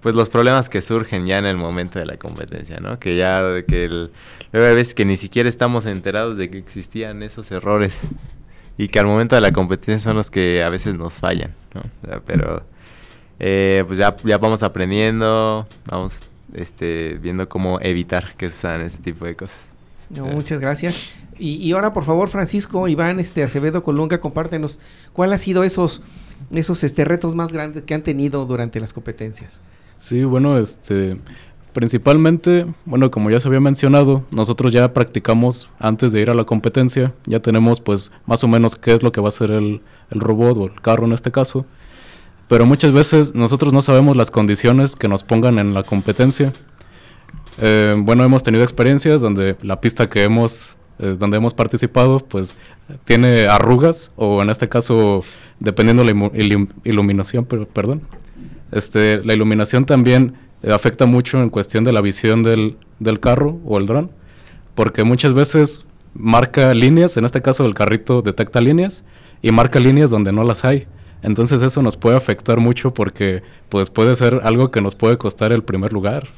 pues 0.00 0.14
los 0.14 0.28
problemas 0.28 0.68
que 0.68 0.82
surgen 0.82 1.26
ya 1.26 1.38
en 1.38 1.46
el 1.46 1.56
momento 1.56 1.98
de 1.98 2.04
la 2.04 2.18
competencia, 2.18 2.78
¿no? 2.78 2.98
Que 2.98 3.16
ya 3.16 3.62
que 3.66 3.86
el, 3.86 4.10
luego 4.52 4.68
hay 4.68 4.74
veces 4.74 4.92
que 4.92 5.06
ni 5.06 5.16
siquiera 5.16 5.48
estamos 5.48 5.86
enterados 5.86 6.36
de 6.36 6.50
que 6.50 6.58
existían 6.58 7.22
esos 7.22 7.50
errores 7.50 8.08
y 8.76 8.88
que 8.88 8.98
al 8.98 9.06
momento 9.06 9.34
de 9.34 9.40
la 9.40 9.52
competencia 9.52 10.10
son 10.10 10.16
los 10.16 10.30
que 10.30 10.62
a 10.62 10.68
veces 10.68 10.94
nos 10.94 11.20
fallan, 11.20 11.54
¿no? 11.74 11.82
pero 12.24 12.62
eh, 13.38 13.84
pues 13.86 13.98
ya, 13.98 14.16
ya 14.24 14.38
vamos 14.38 14.62
aprendiendo, 14.62 15.66
vamos 15.86 16.26
este, 16.54 17.18
viendo 17.20 17.48
cómo 17.48 17.80
evitar 17.80 18.34
que 18.36 18.50
sucedan 18.50 18.82
ese 18.82 18.98
tipo 18.98 19.24
de 19.24 19.36
cosas. 19.36 19.70
muchas 20.08 20.60
gracias. 20.60 21.10
Y, 21.36 21.56
y, 21.56 21.72
ahora, 21.72 21.92
por 21.92 22.04
favor, 22.04 22.28
Francisco, 22.28 22.86
Iván, 22.86 23.18
este 23.18 23.42
Acevedo 23.42 23.82
Colunga, 23.82 24.20
compártenos 24.20 24.78
cuál 25.12 25.32
ha 25.32 25.38
sido 25.38 25.64
esos, 25.64 26.00
esos 26.52 26.84
este, 26.84 27.04
retos 27.04 27.34
más 27.34 27.52
grandes 27.52 27.82
que 27.82 27.94
han 27.94 28.02
tenido 28.02 28.46
durante 28.46 28.78
las 28.78 28.92
competencias. 28.92 29.60
Sí, 29.96 30.22
bueno, 30.22 30.58
este, 30.58 31.18
principalmente, 31.74 32.66
bueno, 32.86 33.10
como 33.10 33.30
ya 33.30 33.40
se 33.40 33.48
había 33.48 33.60
mencionado, 33.60 34.24
nosotros 34.30 34.72
ya 34.72 34.94
practicamos 34.94 35.68
antes 35.78 36.12
de 36.12 36.20
ir 36.22 36.30
a 36.30 36.34
la 36.34 36.44
competencia, 36.44 37.12
ya 37.26 37.40
tenemos 37.40 37.80
pues 37.80 38.12
más 38.24 38.42
o 38.44 38.48
menos 38.48 38.76
qué 38.76 38.94
es 38.94 39.02
lo 39.02 39.12
que 39.12 39.20
va 39.20 39.28
a 39.28 39.32
ser 39.32 39.50
el, 39.50 39.82
el 40.10 40.20
robot 40.20 40.56
o 40.56 40.64
el 40.66 40.80
carro 40.80 41.04
en 41.04 41.12
este 41.12 41.32
caso, 41.32 41.66
pero 42.48 42.64
muchas 42.64 42.92
veces 42.92 43.34
nosotros 43.34 43.72
no 43.72 43.82
sabemos 43.82 44.16
las 44.16 44.30
condiciones 44.30 44.96
que 44.96 45.08
nos 45.08 45.22
pongan 45.22 45.58
en 45.58 45.74
la 45.74 45.82
competencia. 45.82 46.52
Eh, 47.58 47.94
bueno, 47.98 48.22
hemos 48.24 48.42
tenido 48.42 48.62
experiencias 48.62 49.20
donde 49.20 49.56
la 49.62 49.80
pista 49.80 50.08
que 50.08 50.22
hemos, 50.22 50.76
eh, 51.00 51.16
donde 51.18 51.38
hemos 51.38 51.54
participado, 51.54 52.20
pues 52.20 52.54
tiene 53.04 53.46
arrugas 53.46 54.12
o 54.16 54.42
en 54.42 54.50
este 54.50 54.68
caso, 54.68 55.24
dependiendo 55.58 56.04
la 56.04 56.12
iluminación, 56.84 57.46
pero, 57.46 57.66
perdón, 57.66 58.02
este, 58.70 59.24
la 59.24 59.34
iluminación 59.34 59.86
también 59.86 60.34
eh, 60.64 60.72
afecta 60.72 61.06
mucho 61.06 61.42
en 61.42 61.50
cuestión 61.50 61.84
de 61.84 61.92
la 61.92 62.00
visión 62.00 62.42
del, 62.42 62.76
carro 63.20 63.58
o 63.64 63.78
el 63.78 63.86
dron, 63.86 64.10
porque 64.74 65.04
muchas 65.04 65.34
veces 65.34 65.84
marca 66.14 66.72
líneas, 66.74 67.16
en 67.16 67.24
este 67.24 67.42
caso 67.42 67.66
el 67.66 67.74
carrito 67.74 68.22
detecta 68.22 68.60
líneas 68.60 69.02
y 69.42 69.50
marca 69.50 69.78
líneas 69.78 70.10
donde 70.10 70.32
no 70.32 70.42
las 70.44 70.64
hay. 70.64 70.86
Entonces 71.22 71.62
eso 71.62 71.82
nos 71.82 71.96
puede 71.96 72.16
afectar 72.16 72.60
mucho 72.60 72.92
porque 72.92 73.42
pues 73.68 73.90
puede 73.90 74.14
ser 74.16 74.40
algo 74.44 74.70
que 74.70 74.80
nos 74.80 74.94
puede 74.94 75.16
costar 75.18 75.52
el 75.52 75.62
primer 75.62 75.92
lugar. 75.92 76.28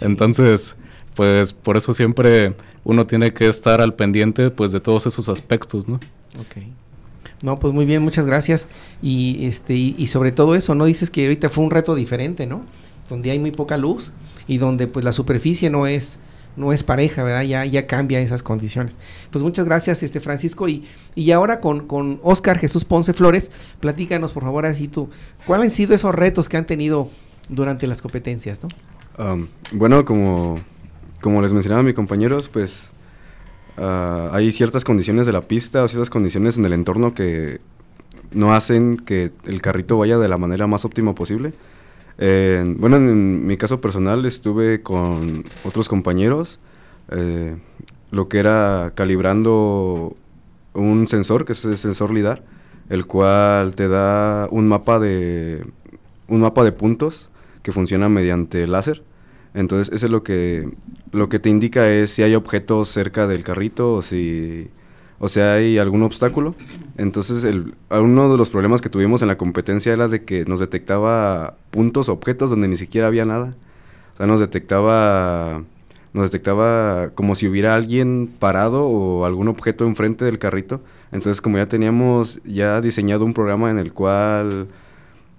Entonces, 0.00 0.76
pues 1.14 1.52
por 1.52 1.76
eso 1.76 1.92
siempre 1.92 2.54
uno 2.84 3.06
tiene 3.06 3.32
que 3.32 3.48
estar 3.48 3.80
al 3.80 3.94
pendiente 3.94 4.50
pues 4.50 4.72
de 4.72 4.80
todos 4.80 5.06
esos 5.06 5.28
aspectos, 5.28 5.88
¿no? 5.88 6.00
Okay. 6.48 6.72
No, 7.42 7.58
pues 7.58 7.74
muy 7.74 7.84
bien, 7.84 8.02
muchas 8.02 8.26
gracias. 8.26 8.68
Y 9.02 9.46
este 9.46 9.74
y, 9.74 10.06
sobre 10.06 10.32
todo 10.32 10.54
eso, 10.54 10.74
¿no? 10.74 10.84
Dices 10.86 11.10
que 11.10 11.24
ahorita 11.24 11.48
fue 11.48 11.64
un 11.64 11.70
reto 11.70 11.94
diferente, 11.94 12.46
¿no? 12.46 12.62
Donde 13.08 13.30
hay 13.30 13.38
muy 13.38 13.50
poca 13.50 13.76
luz 13.76 14.12
y 14.46 14.58
donde 14.58 14.86
pues 14.86 15.04
la 15.04 15.12
superficie 15.12 15.70
no 15.70 15.86
es 15.86 16.18
no 16.56 16.72
es 16.72 16.84
pareja, 16.84 17.24
¿verdad? 17.24 17.42
Ya, 17.42 17.64
ya 17.64 17.88
cambia 17.88 18.20
esas 18.20 18.44
condiciones. 18.44 18.96
Pues 19.32 19.42
muchas 19.42 19.64
gracias, 19.64 20.04
este 20.04 20.20
Francisco. 20.20 20.68
Y, 20.68 20.84
y 21.16 21.32
ahora 21.32 21.60
con, 21.60 21.88
con 21.88 22.20
Oscar 22.22 22.58
Jesús 22.58 22.84
Ponce 22.84 23.12
Flores, 23.12 23.50
platícanos 23.80 24.30
por 24.30 24.44
favor 24.44 24.64
así 24.64 24.86
tú, 24.86 25.10
¿cuáles 25.46 25.70
han 25.70 25.72
sido 25.72 25.94
esos 25.96 26.14
retos 26.14 26.48
que 26.48 26.56
han 26.56 26.66
tenido 26.66 27.10
durante 27.48 27.88
las 27.88 28.00
competencias, 28.02 28.60
¿no? 28.62 28.68
bueno, 29.72 30.04
como, 30.04 30.58
como 31.20 31.40
les 31.40 31.52
mencionaba 31.52 31.80
a 31.80 31.84
mis 31.84 31.94
compañeros, 31.94 32.48
pues 32.48 32.92
Ah, 33.76 34.30
hay 34.32 34.52
ciertas 34.52 34.84
condiciones 34.84 35.26
de 35.26 35.32
la 35.32 35.42
pista 35.42 35.82
o 35.82 35.88
ciertas 35.88 36.10
condiciones 36.10 36.58
en 36.58 36.64
el 36.64 36.72
entorno 36.72 37.14
que 37.14 37.60
no 38.32 38.54
hacen 38.54 38.96
que 38.96 39.32
el 39.44 39.62
carrito 39.62 39.98
vaya 39.98 40.18
de 40.18 40.28
la 40.28 40.38
manera 40.38 40.66
más 40.66 40.84
óptima 40.84 41.14
posible. 41.14 41.52
Bueno, 42.18 42.96
en, 42.96 43.46
mi 43.46 43.56
caso 43.56 43.80
personal 43.80 44.24
estuve 44.24 44.82
con 44.82 45.44
otros 45.64 45.88
compañeros, 45.88 46.60
eh, 47.10 47.56
lo 48.10 48.28
que 48.28 48.38
era 48.38 48.92
calibrando 48.94 50.16
un 50.74 51.08
sensor, 51.08 51.44
que 51.44 51.52
es 51.52 51.64
el 51.64 51.76
sensor 51.76 52.12
LIDAR, 52.12 52.44
el 52.88 53.06
cual 53.06 53.74
te 53.74 53.88
da 53.88 54.48
un 54.50 54.68
mapa 54.68 55.00
de, 55.00 55.64
un 56.28 56.40
mapa 56.40 56.64
de 56.64 56.72
puntos 56.72 57.30
que 57.62 57.72
funciona 57.72 58.08
mediante 58.08 58.66
láser. 58.66 59.02
Entonces, 59.54 59.94
eso 59.94 60.06
es 60.06 60.12
lo 60.12 60.22
que, 60.22 60.68
lo 61.12 61.28
que 61.28 61.38
te 61.38 61.48
indica 61.48 61.88
es 61.88 62.10
si 62.10 62.22
hay 62.22 62.34
objetos 62.34 62.88
cerca 62.88 63.26
del 63.26 63.44
carrito 63.44 63.94
o 63.94 64.02
si, 64.02 64.68
o 65.24 65.28
sea, 65.28 65.54
hay 65.54 65.78
algún 65.78 66.02
obstáculo. 66.02 66.54
Entonces, 66.98 67.44
el, 67.44 67.74
uno 67.88 68.30
de 68.30 68.36
los 68.36 68.50
problemas 68.50 68.82
que 68.82 68.90
tuvimos 68.90 69.22
en 69.22 69.28
la 69.28 69.38
competencia 69.38 69.90
era 69.94 70.06
de 70.06 70.22
que 70.22 70.44
nos 70.44 70.60
detectaba 70.60 71.56
puntos, 71.70 72.10
objetos 72.10 72.50
donde 72.50 72.68
ni 72.68 72.76
siquiera 72.76 73.06
había 73.06 73.24
nada. 73.24 73.54
O 74.12 74.16
sea, 74.18 74.26
nos 74.26 74.38
detectaba, 74.38 75.62
nos 76.12 76.24
detectaba 76.24 77.08
como 77.14 77.36
si 77.36 77.48
hubiera 77.48 77.74
alguien 77.74 78.34
parado 78.38 78.86
o 78.86 79.24
algún 79.24 79.48
objeto 79.48 79.86
enfrente 79.86 80.26
del 80.26 80.38
carrito. 80.38 80.82
Entonces, 81.10 81.40
como 81.40 81.56
ya 81.56 81.70
teníamos 81.70 82.42
ya 82.44 82.82
diseñado 82.82 83.24
un 83.24 83.32
programa 83.32 83.70
en 83.70 83.78
el 83.78 83.94
cual 83.94 84.68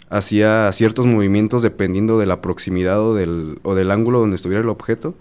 hacía 0.09 0.71
ciertos 0.73 1.05
movimientos 1.05 1.61
dependiendo 1.61 2.17
de 2.17 2.25
la 2.25 2.41
proximidad 2.41 2.99
o 3.01 3.13
del, 3.13 3.59
o 3.61 3.75
del 3.75 3.91
ángulo 3.91 4.19
donde 4.19 4.38
estuviera 4.38 4.63
el 4.63 4.69
objeto. 4.69 5.13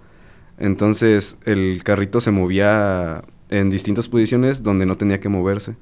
Entonces 0.57 1.37
el 1.45 1.83
carrito 1.85 2.23
se 2.23 2.31
movía 2.31 3.25
en 3.61 3.71
distintas 3.71 4.09
posiciones 4.09 4.63
donde 4.63 4.87
no 4.87 4.97
tenía 4.97 5.21
que 5.21 5.29
moverse. 5.29 5.77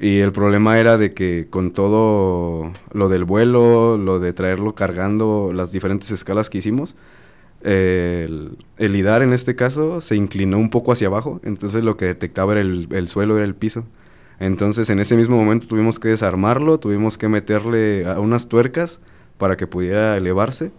Y 0.00 0.20
el 0.20 0.32
problema 0.32 0.78
era 0.78 0.96
de 0.96 1.12
que 1.12 1.46
con 1.50 1.72
todo 1.72 2.72
lo 2.92 3.08
del 3.08 3.24
vuelo, 3.24 3.98
lo 3.98 4.18
de 4.18 4.32
traerlo 4.32 4.74
cargando, 4.74 5.52
las 5.54 5.72
diferentes 5.72 6.10
escalas 6.10 6.48
que 6.48 6.58
hicimos, 6.58 6.96
el, 7.62 8.56
el, 8.78 9.06
en 9.06 9.32
este 9.34 9.54
caso 9.54 10.00
se 10.00 10.16
inclinó 10.16 10.56
un 10.56 10.70
poco 10.70 10.92
hacia 10.92 11.08
abajo, 11.08 11.40
entonces 11.44 11.84
lo 11.84 11.98
que 11.98 12.06
detectaba 12.06 12.52
era 12.52 12.62
el, 12.62 12.88
el 12.90 13.08
suelo, 13.08 13.36
era 13.36 13.44
el 13.44 13.54
piso. 13.54 13.84
Entonces 14.38 14.88
en 14.88 15.00
ese 15.00 15.16
mismo 15.16 15.36
momento 15.36 15.66
tuvimos 15.66 15.98
que 15.98 16.08
desarmarlo, 16.08 16.80
tuvimos 16.80 17.18
que 17.18 17.28
meterle 17.28 18.06
a 18.06 18.20
unas 18.20 18.48
tuercas 18.48 19.00
para 19.36 19.58
que 19.58 19.66
pudiera 19.66 20.16
elevarse 20.16 20.72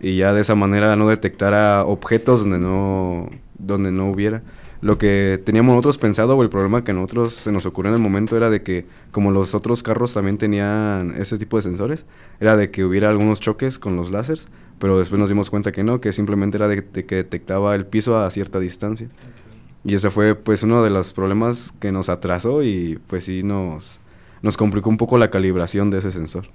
y 0.00 0.16
ya 0.18 0.34
de 0.34 0.42
esa 0.42 0.54
manera 0.54 0.94
no 0.96 1.08
detectara 1.08 1.84
objetos 1.86 2.40
donde 2.40 2.58
no, 2.58 3.30
donde 3.58 3.90
no 3.90 4.10
hubiera. 4.10 4.42
Lo 4.80 4.98
que 4.98 5.40
teníamos 5.44 5.74
nosotros 5.74 5.98
pensado 5.98 6.36
o 6.36 6.42
el 6.42 6.50
problema 6.50 6.84
que 6.84 6.90
a 6.90 6.94
nosotros 6.94 7.32
se 7.32 7.50
nos 7.50 7.64
ocurrió 7.66 7.90
en 7.90 7.96
el 7.96 8.02
momento 8.02 8.36
era 8.36 8.50
de 8.50 8.62
que 8.62 8.86
como 9.10 9.30
los 9.30 9.54
otros 9.54 9.82
carros 9.82 10.12
también 10.12 10.38
tenían 10.38 11.14
ese 11.16 11.38
tipo 11.38 11.56
de 11.56 11.62
sensores, 11.62 12.04
era 12.40 12.56
de 12.56 12.70
que 12.70 12.84
hubiera 12.84 13.08
algunos 13.08 13.40
choques 13.40 13.78
con 13.78 13.96
los 13.96 14.10
láseres, 14.10 14.48
pero 14.78 14.98
después 14.98 15.18
nos 15.18 15.30
dimos 15.30 15.48
cuenta 15.48 15.72
que 15.72 15.82
no, 15.82 16.00
que 16.00 16.12
simplemente 16.12 16.58
era 16.58 16.68
de 16.68 16.84
que 16.84 17.14
detectaba 17.14 17.74
el 17.74 17.86
piso 17.86 18.18
a 18.18 18.30
cierta 18.30 18.60
distancia. 18.60 19.08
Y 19.86 19.94
ese 19.94 20.10
fue 20.10 20.34
pues 20.34 20.64
uno 20.64 20.82
de 20.82 20.90
los 20.90 21.12
problemas 21.12 21.72
que 21.78 21.92
nos 21.92 22.08
atrasó 22.08 22.62
y 22.64 22.98
pues 23.06 23.24
sí 23.24 23.44
nos, 23.44 24.00
nos 24.42 24.56
complicó 24.56 24.90
un 24.90 24.96
poco 24.96 25.16
la 25.16 25.30
calibración 25.30 25.90
de 25.90 25.98
ese 25.98 26.10
sensor. 26.10 26.48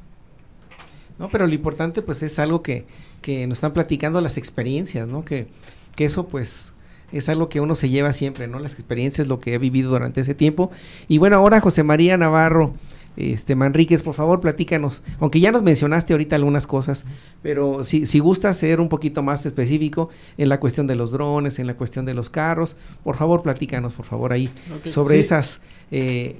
No, 1.17 1.29
pero 1.29 1.47
lo 1.47 1.53
importante 1.53 2.01
pues 2.01 2.23
es 2.23 2.39
algo 2.39 2.61
que, 2.61 2.85
que 3.21 3.47
nos 3.47 3.59
están 3.59 3.71
platicando 3.71 4.19
las 4.19 4.37
experiencias, 4.37 5.07
¿no? 5.07 5.23
Que, 5.23 5.47
que 5.95 6.05
eso 6.05 6.27
pues 6.27 6.70
es 7.11 7.29
algo 7.29 7.49
que 7.49 7.61
uno 7.61 7.75
se 7.75 7.89
lleva 7.89 8.13
siempre, 8.13 8.47
¿no? 8.47 8.59
Las 8.59 8.73
experiencias, 8.73 9.27
lo 9.27 9.39
que 9.39 9.53
he 9.53 9.57
vivido 9.57 9.89
durante 9.89 10.21
ese 10.21 10.35
tiempo. 10.35 10.71
Y 11.07 11.17
bueno, 11.17 11.37
ahora 11.37 11.59
José 11.61 11.83
María 11.83 12.17
Navarro, 12.17 12.73
este, 13.17 13.55
Manríquez, 13.55 14.01
por 14.01 14.13
favor, 14.13 14.39
platícanos, 14.39 15.03
aunque 15.19 15.39
ya 15.39 15.51
nos 15.51 15.63
mencionaste 15.63 16.13
ahorita 16.13 16.35
algunas 16.35 16.65
cosas, 16.65 17.05
pero 17.41 17.83
si, 17.83 18.05
si 18.05 18.19
gusta 18.19 18.53
ser 18.53 18.79
un 18.79 18.89
poquito 18.89 19.21
más 19.21 19.45
específico 19.45 20.09
en 20.37 20.49
la 20.49 20.59
cuestión 20.59 20.87
de 20.87 20.95
los 20.95 21.11
drones, 21.11 21.59
en 21.59 21.67
la 21.67 21.73
cuestión 21.73 22.05
de 22.05 22.13
los 22.13 22.29
carros, 22.29 22.77
por 23.03 23.17
favor, 23.17 23.43
platícanos, 23.43 23.93
por 23.93 24.05
favor, 24.05 24.31
ahí, 24.31 24.49
sobre 24.85 25.19
esas, 25.19 25.61
eh, 25.91 26.39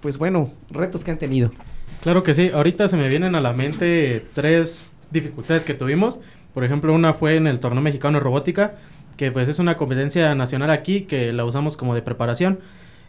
pues 0.00 0.16
bueno, 0.16 0.50
retos 0.70 1.04
que 1.04 1.10
han 1.10 1.18
tenido. 1.18 1.50
Claro 2.02 2.22
que 2.22 2.34
sí, 2.34 2.50
ahorita 2.52 2.88
se 2.88 2.96
me 2.96 3.08
vienen 3.08 3.34
a 3.34 3.40
la 3.40 3.52
mente 3.52 4.26
tres 4.34 4.90
dificultades 5.10 5.62
que 5.62 5.74
tuvimos. 5.74 6.20
Por 6.52 6.64
ejemplo, 6.64 6.92
una 6.92 7.14
fue 7.14 7.36
en 7.36 7.46
el 7.46 7.60
torneo 7.60 7.80
mexicano 7.80 8.18
de 8.18 8.24
robótica, 8.24 8.74
que 9.16 9.30
pues 9.30 9.48
es 9.48 9.58
una 9.58 9.76
competencia 9.76 10.34
nacional 10.34 10.70
aquí, 10.70 11.02
que 11.02 11.32
la 11.32 11.44
usamos 11.44 11.76
como 11.76 11.94
de 11.94 12.02
preparación. 12.02 12.60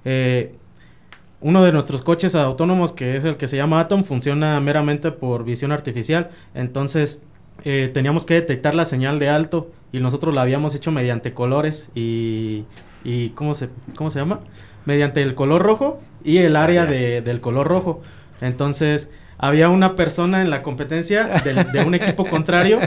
Eh, 0.05 0.55
uno 1.41 1.63
de 1.63 1.71
nuestros 1.71 2.03
coches 2.03 2.35
autónomos, 2.35 2.93
que 2.93 3.17
es 3.17 3.25
el 3.25 3.35
que 3.35 3.47
se 3.47 3.57
llama 3.57 3.81
Atom, 3.81 4.03
funciona 4.03 4.59
meramente 4.61 5.11
por 5.11 5.43
visión 5.43 5.71
artificial. 5.71 6.29
Entonces, 6.55 7.21
eh, 7.65 7.91
teníamos 7.93 8.25
que 8.25 8.35
detectar 8.35 8.75
la 8.75 8.85
señal 8.85 9.19
de 9.19 9.29
alto 9.29 9.69
y 9.91 9.99
nosotros 9.99 10.33
la 10.33 10.41
habíamos 10.41 10.73
hecho 10.75 10.91
mediante 10.91 11.33
colores 11.33 11.89
y, 11.93 12.65
y 13.03 13.29
¿cómo, 13.29 13.53
se, 13.53 13.69
¿cómo 13.95 14.09
se 14.09 14.19
llama? 14.19 14.39
Mediante 14.85 15.21
el 15.21 15.35
color 15.35 15.61
rojo 15.61 15.99
y 16.23 16.37
el 16.37 16.55
área 16.55 16.85
de, 16.85 17.21
del 17.21 17.41
color 17.41 17.67
rojo. 17.67 18.01
Entonces, 18.41 19.11
había 19.37 19.69
una 19.69 19.95
persona 19.95 20.41
en 20.41 20.49
la 20.49 20.61
competencia 20.61 21.41
de, 21.43 21.83
un 21.83 21.95
equipo 21.95 22.25
contrario 22.25 22.79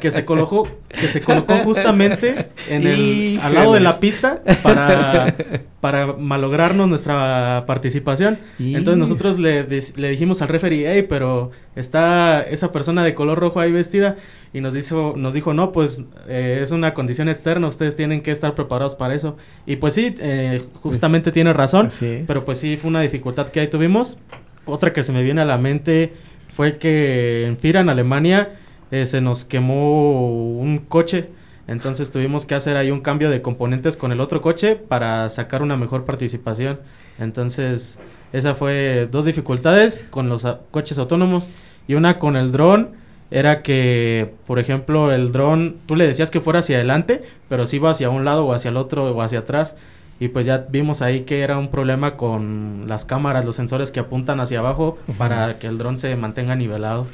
que 0.00 0.10
se 0.10 0.24
colocó, 0.24 0.68
que 0.88 1.08
se 1.08 1.20
colocó 1.20 1.54
justamente 1.58 2.48
en 2.68 2.86
el, 2.86 3.40
al 3.42 3.54
lado 3.54 3.74
de 3.74 3.80
la 3.80 3.98
pista 4.00 4.42
para, 4.62 5.34
para 5.80 6.12
malograrnos 6.12 6.88
nuestra 6.88 7.64
participación. 7.66 8.38
Entonces 8.58 8.98
nosotros 8.98 9.38
le, 9.38 9.64
le 9.64 10.08
dijimos 10.10 10.42
al 10.42 10.48
referee, 10.48 10.84
hey, 10.86 11.06
pero 11.08 11.50
está 11.76 12.42
esa 12.42 12.72
persona 12.72 13.02
de 13.04 13.14
color 13.14 13.38
rojo 13.38 13.60
ahí 13.60 13.72
vestida 13.72 14.16
y 14.52 14.60
nos 14.60 14.74
dijo, 14.74 15.14
nos 15.16 15.34
dijo, 15.34 15.54
no, 15.54 15.72
pues 15.72 16.02
eh, 16.28 16.60
es 16.62 16.72
una 16.72 16.92
condición 16.92 17.28
externa, 17.28 17.66
ustedes 17.66 17.96
tienen 17.96 18.20
que 18.20 18.30
estar 18.30 18.54
preparados 18.54 18.94
para 18.94 19.14
eso. 19.14 19.36
Y 19.66 19.76
pues 19.76 19.94
sí, 19.94 20.14
eh, 20.18 20.62
justamente 20.82 21.32
tiene 21.32 21.52
razón, 21.52 21.88
pero 22.26 22.44
pues 22.44 22.58
sí 22.58 22.76
fue 22.76 22.90
una 22.90 23.00
dificultad 23.00 23.48
que 23.48 23.60
ahí 23.60 23.68
tuvimos. 23.68 24.20
Otra 24.66 24.92
que 24.92 25.02
se 25.02 25.12
me 25.12 25.22
viene 25.22 25.40
a 25.40 25.44
la 25.44 25.58
mente 25.58 26.12
fue 26.54 26.78
que 26.78 27.46
en 27.46 27.56
Fira, 27.58 27.80
en 27.80 27.88
Alemania, 27.88 28.56
eh, 28.90 29.06
se 29.06 29.20
nos 29.20 29.44
quemó 29.44 30.56
un 30.58 30.78
coche. 30.78 31.30
Entonces 31.68 32.10
tuvimos 32.10 32.44
que 32.44 32.54
hacer 32.54 32.76
ahí 32.76 32.90
un 32.90 33.00
cambio 33.00 33.30
de 33.30 33.40
componentes 33.40 33.96
con 33.96 34.12
el 34.12 34.20
otro 34.20 34.42
coche 34.42 34.76
para 34.76 35.28
sacar 35.28 35.62
una 35.62 35.76
mejor 35.76 36.04
participación. 36.04 36.80
Entonces, 37.18 37.98
esa 38.32 38.54
fue 38.54 39.08
dos 39.10 39.24
dificultades 39.26 40.06
con 40.10 40.28
los 40.28 40.44
a- 40.44 40.60
coches 40.70 40.98
autónomos 40.98 41.48
y 41.88 41.94
una 41.94 42.16
con 42.16 42.36
el 42.36 42.52
dron 42.52 42.90
era 43.30 43.62
que, 43.62 44.34
por 44.46 44.58
ejemplo, 44.58 45.10
el 45.12 45.32
dron, 45.32 45.76
tú 45.86 45.96
le 45.96 46.06
decías 46.06 46.30
que 46.30 46.40
fuera 46.42 46.58
hacia 46.58 46.76
adelante, 46.76 47.22
pero 47.48 47.64
si 47.64 47.76
iba 47.76 47.90
hacia 47.90 48.10
un 48.10 48.24
lado 48.26 48.44
o 48.44 48.52
hacia 48.52 48.68
el 48.68 48.76
otro 48.76 49.10
o 49.14 49.22
hacia 49.22 49.38
atrás. 49.40 49.76
Y 50.22 50.28
pues 50.28 50.46
ya 50.46 50.66
vimos 50.70 51.02
ahí 51.02 51.22
que 51.22 51.40
era 51.40 51.58
un 51.58 51.68
problema 51.68 52.16
con 52.16 52.84
las 52.86 53.04
cámaras, 53.04 53.44
los 53.44 53.56
sensores 53.56 53.90
que 53.90 53.98
apuntan 53.98 54.38
hacia 54.38 54.60
abajo 54.60 54.96
para 55.18 55.58
que 55.58 55.66
el 55.66 55.78
dron 55.78 55.98
se 55.98 56.14
mantenga 56.14 56.54
nivelado. 56.54 57.08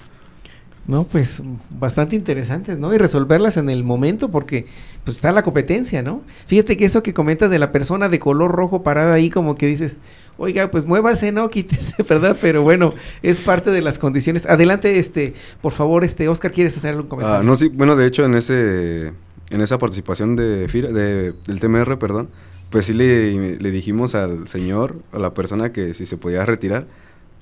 No, 0.87 1.05
pues 1.05 1.43
bastante 1.71 2.17
interesantes, 2.17 2.77
¿no? 2.79 2.93
Y 2.93 2.99
resolverlas 2.99 3.57
en 3.57 3.71
el 3.71 3.83
momento 3.83 4.31
porque 4.31 4.67
pues 5.05 5.17
está 5.17 5.33
la 5.33 5.43
competencia, 5.43 6.03
¿no? 6.03 6.21
Fíjate 6.49 6.77
que 6.77 6.85
eso 6.85 7.03
que 7.03 7.15
comentas 7.15 7.51
de 7.51 7.59
la 7.59 7.73
persona 7.73 8.11
de 8.11 8.19
color 8.19 8.51
rojo 8.53 8.83
parada 8.83 9.15
ahí 9.15 9.31
como 9.31 9.55
que 9.55 9.67
dices, 9.67 9.97
oiga, 10.37 10.71
pues 10.71 10.85
muévase, 10.85 11.33
no, 11.33 11.49
quítese, 11.51 12.03
¿verdad? 12.03 12.37
Pero 12.39 12.63
bueno, 12.63 12.93
es 13.23 13.41
parte 13.41 13.71
de 13.71 13.81
las 13.81 13.99
condiciones. 13.99 14.45
Adelante, 14.45 14.99
este, 14.99 15.33
por 15.63 15.73
favor, 15.73 16.05
este, 16.05 16.29
Oscar, 16.29 16.53
¿quieres 16.53 16.77
hacer 16.77 16.91
algún 16.91 17.09
comentario? 17.09 17.41
Ah, 17.41 17.43
no, 17.43 17.57
sí, 17.57 17.69
bueno, 17.69 17.97
de 17.97 18.07
hecho, 18.07 18.27
en 18.27 18.35
ese 18.35 19.13
en 19.51 19.63
esa 19.63 19.79
participación 19.79 20.37
de, 20.37 20.67
FIRA- 20.69 20.93
de 20.93 21.33
del 21.47 21.59
TMR, 21.59 21.99
perdón, 21.99 22.29
pues 22.71 22.87
sí 22.87 22.93
le, 22.93 23.59
le 23.59 23.71
dijimos 23.71 24.15
al 24.15 24.49
señor, 24.49 24.97
a 25.13 25.19
la 25.19 25.35
persona 25.35 25.73
que 25.73 25.95
si 25.95 26.07
se 26.07 26.17
podía 26.17 26.45
retirar, 26.45 26.87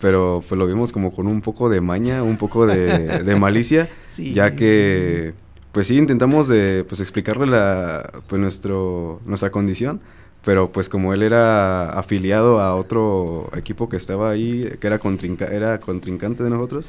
pero 0.00 0.42
pues 0.46 0.58
lo 0.58 0.66
vimos 0.66 0.92
como 0.92 1.12
con 1.14 1.26
un 1.26 1.40
poco 1.42 1.68
de 1.68 1.80
maña, 1.80 2.22
un 2.22 2.36
poco 2.36 2.66
de, 2.66 3.22
de 3.24 3.36
malicia, 3.36 3.88
Sí. 4.10 4.32
ya 4.32 4.56
que 4.56 5.34
pues 5.72 5.88
sí 5.88 5.98
intentamos 5.98 6.48
de 6.48 6.84
pues 6.88 7.00
explicarle 7.02 7.46
la 7.46 8.10
pues 8.28 8.40
nuestro 8.40 9.20
nuestra 9.26 9.50
condición, 9.50 10.00
pero 10.44 10.72
pues 10.72 10.88
como 10.88 11.12
él 11.12 11.22
era 11.22 11.90
afiliado 11.98 12.60
a 12.60 12.74
otro 12.76 13.50
equipo 13.56 13.88
que 13.88 13.96
estaba 13.96 14.30
ahí, 14.30 14.70
que 14.80 14.86
era 14.86 14.98
contrinca 14.98 15.46
era 15.46 15.80
contrincante 15.80 16.42
de 16.44 16.50
nosotros, 16.50 16.88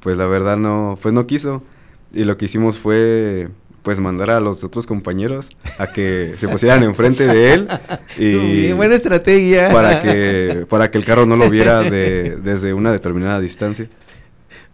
pues 0.00 0.16
la 0.16 0.26
verdad 0.26 0.56
no 0.56 0.98
pues 1.02 1.12
no 1.14 1.26
quiso 1.26 1.62
y 2.12 2.24
lo 2.24 2.36
que 2.38 2.46
hicimos 2.46 2.78
fue 2.78 3.48
pues 3.82 4.00
mandar 4.00 4.30
a 4.30 4.40
los 4.40 4.62
otros 4.64 4.86
compañeros 4.86 5.50
a 5.78 5.92
que 5.92 6.34
se 6.36 6.48
pusieran 6.48 6.82
enfrente 6.82 7.26
de 7.26 7.52
él 7.54 7.68
y 8.16 8.72
buena 8.72 8.94
estrategia. 8.94 9.70
para 9.70 10.02
que 10.02 10.66
para 10.68 10.90
que 10.90 10.98
el 10.98 11.04
carro 11.04 11.26
no 11.26 11.36
lo 11.36 11.50
viera 11.50 11.82
de, 11.82 12.38
desde 12.42 12.74
una 12.74 12.92
determinada 12.92 13.40
distancia. 13.40 13.88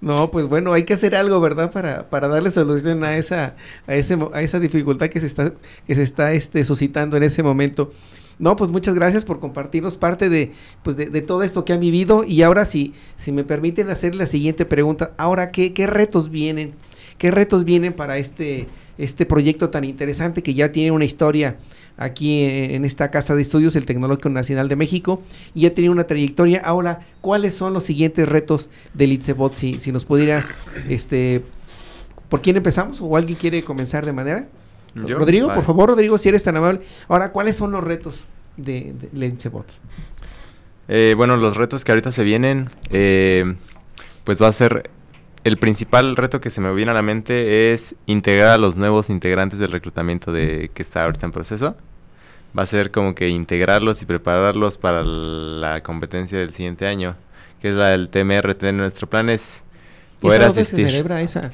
No, 0.01 0.31
pues 0.31 0.47
bueno, 0.47 0.73
hay 0.73 0.85
que 0.85 0.95
hacer 0.95 1.17
algo, 1.17 1.41
¿verdad? 1.41 1.73
Para, 1.73 2.09
para 2.09 2.29
darle 2.29 2.53
solución 2.53 3.03
a 3.03 3.17
esa, 3.17 3.57
a 3.87 3.95
ese, 3.97 4.17
a 4.33 4.43
esa 4.43 4.61
dificultad 4.61 5.09
que 5.09 5.19
se 5.19 5.27
está, 5.27 5.53
que 5.87 5.95
se 5.97 6.03
está 6.03 6.33
este, 6.33 6.65
suscitando 6.65 7.17
en 7.17 7.25
ese 7.25 7.43
momento. 7.43 7.93
No, 8.39 8.55
pues 8.55 8.71
muchas 8.71 8.95
gracias 8.95 9.25
por 9.25 9.41
compartirnos 9.41 9.97
parte 9.97 10.29
de, 10.29 10.53
pues 10.85 10.97
de, 10.97 11.07
de 11.07 11.21
todo 11.23 11.43
esto 11.43 11.65
que 11.65 11.73
han 11.73 11.81
vivido. 11.81 12.23
Y 12.23 12.43
ahora 12.43 12.65
si, 12.65 12.95
si 13.17 13.33
me 13.33 13.43
permiten 13.43 13.91
hacer 13.91 14.15
la 14.15 14.27
siguiente 14.27 14.65
pregunta, 14.65 15.11
ahora 15.17 15.51
qué, 15.51 15.73
qué 15.73 15.89
retos 15.89 16.31
vienen, 16.31 16.75
qué 17.19 17.33
retos 17.33 17.65
vienen 17.65 17.93
para 17.93 18.19
este, 18.19 18.69
este 18.99 19.25
proyecto 19.25 19.71
tan 19.71 19.85
interesante 19.85 20.43
que 20.43 20.55
ya 20.55 20.73
tiene 20.73 20.91
una 20.91 21.05
historia 21.05 21.57
aquí 21.97 22.43
en, 22.43 22.73
en 22.73 22.85
esta 22.85 23.11
casa 23.11 23.35
de 23.35 23.43
estudios, 23.43 23.77
el 23.77 23.87
Tecnológico 23.87 24.29
Nacional 24.29 24.69
de 24.69 24.77
México, 24.77 25.23
y 25.55 25.63
ya 25.63 25.71
tiene 25.71 25.91
una 25.91 26.05
trayectoria. 26.05 26.61
Ahora, 26.65 27.01
¿cuáles 27.21 27.55
son 27.55 27.73
los 27.73 27.85
siguientes 27.85 28.29
retos 28.29 28.71
del 28.95 29.13
ITSEBOT? 29.13 29.55
Si, 29.55 29.79
si 29.79 29.93
nos 29.93 30.05
pudieras, 30.05 30.49
este, 30.89 31.43
¿por 32.29 32.43
quién 32.43 32.57
empezamos? 32.57 33.01
¿O 33.01 33.17
alguien 33.17 33.39
quiere 33.39 33.63
comenzar 33.63 34.05
de 34.05 34.13
manera? 34.13 34.49
¿Yo? 35.07 35.19
Rodrigo, 35.19 35.47
Vale. 35.47 35.57
por 35.57 35.67
favor, 35.67 35.91
Rodrigo, 35.91 36.19
si 36.19 36.29
eres 36.29 36.43
tan 36.43 36.57
amable. 36.57 36.81
Ahora, 37.09 37.31
¿cuáles 37.31 37.57
son 37.57 37.71
los 37.71 37.85
retos 37.85 38.25
de, 38.57 38.95
de? 39.13 39.35
Eh, 40.89 41.15
bueno, 41.17 41.37
los 41.37 41.57
retos 41.57 41.85
que 41.85 41.93
ahorita 41.93 42.11
se 42.11 42.25
vienen, 42.25 42.69
eh, 42.91 43.55
pues 44.25 44.43
va 44.43 44.49
a 44.49 44.53
ser 44.53 44.91
el 45.49 45.57
principal 45.57 46.15
reto 46.17 46.41
que 46.41 46.51
se 46.51 46.61
me 46.61 46.73
viene 46.73 46.93
a 46.93 46.95
la 46.95 47.03
mente 47.03 47.73
es 47.73 47.95
integrar 48.07 48.51
a 48.51 48.59
los 48.59 48.77
nuevos 48.77 49.11
integrantes 49.11 49.59
del 49.59 49.71
reclutamiento 49.71 50.33
de 50.33 50.71
que 50.73 50.83
está 50.83 51.05
ahorita 51.05 51.27
en 51.27 51.33
proceso. 51.33 51.77
Va 52.57 52.63
a 52.63 52.67
ser 52.67 52.91
como 52.91 53.15
que 53.15 53.29
integrarlos 53.29 54.01
y 54.03 54.07
prepararlos 54.07 54.79
para 54.79 55.05
la 55.05 55.83
competencia 55.83 56.39
del 56.39 56.53
siguiente 56.53 56.87
año, 56.87 57.17
que 57.61 57.71
es 57.71 57.75
la 57.75 57.89
del 57.89 58.09
TMRT. 58.09 58.63
Nuestro 58.73 59.09
plan 59.09 59.29
es 59.29 59.63
poder 60.21 60.41
¿Y 60.41 60.45
esa 60.45 60.49
dónde 60.49 60.65
se 60.65 60.77
celebra 60.77 61.21
esa, 61.21 61.53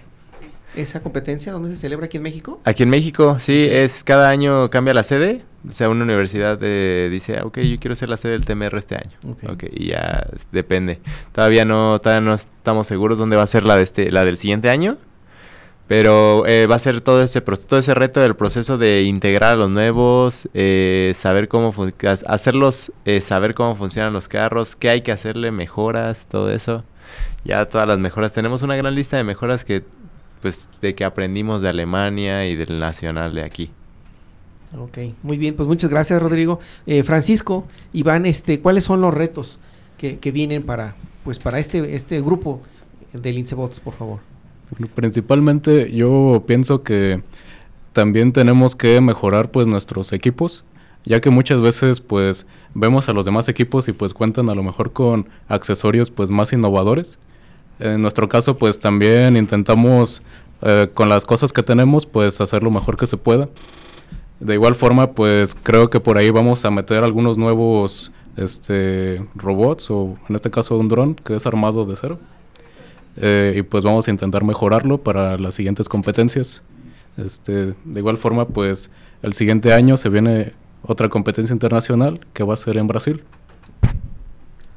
esa 0.77 1.01
competencia? 1.01 1.53
¿Dónde 1.53 1.71
se 1.71 1.77
celebra 1.77 2.07
aquí 2.07 2.17
en 2.17 2.23
México? 2.23 2.61
Aquí 2.65 2.83
en 2.83 2.91
México, 2.91 3.39
sí, 3.41 3.67
es 3.71 4.05
cada 4.05 4.29
año 4.29 4.71
cambia 4.71 4.95
la 4.95 5.03
sede. 5.03 5.45
O 5.67 5.73
sea, 5.73 5.89
una 5.89 6.05
universidad 6.05 6.59
eh, 6.63 7.09
dice, 7.11 7.39
ah, 7.39 7.47
ok, 7.47 7.59
yo 7.61 7.79
quiero 7.79 7.95
ser 7.95 8.09
la 8.09 8.17
sede 8.17 8.33
del 8.33 8.45
TMR 8.45 8.77
este 8.77 8.97
año. 8.97 9.17
Ok. 9.27 9.51
Ok, 9.51 9.65
y 9.73 9.89
ya 9.89 10.27
depende. 10.53 11.01
Todavía 11.33 11.65
no, 11.65 11.99
todavía 12.01 12.21
no 12.21 12.35
estamos 12.35 12.87
seguros 12.87 13.19
dónde 13.19 13.37
va 13.37 13.43
a 13.43 13.47
ser 13.47 13.65
la 13.65 13.77
de 13.77 13.83
este, 13.83 14.11
la 14.11 14.25
del 14.25 14.37
siguiente 14.37 14.69
año. 14.69 14.99
Pero 15.87 16.47
eh, 16.47 16.67
va 16.67 16.77
a 16.77 16.79
ser 16.79 17.03
todo 17.03 17.23
ese 17.23 17.43
todo 17.43 17.79
ese 17.79 17.93
reto 17.95 18.21
del 18.21 18.35
proceso 18.37 18.79
de 18.79 19.03
integrar 19.03 19.53
a 19.53 19.57
los 19.57 19.71
nuevos, 19.71 20.49
eh, 20.55 21.13
saber 21.15 21.49
cómo 21.49 21.75
hacerlos, 22.27 22.91
eh, 23.05 23.21
saber 23.21 23.55
cómo 23.55 23.77
funcionan 23.77 24.15
los 24.15 24.27
carros, 24.29 24.77
qué 24.77 24.89
hay 24.89 25.03
que 25.03 25.13
hacerle, 25.13 25.51
mejoras, 25.51 26.27
todo 26.27 26.51
eso. 26.51 26.85
Ya 27.45 27.67
todas 27.67 27.87
las 27.87 27.99
mejoras. 27.99 28.33
Tenemos 28.33 28.63
una 28.63 28.77
gran 28.77 28.95
lista 28.95 29.19
de 29.19 29.25
mejoras 29.25 29.65
que, 29.65 29.85
pues, 30.41 30.69
de 30.81 30.95
que 30.95 31.05
aprendimos 31.05 31.61
de 31.61 31.69
Alemania 31.69 32.47
y 32.47 32.57
del 32.57 32.79
nacional 32.81 33.35
de 33.35 33.43
aquí. 33.45 33.71
Ok, 34.79 34.99
muy 35.23 35.37
bien, 35.37 35.55
pues 35.55 35.69
muchas 35.69 35.91
gracias, 35.91 36.21
Rodrigo. 36.21 36.59
Eh, 36.87 37.03
Francisco, 37.03 37.67
Iván, 37.93 38.27
este, 38.27 38.61
¿cuáles 38.61 38.85
son 38.85 39.01
los 39.01 39.15
retos 39.15 39.59
que, 39.99 40.19
que 40.19 40.33
vienen 40.33 40.63
para, 40.65 40.97
pues, 41.23 41.39
para 41.39 41.59
este, 41.59 41.95
este 41.95 42.21
grupo 42.21 42.61
del 43.13 43.39
INSEBOTS, 43.39 43.81
por 43.81 43.95
favor? 43.95 44.21
Principalmente 44.95 45.93
yo 45.93 46.43
pienso 46.47 46.83
que 46.83 47.23
también 47.93 48.33
tenemos 48.33 48.75
que 48.75 49.01
mejorar 49.01 49.51
pues 49.51 49.69
nuestros 49.69 50.13
equipos, 50.13 50.65
ya 51.05 51.21
que 51.21 51.31
muchas 51.31 51.61
veces 51.61 52.01
pues 52.01 52.47
vemos 52.75 53.09
a 53.09 53.13
los 53.13 53.25
demás 53.25 53.49
equipos 53.49 53.89
y 53.89 53.93
pues 53.93 54.15
cuentan 54.15 54.49
a 54.49 54.55
lo 54.55 54.63
mejor 54.63 54.93
con 54.93 55.29
accesorios 55.49 56.11
pues 56.11 56.31
más 56.31 56.53
innovadores. 56.53 57.19
En 57.79 58.03
nuestro 58.03 58.29
caso 58.29 58.59
pues 58.59 58.81
también 58.81 59.37
intentamos 59.37 60.23
eh, 60.63 60.89
con 60.93 61.09
las 61.09 61.25
cosas 61.25 61.53
que 61.53 61.63
tenemos 61.63 62.05
pues 62.07 62.41
hacer 62.41 62.63
lo 62.63 62.71
mejor 62.71 62.97
que 62.97 63.07
se 63.07 63.17
pueda. 63.17 63.49
De 64.41 64.55
igual 64.55 64.75
forma 64.75 65.13
pues 65.13 65.55
creo 65.55 65.91
que 65.91 66.01
por 66.01 66.19
ahí 66.19 66.31
vamos 66.31 66.65
a 66.65 66.71
meter 66.71 67.05
algunos 67.05 67.39
nuevos 67.39 68.13
este 68.37 69.25
robots 69.35 69.91
o 69.91 70.17
en 70.29 70.35
este 70.35 70.51
caso 70.51 70.77
un 70.77 70.89
dron 70.89 71.15
que 71.15 71.37
es 71.37 71.47
armado 71.47 71.85
de 71.85 71.97
cero. 71.97 72.19
Eh, 73.17 73.55
y 73.59 73.63
pues 73.63 73.85
vamos 73.85 74.09
a 74.09 74.11
intentar 74.11 74.43
mejorarlo 74.43 74.99
para 74.99 75.39
las 75.39 75.55
siguientes 75.55 75.89
competencias. 75.89 76.63
Este, 77.17 77.75
de 77.85 78.01
igual 78.01 78.19
forma, 78.19 78.49
pues 78.49 78.91
el 79.23 79.35
siguiente 79.35 79.73
año 79.73 79.97
se 79.97 80.09
viene 80.09 80.53
otra 80.83 81.09
competencia 81.09 81.53
internacional 81.53 82.21
que 82.33 82.43
va 82.43 82.55
a 82.55 82.57
ser 82.57 82.77
en 82.77 82.87
Brasil. 82.89 83.23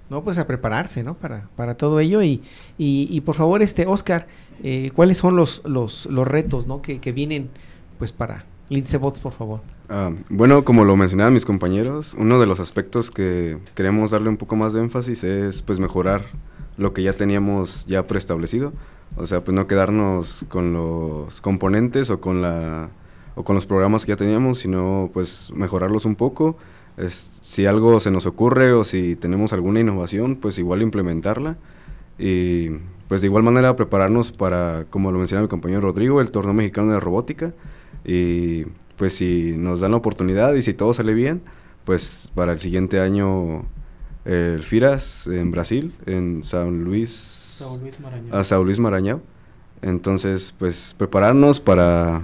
No, 0.10 0.24
pues 0.24 0.38
a 0.38 0.48
prepararse, 0.48 1.04
¿no? 1.04 1.16
Para, 1.16 1.50
para 1.56 1.76
todo 1.76 2.00
ello. 2.00 2.24
Y, 2.24 2.42
y, 2.78 3.20
por 3.22 3.36
favor, 3.36 3.62
este, 3.62 3.86
Oscar, 3.88 4.28
eh, 4.64 4.92
¿cuáles 4.96 5.18
son 5.18 5.36
los, 5.36 5.62
los, 5.66 6.06
los 6.06 6.26
retos, 6.26 6.66
¿no? 6.66 6.82
Que, 6.82 7.00
que 7.02 7.12
vienen, 7.12 7.50
pues, 7.98 8.14
para 8.14 8.46
INSEBOTS, 8.70 9.22
por 9.22 9.34
favor. 9.34 9.62
Ah, 9.90 10.12
bueno, 10.30 10.64
como 10.64 10.84
lo 10.84 10.96
mencionaban 10.96 11.34
mis 11.34 11.46
compañeros, 11.46 12.16
uno 12.18 12.40
de 12.40 12.46
los 12.46 12.60
aspectos 12.60 13.12
que 13.12 13.58
queremos 13.76 14.12
darle 14.12 14.30
un 14.30 14.38
poco 14.38 14.56
más 14.56 14.74
de 14.74 14.82
énfasis 14.82 15.24
es 15.24 15.62
pues 15.62 15.80
mejorar 15.80 16.24
lo 16.78 16.94
que 16.94 17.04
ya 17.04 17.14
teníamos 17.14 17.86
ya 17.86 18.06
preestablecido. 18.08 18.74
O 19.16 19.26
sea, 19.26 19.44
pues 19.44 19.56
no 19.56 19.68
quedarnos 19.68 20.46
con 20.50 20.74
los 20.74 21.42
componentes 21.42 22.10
o 22.10 22.20
con 22.20 22.42
la 22.42 22.90
o 23.36 23.44
con 23.44 23.56
los 23.56 23.68
programas 23.68 24.04
que 24.04 24.10
ya 24.10 24.16
teníamos, 24.18 24.60
sino 24.60 25.12
pues 25.14 25.54
mejorarlos 25.56 26.06
un 26.06 26.16
poco. 26.16 26.58
si 27.08 27.68
algo 27.68 28.00
se 28.00 28.10
nos 28.10 28.26
ocurre 28.26 28.74
o 28.74 28.84
si 28.84 29.16
tenemos 29.16 29.54
alguna 29.54 29.80
innovación, 29.80 30.36
pues 30.36 30.58
igual 30.58 30.82
implementarla. 30.82 31.58
Y 32.18 32.72
pues 33.08 33.22
de 33.22 33.28
igual 33.28 33.44
manera 33.44 33.76
prepararnos 33.76 34.32
para, 34.32 34.86
como 34.90 35.12
lo 35.12 35.20
mencionaba 35.20 35.44
mi 35.44 35.50
compañero 35.50 35.82
Rodrigo, 35.82 36.20
el 36.20 36.32
torneo 36.32 36.54
mexicano 36.54 36.94
de 36.94 37.00
robótica. 37.00 37.54
Y 38.06 38.66
pues 38.96 39.14
si 39.14 39.56
nos 39.58 39.80
dan 39.80 39.92
la 39.92 39.98
oportunidad 39.98 40.54
y 40.54 40.62
si 40.62 40.74
todo 40.74 40.94
sale 40.94 41.14
bien, 41.14 41.42
pues 41.86 42.32
para 42.36 42.52
el 42.52 42.60
siguiente 42.60 43.00
año 43.00 43.66
el 44.26 44.64
FIRAS 44.64 45.28
en 45.28 45.52
Brasil, 45.52 45.94
en 46.06 46.44
San 46.44 46.84
Luis, 46.84 47.38
Sao 47.58 47.78
Luis 47.78 48.00
Marañao. 48.00 48.38
A 48.38 48.44
Sao 48.44 48.64
Luis 48.64 48.80
Marañao. 48.80 49.22
Entonces, 49.82 50.54
pues 50.58 50.94
prepararnos 50.98 51.60
para, 51.60 52.22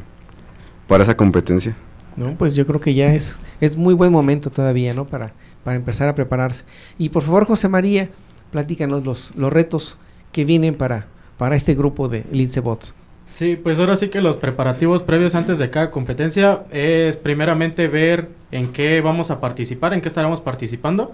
para 0.88 1.04
esa 1.04 1.18
competencia. 1.18 1.76
No, 2.16 2.38
pues 2.38 2.56
yo 2.56 2.68
creo 2.68 2.80
que 2.80 2.94
ya 2.94 3.14
es, 3.16 3.40
es 3.60 3.76
muy 3.76 3.96
buen 3.96 4.12
momento 4.12 4.52
todavía, 4.52 4.94
¿no? 4.94 5.06
Para, 5.06 5.34
para 5.64 5.78
empezar 5.78 6.08
a 6.08 6.14
prepararse. 6.14 6.66
Y 7.00 7.10
por 7.10 7.24
favor, 7.24 7.46
José 7.46 7.68
María, 7.68 8.10
platícanos 8.52 9.06
los, 9.06 9.36
los 9.36 9.52
retos 9.52 9.98
que 10.32 10.46
vienen 10.46 10.76
para, 10.76 11.08
para 11.38 11.56
este 11.56 11.74
grupo 11.74 12.10
de 12.10 12.26
Lincebots. 12.32 12.94
Sí, 13.34 13.56
pues 13.56 13.80
ahora 13.80 13.96
sí 13.96 14.10
que 14.10 14.22
los 14.22 14.38
preparativos 14.38 15.02
previos 15.02 15.34
antes 15.34 15.58
de 15.58 15.72
cada 15.72 15.90
competencia 15.90 16.66
es 16.70 17.18
primeramente 17.18 17.88
ver 17.88 18.30
en 18.52 18.72
qué 18.72 19.02
vamos 19.02 19.32
a 19.32 19.42
participar, 19.42 19.96
en 19.96 20.02
qué 20.02 20.08
estaremos 20.08 20.40
participando. 20.40 21.14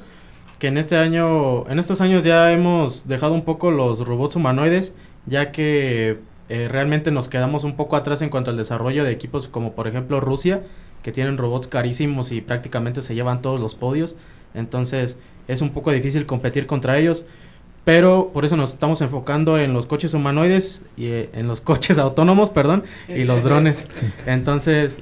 Que 0.59 0.67
en 0.67 0.78
este 0.78 0.97
año, 0.97 1.65
en 1.70 1.80
estos 1.80 2.01
años 2.01 2.26
ya 2.26 2.51
hemos 2.51 3.07
dejado 3.07 3.34
un 3.34 3.45
poco 3.45 3.72
los 3.72 4.05
robots 4.05 4.36
humanoides, 4.36 4.93
ya 5.28 5.53
que 5.53 6.20
eh, 6.49 6.67
realmente 6.67 7.09
nos 7.09 7.30
quedamos 7.30 7.63
un 7.63 7.78
poco 7.78 7.95
atrás 7.95 8.22
en 8.22 8.28
cuanto 8.30 8.51
al 8.51 8.57
desarrollo 8.57 9.05
de 9.05 9.11
equipos 9.11 9.47
como 9.47 9.72
por 9.72 9.88
ejemplo 9.88 10.20
Rusia, 10.20 10.63
que 11.03 11.13
tienen 11.13 11.38
robots 11.38 11.67
carísimos 11.67 12.34
y 12.34 12.41
prácticamente 12.41 13.01
se 13.01 13.15
llevan 13.15 13.41
todos 13.41 13.61
los 13.61 13.76
podios. 13.76 14.17
Entonces 14.53 15.17
es 15.47 15.61
un 15.61 15.70
poco 15.70 15.91
difícil 15.91 16.26
competir 16.26 16.67
contra 16.67 16.99
ellos. 16.99 17.26
Pero 17.90 18.30
por 18.32 18.46
eso 18.46 18.56
nos 18.56 18.74
estamos 18.74 19.02
enfocando 19.02 19.58
en 19.58 19.74
los 19.74 19.88
coches 19.88 20.14
humanoides 20.14 20.84
y 20.96 21.08
eh, 21.08 21.32
en 21.34 21.48
los 21.48 21.60
coches 21.70 21.98
autónomos, 21.98 22.52
perdón, 22.52 22.84
y 23.08 23.24
los 23.24 23.42
drones. 23.42 23.90
Entonces, 24.28 25.00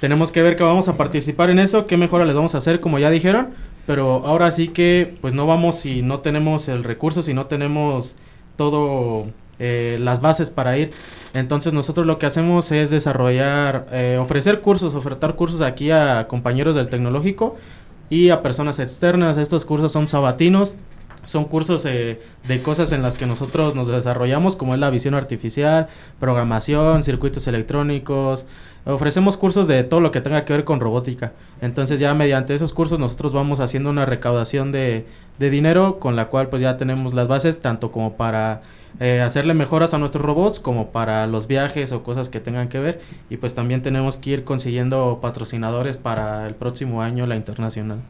tenemos 0.00 0.32
que 0.32 0.42
ver 0.42 0.56
que 0.56 0.64
vamos 0.64 0.88
a 0.88 0.96
participar 0.96 1.50
en 1.50 1.58
eso, 1.58 1.86
qué 1.86 1.98
mejora 1.98 2.24
les 2.24 2.34
vamos 2.34 2.54
a 2.54 2.58
hacer, 2.58 2.80
como 2.80 2.98
ya 2.98 3.10
dijeron. 3.10 3.48
Pero 3.86 4.22
ahora 4.24 4.50
sí 4.52 4.68
que, 4.68 5.12
pues 5.20 5.34
no 5.34 5.46
vamos 5.46 5.80
si 5.80 6.00
no 6.00 6.20
tenemos 6.20 6.68
el 6.68 6.82
recurso, 6.82 7.20
si 7.20 7.34
no 7.34 7.44
tenemos 7.44 8.16
todo 8.56 9.26
eh, 9.58 9.98
las 10.00 10.22
bases 10.22 10.48
para 10.48 10.78
ir. 10.78 10.92
Entonces 11.34 11.74
nosotros 11.74 12.06
lo 12.06 12.18
que 12.18 12.24
hacemos 12.24 12.72
es 12.72 12.88
desarrollar, 12.88 13.86
eh, 13.92 14.16
ofrecer 14.18 14.62
cursos, 14.62 14.94
ofertar 14.94 15.34
cursos 15.36 15.60
aquí 15.60 15.90
a 15.90 16.26
compañeros 16.26 16.74
del 16.74 16.88
tecnológico 16.88 17.56
y 18.08 18.30
a 18.30 18.40
personas 18.40 18.78
externas. 18.78 19.36
Estos 19.36 19.66
cursos 19.66 19.92
son 19.92 20.08
sabatinos, 20.08 20.78
son 21.24 21.44
cursos 21.44 21.84
eh, 21.86 22.20
de 22.46 22.62
cosas 22.62 22.92
en 22.92 23.02
las 23.02 23.16
que 23.16 23.26
nosotros 23.26 23.74
nos 23.74 23.86
desarrollamos, 23.88 24.56
como 24.56 24.74
es 24.74 24.80
la 24.80 24.90
visión 24.90 25.14
artificial, 25.14 25.88
programación, 26.18 27.02
circuitos 27.02 27.46
electrónicos. 27.46 28.46
Ofrecemos 28.84 29.36
cursos 29.36 29.66
de 29.66 29.84
todo 29.84 30.00
lo 30.00 30.10
que 30.10 30.20
tenga 30.20 30.44
que 30.44 30.54
ver 30.54 30.64
con 30.64 30.80
robótica. 30.80 31.32
Entonces 31.60 32.00
ya 32.00 32.14
mediante 32.14 32.54
esos 32.54 32.72
cursos 32.72 32.98
nosotros 32.98 33.32
vamos 33.32 33.60
haciendo 33.60 33.90
una 33.90 34.06
recaudación 34.06 34.72
de, 34.72 35.06
de 35.38 35.50
dinero 35.50 35.98
con 35.98 36.16
la 36.16 36.26
cual 36.28 36.48
pues 36.48 36.62
ya 36.62 36.76
tenemos 36.76 37.12
las 37.12 37.28
bases 37.28 37.60
tanto 37.60 37.92
como 37.92 38.14
para 38.14 38.62
eh, 38.98 39.20
hacerle 39.20 39.54
mejoras 39.54 39.94
a 39.94 39.98
nuestros 39.98 40.24
robots 40.24 40.58
como 40.58 40.90
para 40.90 41.26
los 41.26 41.46
viajes 41.46 41.92
o 41.92 42.02
cosas 42.02 42.28
que 42.28 42.40
tengan 42.40 42.68
que 42.68 42.78
ver. 42.78 43.00
Y 43.28 43.36
pues 43.36 43.54
también 43.54 43.82
tenemos 43.82 44.16
que 44.16 44.30
ir 44.30 44.44
consiguiendo 44.44 45.18
patrocinadores 45.22 45.96
para 45.96 46.46
el 46.46 46.54
próximo 46.54 47.02
año, 47.02 47.26
la 47.26 47.36
internacional. 47.36 48.00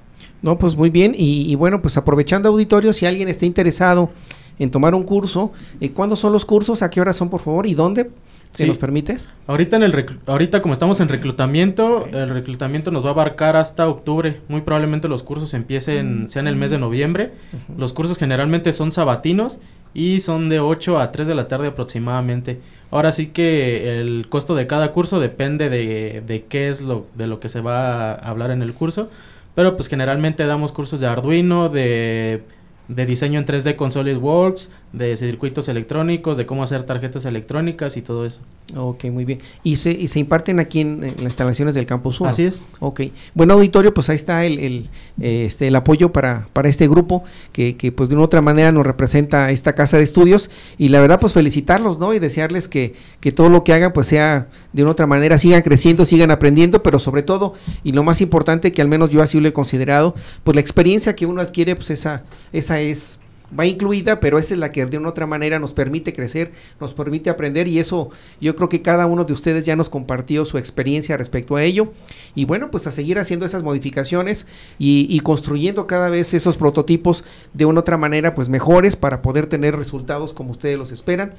No, 0.42 0.58
pues 0.58 0.76
muy 0.76 0.90
bien. 0.90 1.14
Y, 1.16 1.54
bueno, 1.54 1.82
pues 1.82 1.96
aprovechando 1.96 2.48
auditorio, 2.48 2.92
si 2.92 3.06
alguien 3.06 3.28
está 3.28 3.46
interesado 3.46 4.10
en 4.58 4.70
tomar 4.70 4.94
un 4.94 5.04
curso, 5.04 5.52
eh, 5.80 5.90
¿cuándo 5.90 6.16
son 6.16 6.32
los 6.32 6.44
cursos? 6.44 6.82
¿A 6.82 6.90
qué 6.90 7.00
horas 7.00 7.16
son, 7.16 7.28
por 7.30 7.40
favor? 7.40 7.66
¿Y 7.66 7.74
dónde? 7.74 8.10
Si 8.52 8.66
nos 8.66 8.78
permites. 8.78 9.28
Ahorita, 9.46 9.76
en 9.76 9.84
el 9.84 10.06
ahorita 10.26 10.60
como 10.60 10.74
estamos 10.74 10.98
en 10.98 11.08
reclutamiento, 11.08 12.08
el 12.12 12.30
reclutamiento 12.30 12.90
nos 12.90 13.04
va 13.04 13.10
a 13.10 13.12
abarcar 13.12 13.56
hasta 13.56 13.88
octubre. 13.88 14.40
Muy 14.48 14.62
probablemente 14.62 15.06
los 15.06 15.22
cursos 15.22 15.54
empiecen, 15.54 16.28
sean 16.28 16.48
el 16.48 16.56
mes 16.56 16.72
de 16.72 16.78
noviembre. 16.78 17.30
Los 17.78 17.92
cursos 17.92 18.18
generalmente 18.18 18.72
son 18.72 18.90
sabatinos 18.90 19.60
y 19.94 20.18
son 20.18 20.48
de 20.48 20.58
8 20.58 20.98
a 20.98 21.12
3 21.12 21.28
de 21.28 21.34
la 21.36 21.46
tarde 21.46 21.68
aproximadamente. 21.68 22.60
Ahora 22.90 23.12
sí 23.12 23.28
que 23.28 24.00
el 24.00 24.28
costo 24.28 24.56
de 24.56 24.66
cada 24.66 24.90
curso 24.90 25.20
depende 25.20 25.70
de, 25.70 26.20
de 26.26 26.44
qué 26.46 26.68
es 26.68 26.80
lo, 26.80 27.06
de 27.14 27.28
lo 27.28 27.38
que 27.38 27.48
se 27.48 27.60
va 27.60 28.14
a 28.14 28.30
hablar 28.30 28.50
en 28.50 28.62
el 28.62 28.74
curso. 28.74 29.10
Pero 29.54 29.76
pues 29.76 29.88
generalmente 29.88 30.46
damos 30.46 30.72
cursos 30.72 31.00
de 31.00 31.06
Arduino, 31.06 31.68
de, 31.68 32.44
de 32.88 33.06
diseño 33.06 33.38
en 33.38 33.46
3D 33.46 33.76
con 33.76 33.92
SolidWorks, 33.92 34.70
de 34.92 35.16
circuitos 35.16 35.68
electrónicos, 35.68 36.36
de 36.36 36.46
cómo 36.46 36.64
hacer 36.64 36.82
tarjetas 36.82 37.24
electrónicas 37.24 37.96
y 37.96 38.02
todo 38.02 38.26
eso. 38.26 38.40
Ok, 38.76 39.04
muy 39.04 39.24
bien. 39.24 39.40
¿Y 39.62 39.76
se, 39.76 39.92
y 39.92 40.08
se 40.08 40.18
imparten 40.18 40.58
aquí 40.58 40.80
en, 40.80 41.00
las 41.00 41.22
instalaciones 41.22 41.74
del 41.76 41.86
Campus 41.86 42.20
1? 42.20 42.28
Así 42.28 42.44
es. 42.44 42.64
Ok. 42.80 43.02
Bueno, 43.34 43.54
auditorio, 43.54 43.94
pues 43.94 44.10
ahí 44.10 44.16
está 44.16 44.44
el, 44.44 44.58
el, 44.58 44.90
este, 45.20 45.68
el 45.68 45.76
apoyo 45.76 46.12
para, 46.12 46.48
para 46.52 46.68
este 46.68 46.88
grupo 46.88 47.22
que, 47.52 47.76
que, 47.76 47.92
pues 47.92 48.08
de 48.08 48.16
una 48.16 48.24
otra 48.24 48.40
manera 48.40 48.72
nos 48.72 48.84
representa 48.84 49.50
esta 49.52 49.74
casa 49.74 49.96
de 49.96 50.02
estudios 50.02 50.50
y 50.76 50.88
la 50.88 51.00
verdad 51.00 51.20
pues 51.20 51.32
felicitarlos, 51.32 51.98
¿no? 51.98 52.12
Y 52.12 52.18
desearles 52.18 52.66
que, 52.66 52.94
que 53.20 53.30
todo 53.30 53.48
lo 53.48 53.62
que 53.62 53.72
hagan 53.72 53.92
pues 53.92 54.08
sea 54.08 54.48
de 54.72 54.82
una 54.82 54.92
otra 54.92 55.06
manera, 55.06 55.38
sigan 55.38 55.62
creciendo, 55.62 56.04
sigan 56.04 56.32
aprendiendo, 56.32 56.82
pero 56.82 56.98
sobre 56.98 57.22
todo, 57.22 57.54
y 57.84 57.92
lo 57.92 58.02
más 58.02 58.20
importante 58.20 58.72
que 58.72 58.82
al 58.82 58.88
menos 58.88 59.10
yo 59.10 59.22
así 59.22 59.38
lo 59.38 59.48
he 59.48 59.52
considerado, 59.52 60.14
pues 60.42 60.56
la 60.56 60.60
experiencia 60.60 61.14
que 61.14 61.26
uno 61.26 61.40
adquiere 61.40 61.76
pues 61.76 61.90
esa, 61.90 62.24
esa 62.52 62.80
es 62.80 63.20
va 63.58 63.66
incluida, 63.66 64.20
pero 64.20 64.38
esa 64.38 64.54
es 64.54 64.60
la 64.60 64.72
que 64.72 64.86
de 64.86 64.98
una 64.98 65.08
otra 65.08 65.26
manera 65.26 65.58
nos 65.58 65.72
permite 65.72 66.12
crecer, 66.12 66.52
nos 66.80 66.94
permite 66.94 67.30
aprender 67.30 67.68
y 67.68 67.78
eso 67.78 68.10
yo 68.40 68.54
creo 68.56 68.68
que 68.68 68.82
cada 68.82 69.06
uno 69.06 69.24
de 69.24 69.32
ustedes 69.32 69.66
ya 69.66 69.76
nos 69.76 69.88
compartió 69.88 70.44
su 70.44 70.58
experiencia 70.58 71.16
respecto 71.16 71.56
a 71.56 71.62
ello 71.62 71.92
y 72.34 72.44
bueno, 72.44 72.70
pues 72.70 72.86
a 72.86 72.90
seguir 72.90 73.18
haciendo 73.18 73.46
esas 73.46 73.62
modificaciones 73.62 74.46
y, 74.78 75.20
construyendo 75.20 75.86
cada 75.86 76.08
vez 76.08 76.32
esos 76.34 76.56
prototipos 76.56 77.24
de 77.52 77.66
una 77.66 77.80
otra 77.80 77.96
manera 77.96 78.34
pues 78.34 78.48
mejores 78.48 78.96
para 78.96 79.22
poder 79.22 79.46
tener 79.46 79.76
resultados 79.76 80.32
como 80.32 80.52
ustedes 80.52 80.78
los 80.78 80.92
esperan. 80.92 81.34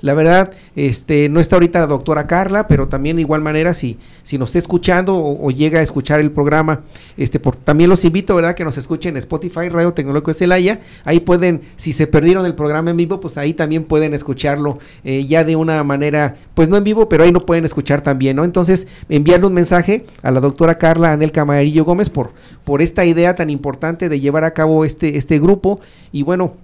La 0.00 0.14
verdad, 0.14 0.52
este, 0.74 1.28
no 1.28 1.40
está 1.40 1.56
ahorita 1.56 1.80
la 1.80 1.86
doctora 1.86 2.26
Carla, 2.26 2.68
pero 2.68 2.88
también 2.88 3.16
de 3.16 3.22
igual 3.22 3.40
manera, 3.40 3.74
si, 3.74 3.98
si 4.22 4.38
nos 4.38 4.50
está 4.50 4.58
escuchando 4.58 5.16
o, 5.16 5.50
llega 5.50 5.80
a 5.80 5.82
escuchar 5.82 6.20
el 6.20 6.30
programa, 6.30 6.82
este, 7.16 7.40
por, 7.40 7.56
también 7.56 7.90
los 7.90 8.04
invito, 8.04 8.34
¿verdad?, 8.34 8.54
que 8.54 8.64
nos 8.64 8.78
escuchen 8.78 9.14
en 9.14 9.18
Spotify, 9.18 9.68
Radio 9.68 9.92
Tecnológico 9.92 10.30
de 10.30 10.34
Celaya. 10.34 10.80
Ahí 11.04 11.20
pueden, 11.20 11.62
si 11.76 11.92
se 11.92 12.06
perdieron 12.06 12.46
el 12.46 12.54
programa 12.54 12.90
en 12.90 12.96
vivo, 12.96 13.20
pues 13.20 13.38
ahí 13.38 13.54
también 13.54 13.84
pueden 13.84 14.14
escucharlo 14.14 14.78
eh, 15.04 15.26
ya 15.26 15.44
de 15.44 15.56
una 15.56 15.82
manera, 15.84 16.36
pues 16.54 16.68
no 16.68 16.76
en 16.76 16.84
vivo, 16.84 17.08
pero 17.08 17.24
ahí 17.24 17.32
no 17.32 17.40
pueden 17.40 17.64
escuchar 17.64 18.02
también, 18.02 18.36
¿no? 18.36 18.44
Entonces, 18.44 18.86
enviarle 19.08 19.46
un 19.46 19.54
mensaje 19.54 20.06
a 20.22 20.30
la 20.30 20.40
doctora 20.40 20.78
Carla 20.78 21.12
Anel 21.12 21.32
Camarillo 21.32 21.84
Gómez 21.84 22.10
por, 22.10 22.32
por 22.64 22.82
esta 22.82 23.04
idea 23.04 23.34
tan 23.34 23.50
importante 23.50 24.08
de 24.08 24.20
llevar 24.20 24.44
a 24.44 24.52
cabo 24.52 24.84
este, 24.84 25.16
este 25.16 25.38
grupo. 25.38 25.80
Y 26.12 26.22
bueno, 26.22 26.54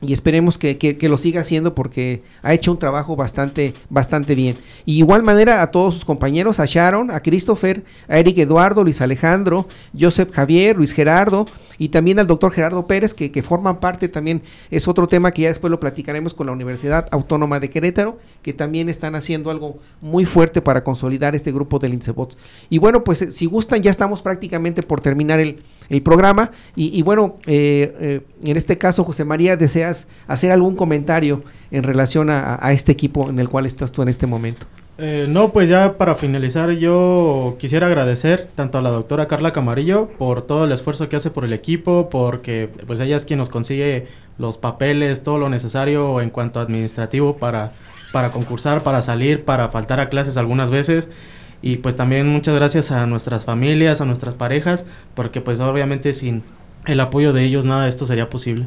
y 0.00 0.12
esperemos 0.12 0.58
que, 0.58 0.78
que, 0.78 1.08
lo 1.08 1.18
siga 1.18 1.40
haciendo 1.40 1.74
porque 1.74 2.22
ha 2.42 2.54
hecho 2.54 2.70
un 2.70 2.78
trabajo 2.78 3.16
bastante, 3.16 3.74
bastante 3.90 4.34
bien. 4.34 4.56
Y 4.84 4.98
igual 4.98 5.22
manera 5.22 5.62
a 5.62 5.70
todos 5.70 5.94
sus 5.94 6.04
compañeros, 6.04 6.60
a 6.60 6.66
Sharon, 6.66 7.10
a 7.10 7.20
Christopher, 7.20 7.82
a 8.06 8.18
Eric 8.18 8.38
Eduardo, 8.38 8.84
Luis 8.84 9.00
Alejandro, 9.00 9.66
Joseph 9.98 10.30
Javier, 10.32 10.76
Luis 10.76 10.92
Gerardo 10.92 11.46
y 11.78 11.88
también 11.88 12.18
al 12.18 12.26
doctor 12.26 12.52
Gerardo 12.52 12.86
Pérez, 12.86 13.14
que, 13.14 13.30
que 13.30 13.42
forman 13.42 13.80
parte 13.80 14.08
también, 14.08 14.42
es 14.70 14.86
otro 14.88 15.08
tema 15.08 15.30
que 15.30 15.42
ya 15.42 15.48
después 15.48 15.70
lo 15.70 15.80
platicaremos 15.80 16.34
con 16.34 16.46
la 16.46 16.52
Universidad 16.52 17.08
Autónoma 17.10 17.60
de 17.60 17.70
Querétaro, 17.70 18.18
que 18.42 18.52
también 18.52 18.88
están 18.88 19.14
haciendo 19.14 19.50
algo 19.50 19.78
muy 20.00 20.24
fuerte 20.24 20.60
para 20.60 20.84
consolidar 20.84 21.34
este 21.34 21.52
grupo 21.52 21.78
del 21.78 21.94
INSEBOTS. 21.94 22.36
Y 22.70 22.78
bueno, 22.78 23.04
pues 23.04 23.26
si 23.30 23.46
gustan, 23.46 23.82
ya 23.82 23.90
estamos 23.90 24.22
prácticamente 24.22 24.82
por 24.82 25.00
terminar 25.00 25.40
el, 25.40 25.60
el 25.88 26.02
programa. 26.02 26.50
Y, 26.76 27.02
bueno, 27.02 27.36
eh, 27.46 27.94
eh, 28.00 28.20
en 28.44 28.56
este 28.56 28.78
caso, 28.78 29.04
José 29.04 29.24
María, 29.24 29.56
¿deseas 29.88 30.08
hacer 30.26 30.52
algún 30.52 30.76
comentario 30.76 31.42
en 31.70 31.82
relación 31.82 32.30
a, 32.30 32.58
este 32.72 32.92
equipo 32.92 33.28
en 33.28 33.38
el 33.38 33.48
cual 33.48 33.66
estás 33.66 33.92
tú 33.92 34.02
en 34.02 34.08
este 34.08 34.26
momento? 34.26 34.66
Eh, 35.00 35.26
no, 35.28 35.50
pues 35.52 35.68
ya 35.68 35.96
para 35.96 36.16
finalizar 36.16 36.72
yo 36.72 37.56
quisiera 37.60 37.86
agradecer 37.86 38.48
tanto 38.56 38.78
a 38.78 38.82
la 38.82 38.90
doctora 38.90 39.28
Carla 39.28 39.52
Camarillo 39.52 40.08
por 40.18 40.42
todo 40.42 40.64
el 40.64 40.72
esfuerzo 40.72 41.08
que 41.08 41.14
hace 41.16 41.30
por 41.30 41.44
el 41.44 41.52
equipo, 41.52 42.08
porque 42.10 42.68
pues 42.86 42.98
ella 42.98 43.16
es 43.16 43.24
quien 43.24 43.38
nos 43.38 43.48
consigue 43.48 44.08
los 44.38 44.58
papeles, 44.58 45.22
todo 45.22 45.38
lo 45.38 45.48
necesario 45.48 46.20
en 46.20 46.30
cuanto 46.30 46.58
a 46.58 46.64
administrativo 46.64 47.36
para, 47.36 47.72
para 48.12 48.30
concursar, 48.30 48.82
para 48.82 49.00
salir, 49.00 49.44
para 49.44 49.68
faltar 49.68 50.00
a 50.00 50.08
clases 50.08 50.36
algunas 50.36 50.70
veces. 50.70 51.08
Y 51.60 51.78
pues 51.78 51.96
también 51.96 52.28
muchas 52.28 52.54
gracias 52.54 52.90
a 52.90 53.06
nuestras 53.06 53.44
familias, 53.44 54.00
a 54.00 54.04
nuestras 54.04 54.34
parejas, 54.34 54.84
porque 55.14 55.40
pues 55.40 55.60
obviamente 55.60 56.12
sin 56.12 56.42
el 56.86 57.00
apoyo 57.00 57.32
de 57.32 57.44
ellos 57.44 57.64
nada 57.64 57.84
de 57.84 57.88
esto 57.88 58.06
sería 58.06 58.30
posible. 58.30 58.66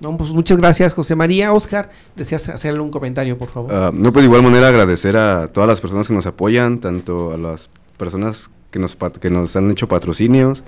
No, 0.00 0.16
pues 0.16 0.30
muchas 0.30 0.58
gracias, 0.58 0.94
José 0.94 1.14
María. 1.14 1.52
Oscar, 1.52 1.90
¿deseas 2.16 2.48
hacerle 2.48 2.80
un 2.80 2.90
comentario, 2.90 3.38
por 3.38 3.48
favor? 3.48 3.72
Ah, 3.72 3.90
no, 3.92 4.12
pues 4.12 4.22
de 4.22 4.26
igual 4.26 4.42
manera 4.42 4.68
agradecer 4.68 5.16
a 5.16 5.48
todas 5.48 5.68
las 5.68 5.80
personas 5.80 6.08
que 6.08 6.14
nos 6.14 6.26
apoyan, 6.26 6.80
tanto 6.80 7.32
a 7.32 7.38
las 7.38 7.70
personas 7.96 8.50
que 8.70 8.78
nos, 8.78 8.96
que 8.96 9.30
nos 9.30 9.54
han 9.56 9.70
hecho 9.70 9.88
patrocinios, 9.88 10.64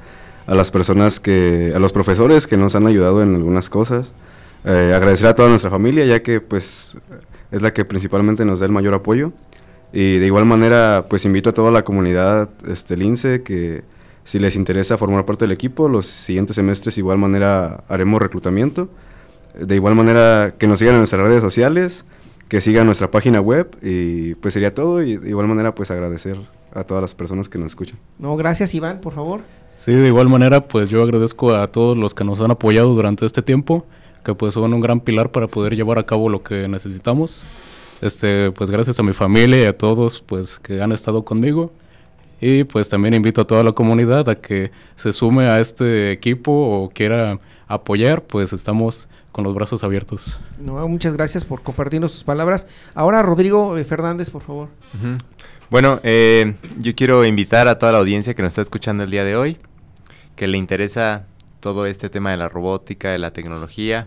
a 0.47 0.55
las 0.55 0.71
personas 0.71 1.21
que, 1.21 1.73
a 1.75 1.79
los 1.79 1.93
profesores 1.93 2.47
que 2.47 2.57
nos 2.57 2.77
han 2.77 2.87
ayudado 2.87 3.23
en 3.23 3.35
algunas 3.35 3.69
cosas. 3.69 4.13
Eh, 4.65 4.93
agradecer 4.95 5.27
a 5.27 5.35
toda 5.35 5.49
nuestra 5.49 5.71
familia, 5.71 6.05
ya 6.07 6.23
que 6.23 6.41
pues 6.41 6.97
es 7.51 7.63
la 7.63 7.73
que 7.73 7.85
principalmente 7.85 8.45
nos 8.45 8.61
da 8.61 8.67
el 8.67 8.73
mayor 8.73 8.95
apoyo. 8.95 9.33
Y 9.93 10.19
de 10.19 10.27
igual 10.27 10.45
manera, 10.45 11.07
pues 11.09 11.25
invito 11.25 11.51
a 11.51 11.53
toda 11.53 11.71
la 11.71 11.85
comunidad 11.85 12.51
este, 12.67 12.97
lince 12.97 13.43
que 13.43 13.85
si 14.25 14.39
les 14.39 14.57
interesa 14.57 14.99
formar 14.99 15.25
parte 15.25 15.45
del 15.45 15.53
equipo, 15.53 15.89
los 15.89 16.07
siguientes 16.07 16.57
semestres 16.57 16.97
de 16.97 17.01
igual 17.01 17.19
manera 17.19 17.85
haremos 17.89 18.21
reclutamiento. 18.21 18.89
De 19.61 19.75
igual 19.75 19.95
manera 19.95 20.55
que 20.59 20.67
nos 20.67 20.79
sigan 20.79 20.95
en 20.95 21.01
nuestras 21.01 21.23
redes 21.23 21.43
sociales, 21.43 22.05
que 22.49 22.61
sigan 22.61 22.87
nuestra 22.87 23.11
página 23.11 23.41
web 23.41 23.77
y 23.83 24.35
pues 24.37 24.55
sería 24.55 24.75
todo 24.75 25.03
y 25.03 25.17
de 25.17 25.31
igual 25.31 25.47
manera 25.49 25.75
pues 25.75 25.91
agradecer 25.91 26.39
a 26.73 26.85
todas 26.85 27.01
las 27.01 27.15
personas 27.15 27.49
que 27.49 27.59
nos 27.59 27.69
escuchan. 27.69 27.99
No, 28.19 28.37
gracias, 28.37 28.75
Iván, 28.75 29.01
por 29.01 29.15
favor. 29.15 29.41
Sí, 29.79 29.93
de 29.93 30.07
igual 30.09 30.29
manera, 30.29 30.67
pues 30.67 30.89
yo 30.89 31.03
agradezco 31.03 31.55
a 31.55 31.67
todos 31.67 31.97
los 31.97 32.15
que 32.15 32.25
nos 32.25 32.41
han 32.41 32.51
apoyado 32.51 32.95
durante 32.95 33.27
este 33.27 33.43
tiempo, 33.43 33.87
que 34.25 34.35
pues 34.35 34.55
son 34.55 34.73
un 34.73 34.81
gran 34.81 35.01
pilar 35.01 35.31
para 35.31 35.49
poder 35.49 35.77
llevar 35.77 35.99
a 35.99 36.05
cabo 36.05 36.29
lo 36.29 36.43
que 36.43 36.67
necesitamos. 36.69 37.45
Este, 38.01 38.51
pues 38.53 38.71
gracias 38.71 38.99
a 38.99 39.03
mi 39.03 39.13
familia 39.13 39.63
y 39.63 39.67
a 39.67 39.77
todos 39.77 40.23
pues 40.25 40.59
que 40.59 40.81
han 40.81 40.93
estado 40.93 41.25
conmigo. 41.25 41.73
Y 42.41 42.65
pues 42.65 42.89
también 42.89 43.15
invito 43.15 43.41
a 43.41 43.47
toda 43.47 43.63
la 43.65 43.73
comunidad 43.73 44.29
a 44.29 44.35
que 44.35 44.71
se 44.95 45.13
sume 45.13 45.49
a 45.49 45.61
este 45.61 46.13
equipo 46.13 46.53
o 46.53 46.91
quiera 46.91 47.39
apoyar, 47.67 48.23
pues 48.23 48.53
estamos 48.53 49.09
con 49.37 49.45
los 49.45 49.55
brazos 49.55 49.85
abiertos. 49.85 50.41
No, 50.59 50.89
muchas 50.89 51.13
gracias 51.13 51.45
por 51.45 51.61
compartirnos 51.63 52.11
tus 52.11 52.25
palabras. 52.25 52.67
Ahora, 52.95 53.21
Rodrigo 53.23 53.77
eh, 53.77 53.85
Fernández, 53.85 54.31
por 54.31 54.41
favor. 54.41 54.69
Bueno, 55.69 56.01
eh, 56.05 56.55
yo 56.79 56.95
quiero 56.95 57.23
invitar 57.23 57.69
a 57.69 57.79
toda 57.79 57.93
la 57.93 57.99
audiencia 57.99 58.33
que 58.33 58.41
nos 58.41 58.53
está 58.53 58.63
escuchando 58.63 59.05
el 59.05 59.11
día 59.11 59.25
de 59.25 59.37
hoy, 59.37 59.59
que 60.37 60.47
le 60.47 60.57
interesa 60.57 61.27
todo 61.61 61.85
este 61.85 62.09
tema 62.09 62.31
de 62.31 62.39
la 62.39 62.49
robótica, 62.49 63.11
de 63.11 63.19
la 63.19 63.33
tecnología, 63.33 64.07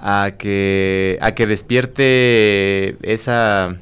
a 0.00 0.32
que, 0.36 1.16
a 1.20 1.30
que 1.36 1.46
despierte 1.46 2.96
esa, 3.08 3.76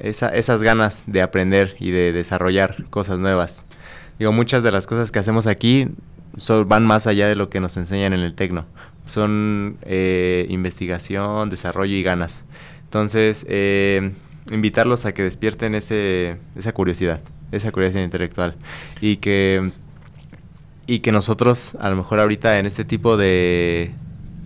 esa- 0.00 0.30
esas 0.34 0.60
ganas 0.60 1.04
de 1.06 1.22
aprender 1.22 1.76
y 1.78 1.92
de 1.92 2.12
desarrollar 2.12 2.84
cosas 2.90 3.20
nuevas. 3.20 3.64
Digo, 4.18 4.32
muchas 4.32 4.64
de 4.64 4.72
las 4.72 4.88
cosas 4.88 5.12
que 5.12 5.20
hacemos 5.20 5.46
aquí 5.46 5.86
son- 6.36 6.68
van 6.68 6.84
más 6.84 7.06
allá 7.06 7.28
de 7.28 7.36
lo 7.36 7.48
que 7.48 7.60
nos 7.60 7.76
enseñan 7.76 8.12
en 8.12 8.20
el 8.20 8.34
Tecno. 8.34 8.64
Son 9.10 9.76
eh, 9.82 10.46
investigación, 10.50 11.50
desarrollo 11.50 11.94
y 11.94 12.02
ganas. 12.04 12.44
Entonces, 12.84 13.44
eh, 13.48 14.12
invitarlos 14.52 15.04
a 15.04 15.12
que 15.12 15.24
despierten 15.24 15.74
ese, 15.74 16.36
esa 16.54 16.72
curiosidad, 16.72 17.20
esa 17.50 17.72
curiosidad 17.72 18.04
intelectual. 18.04 18.54
Y 19.00 19.16
que, 19.16 19.72
y 20.86 21.00
que 21.00 21.10
nosotros, 21.10 21.76
a 21.80 21.90
lo 21.90 21.96
mejor 21.96 22.20
ahorita 22.20 22.58
en 22.60 22.66
este 22.66 22.84
tipo 22.84 23.16
de, 23.16 23.90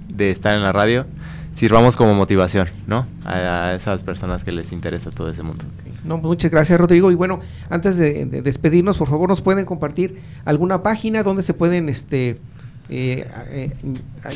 de 0.08 0.30
estar 0.30 0.56
en 0.56 0.62
la 0.62 0.72
radio, 0.72 1.04
sirvamos 1.52 1.94
como 1.94 2.14
motivación, 2.14 2.68
¿no? 2.86 3.06
A, 3.26 3.74
esas 3.74 4.02
personas 4.02 4.44
que 4.44 4.52
les 4.52 4.72
interesa 4.72 5.10
todo 5.10 5.28
ese 5.28 5.42
mundo. 5.42 5.66
No, 6.04 6.16
pues, 6.22 6.24
muchas 6.24 6.50
gracias, 6.50 6.80
Rodrigo. 6.80 7.10
Y 7.10 7.16
bueno, 7.16 7.40
antes 7.68 7.98
de, 7.98 8.24
de 8.24 8.40
despedirnos, 8.40 8.96
por 8.96 9.08
favor, 9.08 9.28
nos 9.28 9.42
pueden 9.42 9.66
compartir 9.66 10.20
alguna 10.46 10.82
página 10.82 11.22
donde 11.22 11.42
se 11.42 11.52
pueden 11.52 11.90
este, 11.90 12.40
eh, 12.89 13.26
eh, 13.51 13.70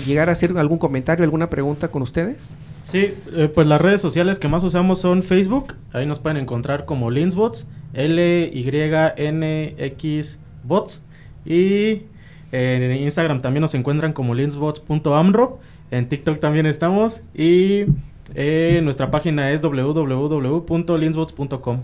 llegar 0.07 0.29
a 0.29 0.33
hacer 0.33 0.57
algún 0.57 0.79
comentario, 0.79 1.25
alguna 1.25 1.51
pregunta 1.51 1.89
con 1.89 2.03
ustedes. 2.03 2.55
Sí, 2.83 3.15
eh, 3.35 3.51
pues 3.55 3.67
las 3.67 3.81
redes 3.81 4.01
sociales 4.01 4.39
que 4.39 4.47
más 4.49 4.63
usamos 4.65 5.01
son 5.01 5.23
Facebook, 5.23 5.75
ahí 5.93 6.07
nos 6.07 6.21
pueden 6.21 6.39
encontrar 6.39 6.87
como 6.87 7.11
Linsbots, 7.11 7.67
L-Y-N-X 7.93 8.49
Bots, 10.65 11.03
y 11.45 12.05
en 12.51 12.93
Instagram 12.93 13.43
también 13.43 13.61
nos 13.61 13.75
encuentran 13.75 14.15
como 14.15 14.35
linsbots.amro, 14.35 15.61
en 15.91 16.09
TikTok 16.09 16.41
también 16.41 16.65
estamos, 16.65 17.21
y 17.35 17.85
nuestra 18.83 19.11
página 19.11 19.51
es 19.51 19.61
www.linsbots.com. 19.61 21.81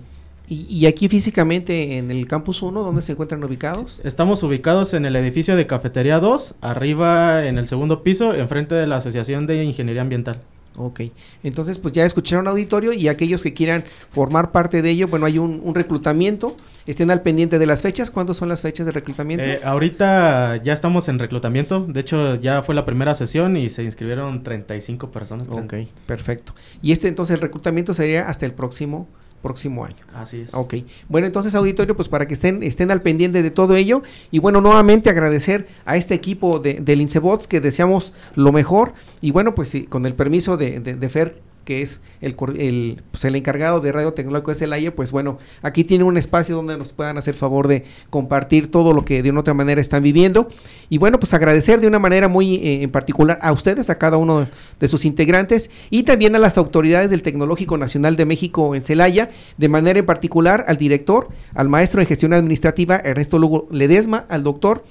Y, 0.49 0.66
y 0.68 0.86
aquí 0.86 1.09
físicamente 1.09 1.97
en 1.97 2.11
el 2.11 2.26
campus 2.26 2.62
1, 2.62 2.82
¿dónde 2.82 3.03
se 3.03 3.12
encuentran 3.12 3.42
ubicados? 3.45 4.01
Estamos 4.05 4.42
ubicados 4.42 4.92
en 4.95 5.07
el 5.07 5.16
edificio 5.16 5.57
de 5.57 5.66
Cafetería 5.66 6.20
2, 6.20 6.57
arriba 6.61 7.47
en 7.47 7.59
el 7.59 7.66
segundo 7.66 8.03
piso, 8.03 8.34
enfrente 8.34 8.74
de 8.74 8.86
la 8.86 8.97
Asociación 8.97 9.47
de 9.47 9.64
Ingeniería 9.64 10.03
Ambiental. 10.03 10.40
Ok, 10.76 11.03
entonces 11.45 11.78
pues 11.78 11.95
ya 11.95 12.05
escucharon 12.05 12.49
auditorio 12.49 12.92
y 12.92 13.07
aquellos 13.07 13.42
que 13.45 13.55
quieran 13.55 13.84
formar 14.11 14.51
parte 14.51 14.82
de 14.82 14.90
ello, 14.90 15.07
bueno, 15.07 15.26
hay 15.26 15.38
un, 15.38 15.61
un 15.62 15.74
reclutamiento, 15.74 16.57
estén 16.86 17.12
al 17.12 17.22
pendiente 17.22 17.61
de 17.61 17.66
las 17.66 17.82
fechas, 17.82 18.11
¿cuándo 18.11 18.34
son 18.34 18.49
las 18.49 18.61
fechas 18.61 18.84
de 18.84 18.90
reclutamiento? 18.90 19.45
Eh, 19.47 19.61
ahorita 19.62 20.57
ya 20.57 20.72
estamos 20.72 21.09
en 21.09 21.20
reclutamiento. 21.20 21.86
De 21.88 22.01
hecho, 22.01 22.34
ya 22.34 22.62
fue 22.62 22.74
la 22.74 22.84
primera 22.84 23.14
sesión 23.14 23.57
y 23.57 23.68
se 23.68 23.84
inscribieron 23.84 24.42
35 24.42 25.12
personas. 25.12 25.49
ok, 25.49 25.74
perfecto. 26.07 26.55
Y 26.82 26.90
este 26.90 27.07
entonces 27.07 27.34
el 27.34 27.40
reclutamiento 27.40 27.95
sería 27.95 28.28
hasta 28.28 28.45
el 28.45 28.53
próximo 28.53 29.09
próximo 29.45 29.84
año. 29.84 30.05
Así 30.14 30.40
es. 30.40 30.55
Ok, 30.55 30.76
bueno, 31.09 31.26
entonces 31.26 31.55
auditorio, 31.55 31.95
pues 31.95 32.09
para 32.09 32.26
que 32.26 32.32
estén, 32.32 32.62
estén 32.62 32.90
al 32.90 33.03
pendiente 33.03 33.42
de 33.42 33.51
todo 33.51 33.76
ello. 33.76 34.03
Y 34.30 34.38
bueno, 34.38 34.62
nuevamente 34.62 35.11
agradecer 35.11 35.68
a 35.84 35.97
este 35.97 36.14
equipo 36.14 36.59
de, 36.59 36.80
del 36.80 37.03
Incebots 37.03 37.47
que 37.47 37.61
deseamos 37.61 38.14
lo 38.34 38.51
mejor. 38.53 38.95
Y 39.20 39.30
bueno, 39.30 39.55
pues 39.55 39.68
sí, 39.68 39.84
con 39.84 40.07
el 40.07 40.14
permiso 40.14 40.57
de, 40.57 40.80
de, 40.80 40.97
de 40.97 41.09
Fer, 41.11 41.42
que 41.65 41.83
es 41.83 42.01
el, 42.21 42.37
el, 42.59 43.03
pues, 43.11 43.25
el 43.25 43.37
encargado 43.37 43.81
de 43.81 43.93
Radio 43.93 44.12
Tecnológico 44.12 44.53
de 44.53 44.59
Celaya, 44.59 44.95
pues 44.95 45.12
bueno, 45.12 45.39
aquí 45.62 45.85
tiene 45.85 46.05
un 46.05 46.17
espacio 46.17 46.57
donde 46.57 46.77
nos 46.79 46.93
puedan 46.93 47.19
hacer 47.19 47.35
favor 47.35 47.69
de 47.69 47.85
compartir 48.11 48.71
todo 48.71 48.93
lo 48.93 49.05
que 49.05 49.23
de 49.23 49.31
una 49.31 49.41
otra 49.41 49.55
manera 49.55 49.81
están 49.81 50.03
viviendo. 50.03 50.49
Y 50.89 50.99
bueno, 50.99 51.19
pues 51.19 51.35
agradecer 51.35 51.81
de 51.81 51.87
una 51.87 51.99
manera 51.99 52.29
muy 52.29 52.57
eh, 52.57 52.83
en 52.83 52.91
particular 52.91 53.39
a 53.43 53.53
ustedes, 53.53 53.91
a 53.91 53.97
cada 53.97 54.17
uno 54.17 54.49
de 54.81 54.89
sus 54.89 55.05
integrantes 55.05 55.71
y 55.91 56.05
también 56.05 56.37
a 56.37 56.39
las 56.39 56.59
autoridades 56.59 57.11
del 57.11 57.23
Tecnológico 57.23 57.77
Nacional 57.77 58.17
de 58.17 58.27
México 58.27 58.75
en 58.75 58.85
Celaya, 58.85 59.31
de 59.57 59.69
manera 59.69 59.99
en 59.99 60.07
particular 60.07 60.65
al 60.67 60.77
director, 60.77 61.29
al 61.55 61.69
maestro 61.69 62.01
en 62.01 62.07
gestión 62.07 62.33
administrativa 62.33 62.97
Ernesto 62.97 63.39
Lugo 63.39 63.69
Ledesma, 63.71 64.27
al 64.29 64.43
doctor 64.43 64.85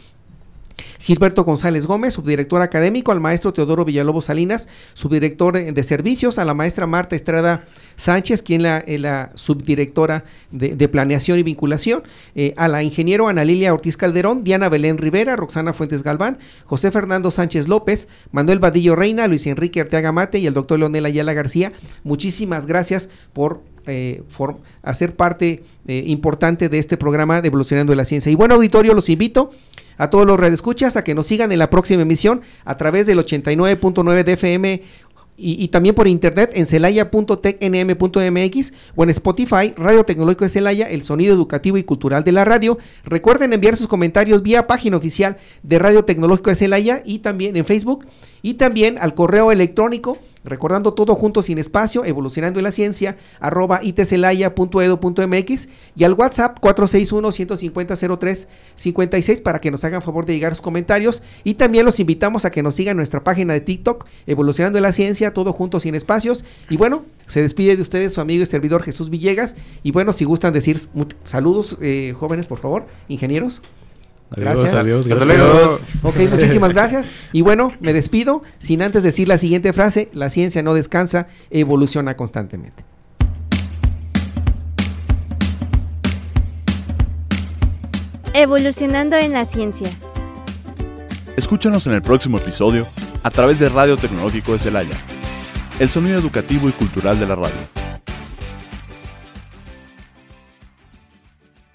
Gilberto 1.03 1.43
González 1.43 1.85
Gómez, 1.85 2.13
subdirector 2.13 2.61
académico, 2.61 3.11
al 3.11 3.19
maestro 3.19 3.51
Teodoro 3.51 3.83
Villalobos 3.83 4.25
Salinas, 4.25 4.69
subdirector 4.93 5.57
eh, 5.57 5.73
de 5.73 5.83
servicios, 5.83 6.39
a 6.39 6.45
la 6.45 6.53
maestra 6.53 6.87
Marta 6.87 7.17
Estrada 7.17 7.65
Sánchez, 7.97 8.41
quien 8.41 8.63
la, 8.63 8.77
es 8.79 9.01
la 9.01 9.31
subdirectora 9.35 10.23
de, 10.51 10.75
de 10.75 10.87
planeación 10.87 11.37
y 11.39 11.43
vinculación, 11.43 12.03
eh, 12.35 12.53
a 12.55 12.69
la 12.69 12.83
ingeniero 12.83 13.27
Ana 13.27 13.43
Lilia 13.43 13.73
Ortiz 13.73 13.97
Calderón, 13.97 14.45
Diana 14.45 14.69
Belén 14.69 14.97
Rivera, 14.97 15.35
Roxana 15.35 15.73
Fuentes 15.73 16.03
Galván, 16.03 16.37
José 16.63 16.89
Fernando 16.89 17.31
Sánchez 17.31 17.67
López, 17.67 18.07
Manuel 18.31 18.59
Vadillo 18.59 18.95
Reina, 18.95 19.27
Luis 19.27 19.45
Enrique 19.45 19.81
Arteaga 19.81 20.13
Mate 20.13 20.39
y 20.39 20.47
el 20.47 20.53
doctor 20.53 20.79
Leonel 20.79 21.05
Ayala 21.05 21.33
García. 21.33 21.73
Muchísimas 22.05 22.65
gracias 22.65 23.09
por 23.33 23.61
eh, 23.87 24.23
hacer 24.81 25.17
parte 25.17 25.63
eh, 25.85 26.03
importante 26.07 26.69
de 26.69 26.79
este 26.79 26.95
programa 26.95 27.41
de 27.41 27.47
Evolucionando 27.47 27.93
la 27.93 28.05
Ciencia. 28.05 28.31
Y 28.31 28.35
bueno, 28.35 28.55
auditorio, 28.55 28.93
los 28.93 29.09
invito 29.09 29.51
a 29.97 30.09
todos 30.09 30.25
los 30.25 30.39
redescuchas 30.39 30.97
a 30.97 31.03
que 31.03 31.15
nos 31.15 31.27
sigan 31.27 31.51
en 31.51 31.59
la 31.59 31.69
próxima 31.69 32.01
emisión 32.01 32.41
a 32.65 32.77
través 32.77 33.07
del 33.07 33.19
89.9 33.19 34.23
de 34.23 34.37
y, 35.35 35.63
y 35.63 35.69
también 35.69 35.95
por 35.95 36.07
internet 36.07 36.51
en 36.53 36.65
celaya.tecnm.mx 36.65 38.73
o 38.95 39.03
en 39.03 39.09
Spotify, 39.09 39.73
Radio 39.75 40.03
Tecnológico 40.03 40.45
de 40.45 40.49
Celaya, 40.49 40.89
el 40.89 41.03
sonido 41.03 41.33
educativo 41.33 41.77
y 41.77 41.83
cultural 41.83 42.23
de 42.23 42.31
la 42.31 42.45
radio. 42.45 42.77
Recuerden 43.03 43.51
enviar 43.53 43.75
sus 43.75 43.87
comentarios 43.87 44.43
vía 44.43 44.67
página 44.67 44.97
oficial 44.97 45.37
de 45.63 45.79
Radio 45.79 46.05
Tecnológico 46.05 46.51
de 46.51 46.55
Celaya 46.55 47.01
y 47.03 47.17
también 47.19 47.57
en 47.57 47.65
Facebook 47.65 48.05
y 48.41 48.53
también 48.55 48.97
al 48.99 49.13
correo 49.15 49.51
electrónico, 49.51 50.17
recordando 50.43 50.93
todo 50.93 51.15
junto 51.15 51.41
sin 51.41 51.57
espacio, 51.57 52.05
evolucionando 52.05 52.59
en 52.59 52.63
la 52.63 52.71
ciencia, 52.71 53.17
arroba 53.39 53.79
itcelaya.edu.mx 53.83 55.69
y 55.95 56.03
al 56.03 56.13
WhatsApp 56.13 56.59
461-150-03-56 56.59 59.41
para 59.41 59.59
que 59.59 59.71
nos 59.71 59.83
hagan 59.83 60.01
favor 60.01 60.25
de 60.25 60.33
llegar 60.33 60.53
sus 60.53 60.61
comentarios. 60.61 61.21
Y 61.43 61.55
también 61.55 61.85
los 61.85 61.99
invitamos 61.99 62.45
a 62.45 62.51
que 62.51 62.63
nos 62.63 62.75
sigan 62.75 62.95
nuestra 62.97 63.23
página 63.23 63.53
de 63.53 63.61
TikTok, 63.61 64.05
evolucionando 64.27 64.77
en 64.77 64.83
la 64.83 64.91
ciencia, 64.91 65.33
todo 65.33 65.53
junto 65.53 65.79
sin 65.79 65.95
espacios. 65.95 66.45
Y 66.69 66.77
bueno, 66.77 67.03
se 67.27 67.41
despide 67.41 67.75
de 67.75 67.81
ustedes 67.81 68.13
su 68.13 68.21
amigo 68.21 68.43
y 68.43 68.45
servidor 68.45 68.83
Jesús 68.83 69.09
Villegas. 69.09 69.55
Y 69.83 69.91
bueno, 69.91 70.13
si 70.13 70.25
gustan 70.25 70.53
decir 70.53 70.77
saludos 71.23 71.77
eh, 71.81 72.13
jóvenes, 72.17 72.45
por 72.47 72.59
favor, 72.59 72.85
ingenieros. 73.07 73.61
Adiós, 74.31 74.59
Gracias. 74.59 74.73
adiós, 74.73 75.05
Hasta 75.07 75.25
gracias. 75.25 75.37
luego. 75.37 75.79
Ok, 76.03 76.15
muchísimas 76.31 76.73
gracias. 76.73 77.11
Y 77.31 77.41
bueno, 77.41 77.71
me 77.79 77.93
despido 77.93 78.41
sin 78.57 78.81
antes 78.81 79.03
decir 79.03 79.27
la 79.27 79.37
siguiente 79.37 79.73
frase, 79.73 80.09
la 80.13 80.29
ciencia 80.29 80.63
no 80.63 80.73
descansa, 80.73 81.27
evoluciona 81.51 82.15
constantemente. 82.15 82.83
Evolucionando 88.33 89.15
en 89.15 89.33
la 89.33 89.45
ciencia. 89.45 89.89
Escúchanos 91.37 91.85
en 91.87 91.93
el 91.93 92.01
próximo 92.01 92.37
episodio 92.37 92.87
a 93.23 93.29
través 93.29 93.59
de 93.59 93.69
Radio 93.69 93.97
Tecnológico 93.97 94.53
de 94.53 94.59
Celaya, 94.59 94.97
el 95.79 95.89
sonido 95.89 96.17
educativo 96.17 96.67
y 96.67 96.71
cultural 96.71 97.19
de 97.19 97.25
la 97.27 97.35
radio. 97.35 97.55